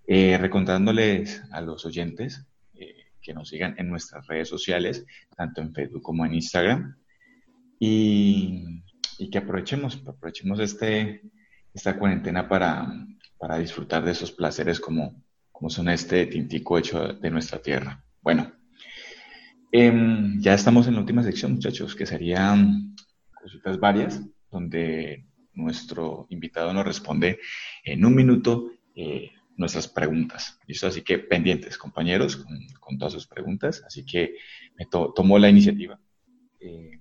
eh, 0.08 0.38
recontándoles 0.38 1.44
a 1.52 1.62
los 1.62 1.86
oyentes 1.86 2.46
eh, 2.76 3.06
que 3.22 3.34
nos 3.34 3.50
sigan 3.50 3.76
en 3.78 3.90
nuestras 3.90 4.26
redes 4.28 4.50
sociales, 4.50 5.06
tanto 5.36 5.62
en 5.62 5.74
Facebook 5.74 6.02
como 6.02 6.26
en 6.26 6.36
Instagram, 6.36 6.98
y, 7.80 8.82
que 9.32 9.38
aprovechemos, 9.38 10.02
aprovechemos 10.06 10.60
este, 10.60 11.22
esta 11.74 11.98
cuarentena 11.98 12.48
para, 12.48 12.88
para 13.38 13.58
disfrutar 13.58 14.04
de 14.04 14.12
esos 14.12 14.32
placeres 14.32 14.80
como 14.80 15.24
como 15.64 15.70
son 15.70 15.88
este 15.88 16.26
tintico 16.26 16.78
hecho 16.78 17.14
de 17.14 17.32
nuestra 17.32 17.62
tierra. 17.62 18.04
Bueno, 18.22 18.52
em, 19.74 20.40
ya 20.40 20.54
estamos 20.54 20.88
en 20.88 20.94
la 20.94 21.02
última 21.02 21.24
sección, 21.24 21.54
muchachos, 21.54 21.96
que 21.96 22.06
serían 22.06 22.96
cositas 23.42 23.80
varias, 23.80 24.22
donde 24.50 25.26
nuestro 25.54 26.28
invitado 26.30 26.74
nos 26.74 26.86
responde 26.86 27.40
en 27.84 28.06
un 28.06 28.16
minuto 28.16 28.72
eh, 28.96 29.32
nuestras 29.58 29.88
preguntas. 29.88 30.60
¿Listo? 30.68 30.88
Así 30.88 31.02
que 31.02 31.20
pendientes, 31.20 31.78
compañeros, 31.78 32.46
con, 32.80 32.98
todas 32.98 33.14
sus 33.14 33.28
preguntas. 33.28 33.84
Así 33.86 34.06
que 34.06 34.36
me 34.78 34.86
tomó 34.86 35.38
la 35.38 35.50
iniciativa. 35.50 36.00
Eh, 36.60 37.00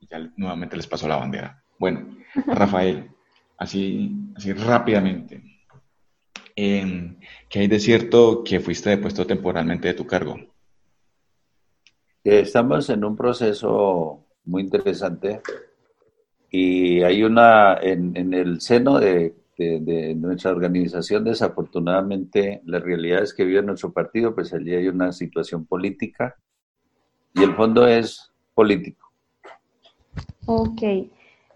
y 0.00 0.06
ya 0.06 0.32
nuevamente 0.36 0.76
les 0.76 0.86
paso 0.86 1.06
la 1.06 1.16
bandera. 1.16 1.62
Bueno, 1.78 2.16
Rafael, 2.46 3.10
así, 3.58 4.10
así 4.34 4.52
rápidamente, 4.52 5.42
eh, 6.56 7.16
¿Qué 7.48 7.60
hay 7.60 7.66
de 7.66 7.80
cierto 7.80 8.44
que 8.44 8.60
fuiste 8.60 8.90
depuesto 8.90 9.26
temporalmente 9.26 9.88
de 9.88 9.94
tu 9.94 10.06
cargo? 10.06 10.53
Estamos 12.24 12.88
en 12.88 13.04
un 13.04 13.14
proceso 13.16 14.24
muy 14.46 14.62
interesante 14.62 15.42
y 16.50 17.02
hay 17.02 17.22
una, 17.22 17.76
en, 17.82 18.32
el 18.32 18.62
seno 18.62 18.98
de, 18.98 19.34
nuestra 20.16 20.50
organización, 20.50 21.24
desafortunadamente, 21.24 22.62
la 22.64 22.78
realidad 22.78 23.22
es 23.22 23.34
que 23.34 23.44
vive 23.44 23.60
nuestro 23.62 23.92
partido, 23.92 24.34
pues 24.34 24.54
allí 24.54 24.74
hay 24.74 24.88
una 24.88 25.12
situación 25.12 25.66
política 25.66 26.34
y 27.34 27.42
el 27.42 27.54
fondo 27.54 27.86
es 27.86 28.32
político. 28.54 29.12
Ok. 30.46 30.82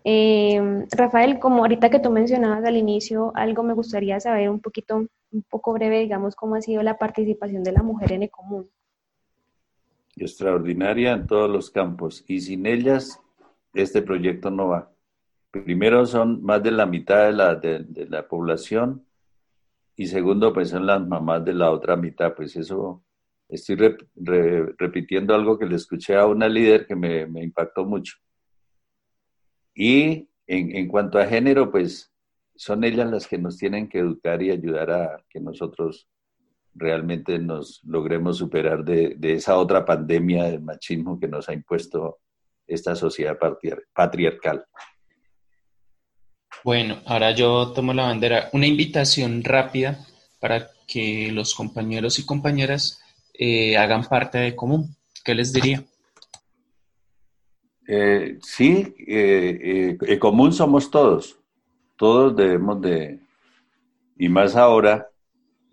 Eh, 0.04 0.86
Rafael, 0.90 1.38
como 1.38 1.60
ahorita 1.60 1.88
que 1.88 1.98
tú 1.98 2.10
mencionabas 2.10 2.62
al 2.64 2.76
inicio, 2.76 3.32
algo 3.34 3.62
me 3.62 3.72
gustaría 3.72 4.20
saber 4.20 4.50
un 4.50 4.60
poquito, 4.60 4.96
un 4.96 5.42
poco 5.48 5.72
breve, 5.72 6.00
digamos, 6.00 6.36
cómo 6.36 6.56
ha 6.56 6.60
sido 6.60 6.82
la 6.82 6.98
participación 6.98 7.64
de 7.64 7.72
la 7.72 7.82
mujer 7.82 8.12
en 8.12 8.22
Extraordinaria 10.20 11.12
en 11.12 11.26
todos 11.26 11.50
los 11.50 11.70
campos 11.70 12.24
y 12.26 12.40
sin 12.40 12.66
ellas 12.66 13.20
este 13.74 14.02
proyecto 14.02 14.50
no 14.50 14.68
va. 14.68 14.92
Primero 15.50 16.04
son 16.06 16.42
más 16.42 16.62
de 16.62 16.72
la 16.72 16.86
mitad 16.86 17.26
de 17.26 17.32
la, 17.32 17.54
de, 17.54 18.06
la 18.08 18.26
población 18.26 19.06
y 19.96 20.06
segundo 20.06 20.52
pues 20.52 20.70
son 20.70 20.86
las 20.86 21.06
mamás 21.06 21.44
de 21.44 21.54
la 21.54 21.70
otra 21.70 21.96
mitad. 21.96 22.34
Pues 22.34 22.56
eso, 22.56 23.02
estoy 23.48 23.76
repitiendo 24.78 25.34
algo 25.34 25.58
que 25.58 25.66
le 25.66 25.76
escuché 25.76 26.16
a 26.16 26.26
una 26.26 26.48
líder 26.48 26.86
que 26.86 26.96
me, 26.96 27.26
me 27.26 27.42
impactó 27.42 27.84
mucho 27.84 28.14
y 29.80 30.28
en, 30.48 30.88
cuanto 30.88 31.20
a 31.20 31.26
género, 31.26 31.70
pues 31.70 32.12
son 32.56 32.82
ellas 32.82 33.08
las 33.08 33.28
que 33.28 33.38
nos 33.38 33.56
tienen 33.56 33.88
que 33.88 34.00
educar 34.00 34.42
y 34.42 34.50
ayudar 34.50 34.90
a 34.90 35.24
que 35.30 35.38
nosotros 35.38 36.08
realmente 36.78 37.38
nos 37.38 37.82
logremos 37.84 38.38
superar 38.38 38.84
de, 38.84 39.16
esa 39.20 39.58
otra 39.58 39.84
pandemia 39.84 40.44
del 40.44 40.62
machismo 40.62 41.18
que 41.18 41.28
nos 41.28 41.48
ha 41.48 41.52
impuesto 41.52 42.20
esta 42.66 42.94
sociedad 42.94 43.38
patriarcal. 43.92 44.64
Bueno, 46.64 47.00
ahora 47.06 47.32
yo 47.32 47.72
tomo 47.72 47.92
la 47.92 48.04
bandera. 48.04 48.48
Una 48.52 48.66
invitación 48.66 49.44
rápida 49.44 49.98
para 50.40 50.68
que 50.86 51.30
los 51.32 51.54
compañeros 51.54 52.18
y 52.18 52.26
compañeras 52.26 53.00
eh, 53.34 53.76
hagan 53.76 54.04
parte 54.04 54.38
de 54.38 54.56
común. 54.56 54.96
¿Qué 55.24 55.34
les 55.34 55.52
diría? 55.52 55.84
Eh, 57.86 58.38
sí, 58.42 58.94
eh, 59.06 59.96
eh 60.00 60.18
común 60.18 60.52
somos 60.52 60.90
todos. 60.90 61.38
Todos 61.96 62.36
debemos 62.36 62.80
de, 62.80 63.20
y 64.18 64.28
más 64.28 64.56
ahora, 64.56 65.08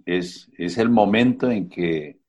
es, 0.06 0.52
es 0.58 0.78
el 0.78 0.90
momento 0.90 1.50
en 1.50 1.70
que 1.70 2.20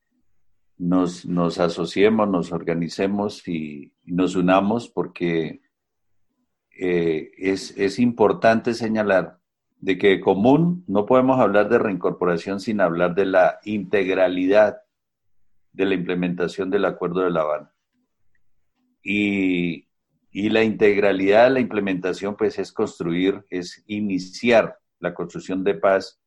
nos, 0.79 1.27
nos 1.27 1.59
asociemos, 1.59 2.29
nos 2.29 2.53
organicemos 2.53 3.47
y, 3.49 3.93
nos 4.05 4.37
unamos 4.37 4.89
porque 4.89 5.63
eh, 6.79 7.33
es, 7.39 7.77
es 7.77 7.99
importante 7.99 8.73
señalar 8.73 9.41
de 9.81 9.99
que 9.99 10.21
común 10.21 10.85
no 10.87 11.07
podemos 11.07 11.41
hablar 11.41 11.69
de 11.69 11.79
reincorporación 11.79 12.61
sin 12.61 12.81
hablar 12.81 13.17
de 13.17 13.27
la 13.27 13.59
integralidad 13.65 14.79
de 15.73 15.85
la 15.87 15.95
implementación 15.95 16.71
del 16.71 16.87
Acuerdo 16.87 17.21
de 17.21 17.31
La 17.31 17.43
Habana. 17.43 17.73
Y, 19.03 19.87
la 20.33 20.63
integralidad 20.63 21.45
de 21.45 21.51
la 21.51 21.61
implementación, 21.61 22.37
pues, 22.37 22.59
es 22.59 22.73
construir, 22.73 23.45
es 23.51 23.83
iniciar 23.87 24.79
la 24.99 25.15
construcción 25.15 25.65
de 25.65 25.75
paz 25.75 26.21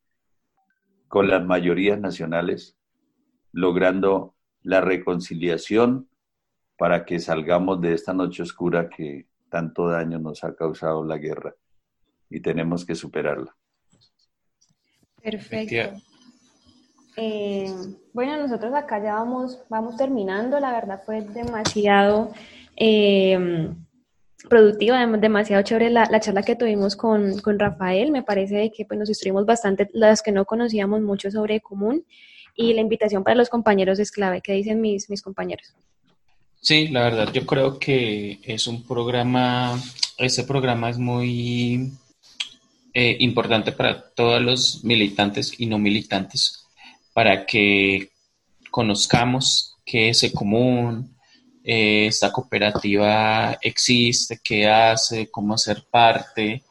con 1.10 1.28
las 1.28 1.43
mayorías 1.43 1.99
nacionales, 1.99 2.78
logrando 3.51 4.36
la 4.62 4.80
reconciliación 4.80 6.07
para 6.78 7.03
que 7.03 7.20
salgamos 7.20 7.82
de 7.82 7.93
esta 7.93 8.14
noche 8.14 8.43
oscura 8.43 8.89
que 8.89 9.28
tanto 9.49 9.89
daño 9.89 10.20
nos 10.20 10.43
ha 10.43 10.55
causado 10.55 11.03
la 11.03 11.18
guerra 11.18 11.55
y 12.30 12.39
tenemos 12.39 12.86
que 12.86 12.95
superarla. 12.95 13.53
Perfecto. 15.22 15.99
Eh, 17.18 17.74
bueno, 18.14 18.38
nosotros 18.38 18.74
acá 18.74 19.03
ya 19.03 19.16
vamos, 19.16 19.62
vamos 19.68 19.97
terminando, 19.97 20.60
la 20.60 20.72
verdad 20.72 21.01
fue 21.05 21.22
demasiado 21.22 22.32
eh, 22.78 23.74
productiva, 24.48 25.06
demasiado 25.06 25.64
chévere 25.64 25.90
la, 25.90 26.20
charla 26.20 26.44
que 26.44 26.56
tuvimos 26.56 26.96
con, 26.96 27.42
Rafael. 27.60 28.12
Me 28.12 28.24
parece 28.24 28.72
que 28.76 28.86
pues, 28.86 29.00
nos 29.00 29.10
instruimos 29.10 29.46
bastante 29.46 29.90
las 29.94 30.22
que 30.22 30.32
no 30.32 30.46
conocíamos 30.46 31.02
mucho 31.02 31.30
sobre 31.32 31.60
común 31.60 32.06
y 32.56 32.74
la 32.74 32.82
invitación 32.82 33.24
para 33.24 33.36
los 33.36 33.50
compañeros 33.50 34.00
es 34.00 34.12
clave. 34.12 34.42
¿Qué 34.42 34.54
dicen 34.54 34.82
mis, 34.82 35.10
mis 35.10 35.22
compañeros? 35.22 35.74
Sí, 36.62 36.90
la 36.90 37.04
verdad, 37.04 37.32
yo 37.32 37.46
creo 37.46 37.80
que 37.80 38.40
es 38.44 38.68
un 38.68 38.84
programa, 38.84 39.82
ese 40.18 40.44
programa 40.44 40.90
es 40.90 40.98
muy 40.98 41.94
eh, 42.94 43.16
importante 43.20 43.72
para 43.72 44.10
todos 44.12 44.42
los 44.42 44.84
militantes 44.84 45.54
y 45.58 45.68
no 45.68 45.80
militantes, 45.80 46.66
para 47.14 47.46
que 47.46 48.10
conozcamos 48.72 49.78
qué 49.86 50.10
es 50.10 50.22
el 50.24 50.34
común, 50.34 51.16
eh, 51.72 52.07
esta 52.07 52.32
cooperativa 52.32 53.59
existe, 53.61 54.39
qué 54.43 54.67
hace, 54.67 55.30
cómo 55.30 55.53
hacer 55.53 55.84
parte, 55.84 56.63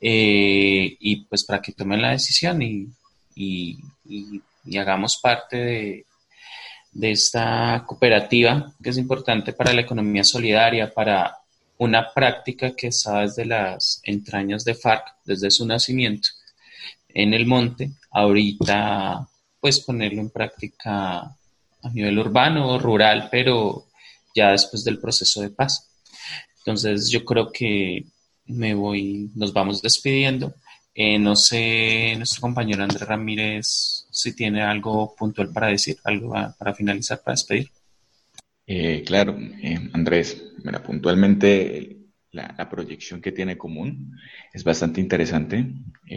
eh, 0.00 0.96
y 1.00 1.16
pues 1.24 1.42
para 1.44 1.60
que 1.60 1.72
tomen 1.72 2.00
la 2.00 2.12
decisión 2.12 2.62
y, 2.62 2.86
hagamos 4.78 5.18
parte 5.20 5.56
de, 5.56 6.06
de, 6.92 7.10
esta 7.10 7.82
cooperativa 7.88 8.72
que 8.80 8.90
es 8.90 8.98
importante 8.98 9.52
para 9.52 9.72
la 9.72 9.80
economía 9.80 10.22
solidaria, 10.22 10.94
para 10.94 11.38
una 11.78 12.12
práctica 12.14 12.70
que 12.76 12.88
está 12.88 13.22
desde 13.22 13.46
las 13.46 14.00
entrañas 14.04 14.64
de 14.64 14.74
FARC, 14.74 15.06
desde 15.24 15.50
su 15.50 15.66
nacimiento 15.66 16.28
en 17.08 17.34
el 17.34 17.46
monte, 17.46 17.90
ahorita 18.12 19.26
pues 19.60 19.80
ponerlo 19.80 20.20
en 20.20 20.30
práctica 20.30 21.18
a 21.18 21.90
nivel 21.92 22.20
urbano, 22.20 22.78
rural, 22.78 23.28
pero 23.28 23.86
ya 24.36 24.50
después 24.52 24.84
del 24.84 25.00
proceso 25.00 25.40
de 25.40 25.50
paz. 25.50 25.88
Entonces 26.58 27.10
yo 27.10 27.24
creo 27.24 27.50
que 27.50 28.04
me 28.46 28.74
voy, 28.74 29.30
nos 29.34 29.52
vamos 29.52 29.82
despidiendo. 29.82 30.54
Eh, 30.94 31.18
no 31.18 31.36
sé, 31.36 32.14
nuestro 32.16 32.40
compañero 32.40 32.82
Andrés 32.82 33.06
Ramírez, 33.06 34.06
si 34.10 34.34
tiene 34.34 34.62
algo 34.62 35.14
puntual 35.14 35.52
para 35.52 35.68
decir, 35.68 35.96
algo 36.04 36.32
para 36.58 36.74
finalizar, 36.74 37.20
para 37.22 37.34
despedir. 37.34 37.70
Eh, 38.66 39.02
claro, 39.04 39.38
eh, 39.38 39.90
Andrés, 39.92 40.42
mira, 40.64 40.82
puntualmente 40.82 41.98
la, 42.32 42.68
proyección 42.68 43.20
que 43.20 43.32
tiene 43.32 43.56
común 43.56 44.18
es 44.52 44.64
bastante 44.64 45.00
interesante. 45.00 45.66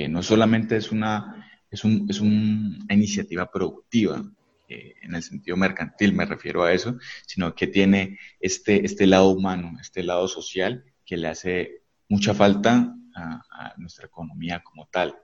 no 0.09 0.23
solamente 0.23 0.77
es 0.77 0.91
una, 0.91 1.45
es, 1.69 1.83
un, 1.83 2.07
es 2.09 2.19
una 2.21 2.93
iniciativa 2.93 3.51
productiva, 3.51 4.23
en 4.69 5.15
el 5.15 5.23
sentido 5.23 5.57
mercantil 5.57 6.13
me 6.13 6.25
refiero 6.25 6.63
a 6.63 6.73
eso, 6.73 6.97
sino 7.25 7.55
que 7.55 7.67
tiene 7.67 8.19
este, 8.39 8.85
este 8.85 9.07
lado 9.07 9.29
humano, 9.29 9.77
este 9.81 10.03
lado 10.03 10.27
social 10.27 10.83
que 11.05 11.17
le 11.17 11.27
hace 11.27 11.83
mucha 12.07 12.33
falta 12.33 12.95
a, 13.15 13.73
nuestra 13.77 14.05
economía 14.07 14.61
como 14.63 14.87
tal. 14.87 15.15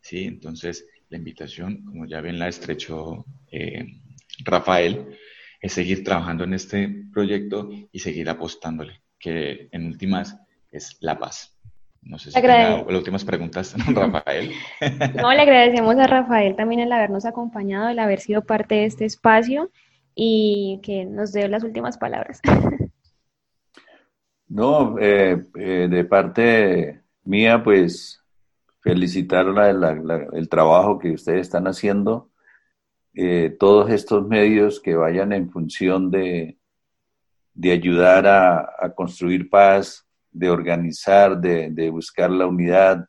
¿sí? 0.00 0.24
Entonces, 0.24 0.86
la 1.08 1.18
invitación, 1.18 1.84
como 1.84 2.06
ya 2.06 2.20
bien 2.20 2.38
la 2.38 2.48
estrechó 2.48 3.24
eh, 3.50 3.86
Rafael, 4.44 5.16
es 5.60 5.72
seguir 5.72 6.04
trabajando 6.04 6.44
en 6.44 6.54
este 6.54 7.04
proyecto 7.12 7.70
y 7.90 7.98
seguir 7.98 8.28
apostándole, 8.28 9.02
que 9.18 9.68
en 9.72 9.86
últimas 9.86 10.36
es 10.70 10.96
la 11.00 11.18
paz. 11.18 11.57
No 12.02 12.18
sé 12.18 12.30
si 12.30 12.40
tenga 12.40 12.84
las 12.84 12.94
últimas 12.94 13.24
preguntas, 13.24 13.74
Rafael. 13.94 14.52
No, 15.16 15.32
le 15.32 15.40
agradecemos 15.40 15.96
a 15.96 16.06
Rafael 16.06 16.56
también 16.56 16.80
el 16.80 16.92
habernos 16.92 17.24
acompañado, 17.26 17.88
el 17.88 17.98
haber 17.98 18.20
sido 18.20 18.42
parte 18.44 18.76
de 18.76 18.84
este 18.86 19.04
espacio 19.04 19.70
y 20.14 20.80
que 20.82 21.04
nos 21.04 21.32
dé 21.32 21.48
las 21.48 21.64
últimas 21.64 21.98
palabras. 21.98 22.40
No, 24.50 24.98
eh, 24.98 25.44
eh, 25.56 25.88
de 25.90 26.04
parte 26.06 27.02
mía, 27.22 27.62
pues 27.62 28.24
felicitar 28.80 29.44
el 30.32 30.48
trabajo 30.48 30.98
que 30.98 31.12
ustedes 31.12 31.42
están 31.42 31.66
haciendo, 31.66 32.30
eh, 33.12 33.54
todos 33.58 33.90
estos 33.90 34.26
medios 34.26 34.80
que 34.80 34.94
vayan 34.94 35.34
en 35.34 35.50
función 35.50 36.10
de, 36.10 36.56
de 37.52 37.72
ayudar 37.72 38.26
a, 38.26 38.94
construir 38.94 39.50
paz, 39.50 40.07
de 40.38 40.50
organizar, 40.50 41.38
de, 41.40 41.90
buscar 41.90 42.30
la 42.30 42.46
unidad, 42.46 43.08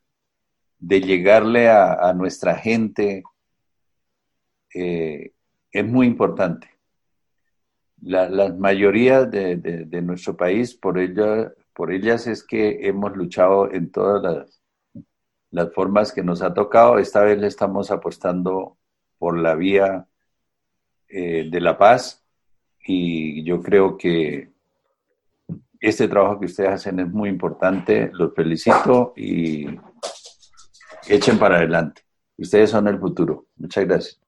de 0.78 1.02
llegarle 1.02 1.70
a, 1.70 2.14
nuestra 2.14 2.56
gente, 2.56 3.24
es 4.72 5.86
muy 5.86 6.08
importante 6.08 6.80
la, 8.02 8.30
las 8.30 8.58
mayorías 8.58 9.30
de, 9.30 9.58
de, 9.58 10.02
nuestro 10.02 10.36
país, 10.36 10.76
por, 10.76 10.98
ella, 10.98 11.52
por 11.74 11.92
ellas 11.92 12.28
es 12.28 12.44
que 12.44 12.88
hemos 12.88 13.16
luchado 13.16 13.72
en 13.72 13.92
todas 13.92 14.22
las, 14.24 14.62
las 15.52 15.74
formas 15.74 16.12
que 16.12 16.24
nos 16.24 16.42
ha 16.42 16.54
tocado. 16.54 16.98
Esta 16.98 17.22
vez 17.22 17.38
le 17.38 17.48
estamos 17.48 17.92
apostando 17.92 18.78
por 19.18 19.38
la 19.38 19.56
vía 19.56 20.08
eh, 21.08 21.50
de 21.50 21.62
la 21.62 21.78
paz 21.78 22.24
y 22.86 23.44
yo 23.44 23.62
creo 23.62 23.98
que 23.98 24.52
este 25.80 26.08
trabajo 26.08 26.40
que 26.40 26.46
ustedes 26.46 26.70
hacen 26.70 27.00
es 27.00 27.08
muy 27.08 27.30
importante. 27.30 28.10
Los 28.14 28.34
felicito 28.34 29.14
y 29.16 29.68
echen 31.08 31.40
para 31.40 31.58
adelante. 31.58 32.02
Ustedes 32.38 32.70
son 32.70 32.88
el 32.88 33.00
futuro. 33.00 33.46
Muchas 33.58 33.86
gracias. 33.86 34.20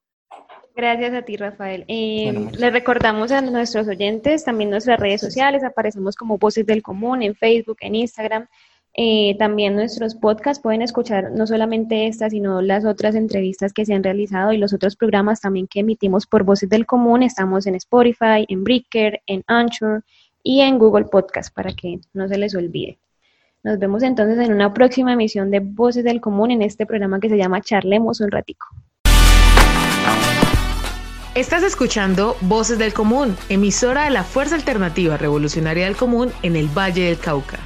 Gracias 0.76 1.14
a 1.14 1.22
ti, 1.24 1.36
Rafael. 1.36 1.84
Eh, 1.88 2.50
le 2.58 2.70
recordamos 2.70 3.32
a 3.32 3.42
nuestros 3.42 3.88
oyentes 3.88 4.46
también 4.46 4.70
nuestras 4.70 5.00
redes 5.00 5.20
sociales, 5.20 5.64
aparecemos 5.64 6.16
como 6.16 6.38
Voces 6.38 6.66
del 6.66 6.82
Común 6.82 7.24
en 7.24 7.36
Facebook, 7.36 7.78
en 7.82 7.96
Instagram. 7.96 8.48
Eh, 8.94 9.36
también 9.38 9.76
nuestros 9.76 10.16
podcasts 10.16 10.62
pueden 10.62 10.82
escuchar 10.82 11.32
no 11.32 11.48
solamente 11.48 12.08
esta, 12.08 12.30
sino 12.30 12.62
las 12.62 12.84
otras 12.86 13.16
entrevistas 13.16 13.74
que 13.74 13.86
se 13.86 13.94
han 13.94 14.04
realizado 14.04 14.52
y 14.54 14.58
los 14.58 14.74
otros 14.74 14.96
programas 14.96 15.40
también 15.40 15.68
que 15.68 15.82
emitimos 15.82 16.26
por 16.26 16.44
Voces 16.44 16.70
del 16.70 16.86
Común. 16.86 17.24
Estamos 17.24 17.68
en 17.68 17.76
Spotify, 17.76 18.46
en 18.48 18.64
Breaker, 18.64 19.22
en 19.28 19.44
Anchor 19.48 20.04
y 20.44 20.62
en 20.62 20.80
Google 20.80 21.06
Podcast 21.06 21.54
para 21.54 21.74
que 21.74 22.00
no 22.14 22.28
se 22.28 22.38
les 22.38 22.56
olvide. 22.56 23.00
Nos 23.64 23.78
vemos 23.78 24.02
entonces 24.02 24.40
en 24.40 24.54
una 24.54 24.74
próxima 24.74 25.14
emisión 25.14 25.52
de 25.52 25.60
Voces 25.60 26.04
del 26.04 26.20
Común 26.20 26.52
en 26.52 26.62
este 26.62 26.86
programa 26.86 27.20
que 27.20 27.30
se 27.30 27.38
llama 27.38 27.62
Charlemos 27.62 28.20
un 28.22 28.32
ratico. 28.32 28.68
Estás 31.36 31.64
escuchando 31.64 32.36
Voces 32.42 32.78
del 32.78 32.94
Común, 32.94 33.38
emisora 33.48 34.04
de 34.04 34.10
la 34.10 34.24
Fuerza 34.24 34.56
Alternativa 34.56 35.16
Revolucionaria 35.16 35.86
del 35.86 35.96
Común 35.96 36.32
en 36.44 36.56
el 36.56 36.68
Valle 36.68 37.06
del 37.06 37.20
Cauca. 37.20 37.60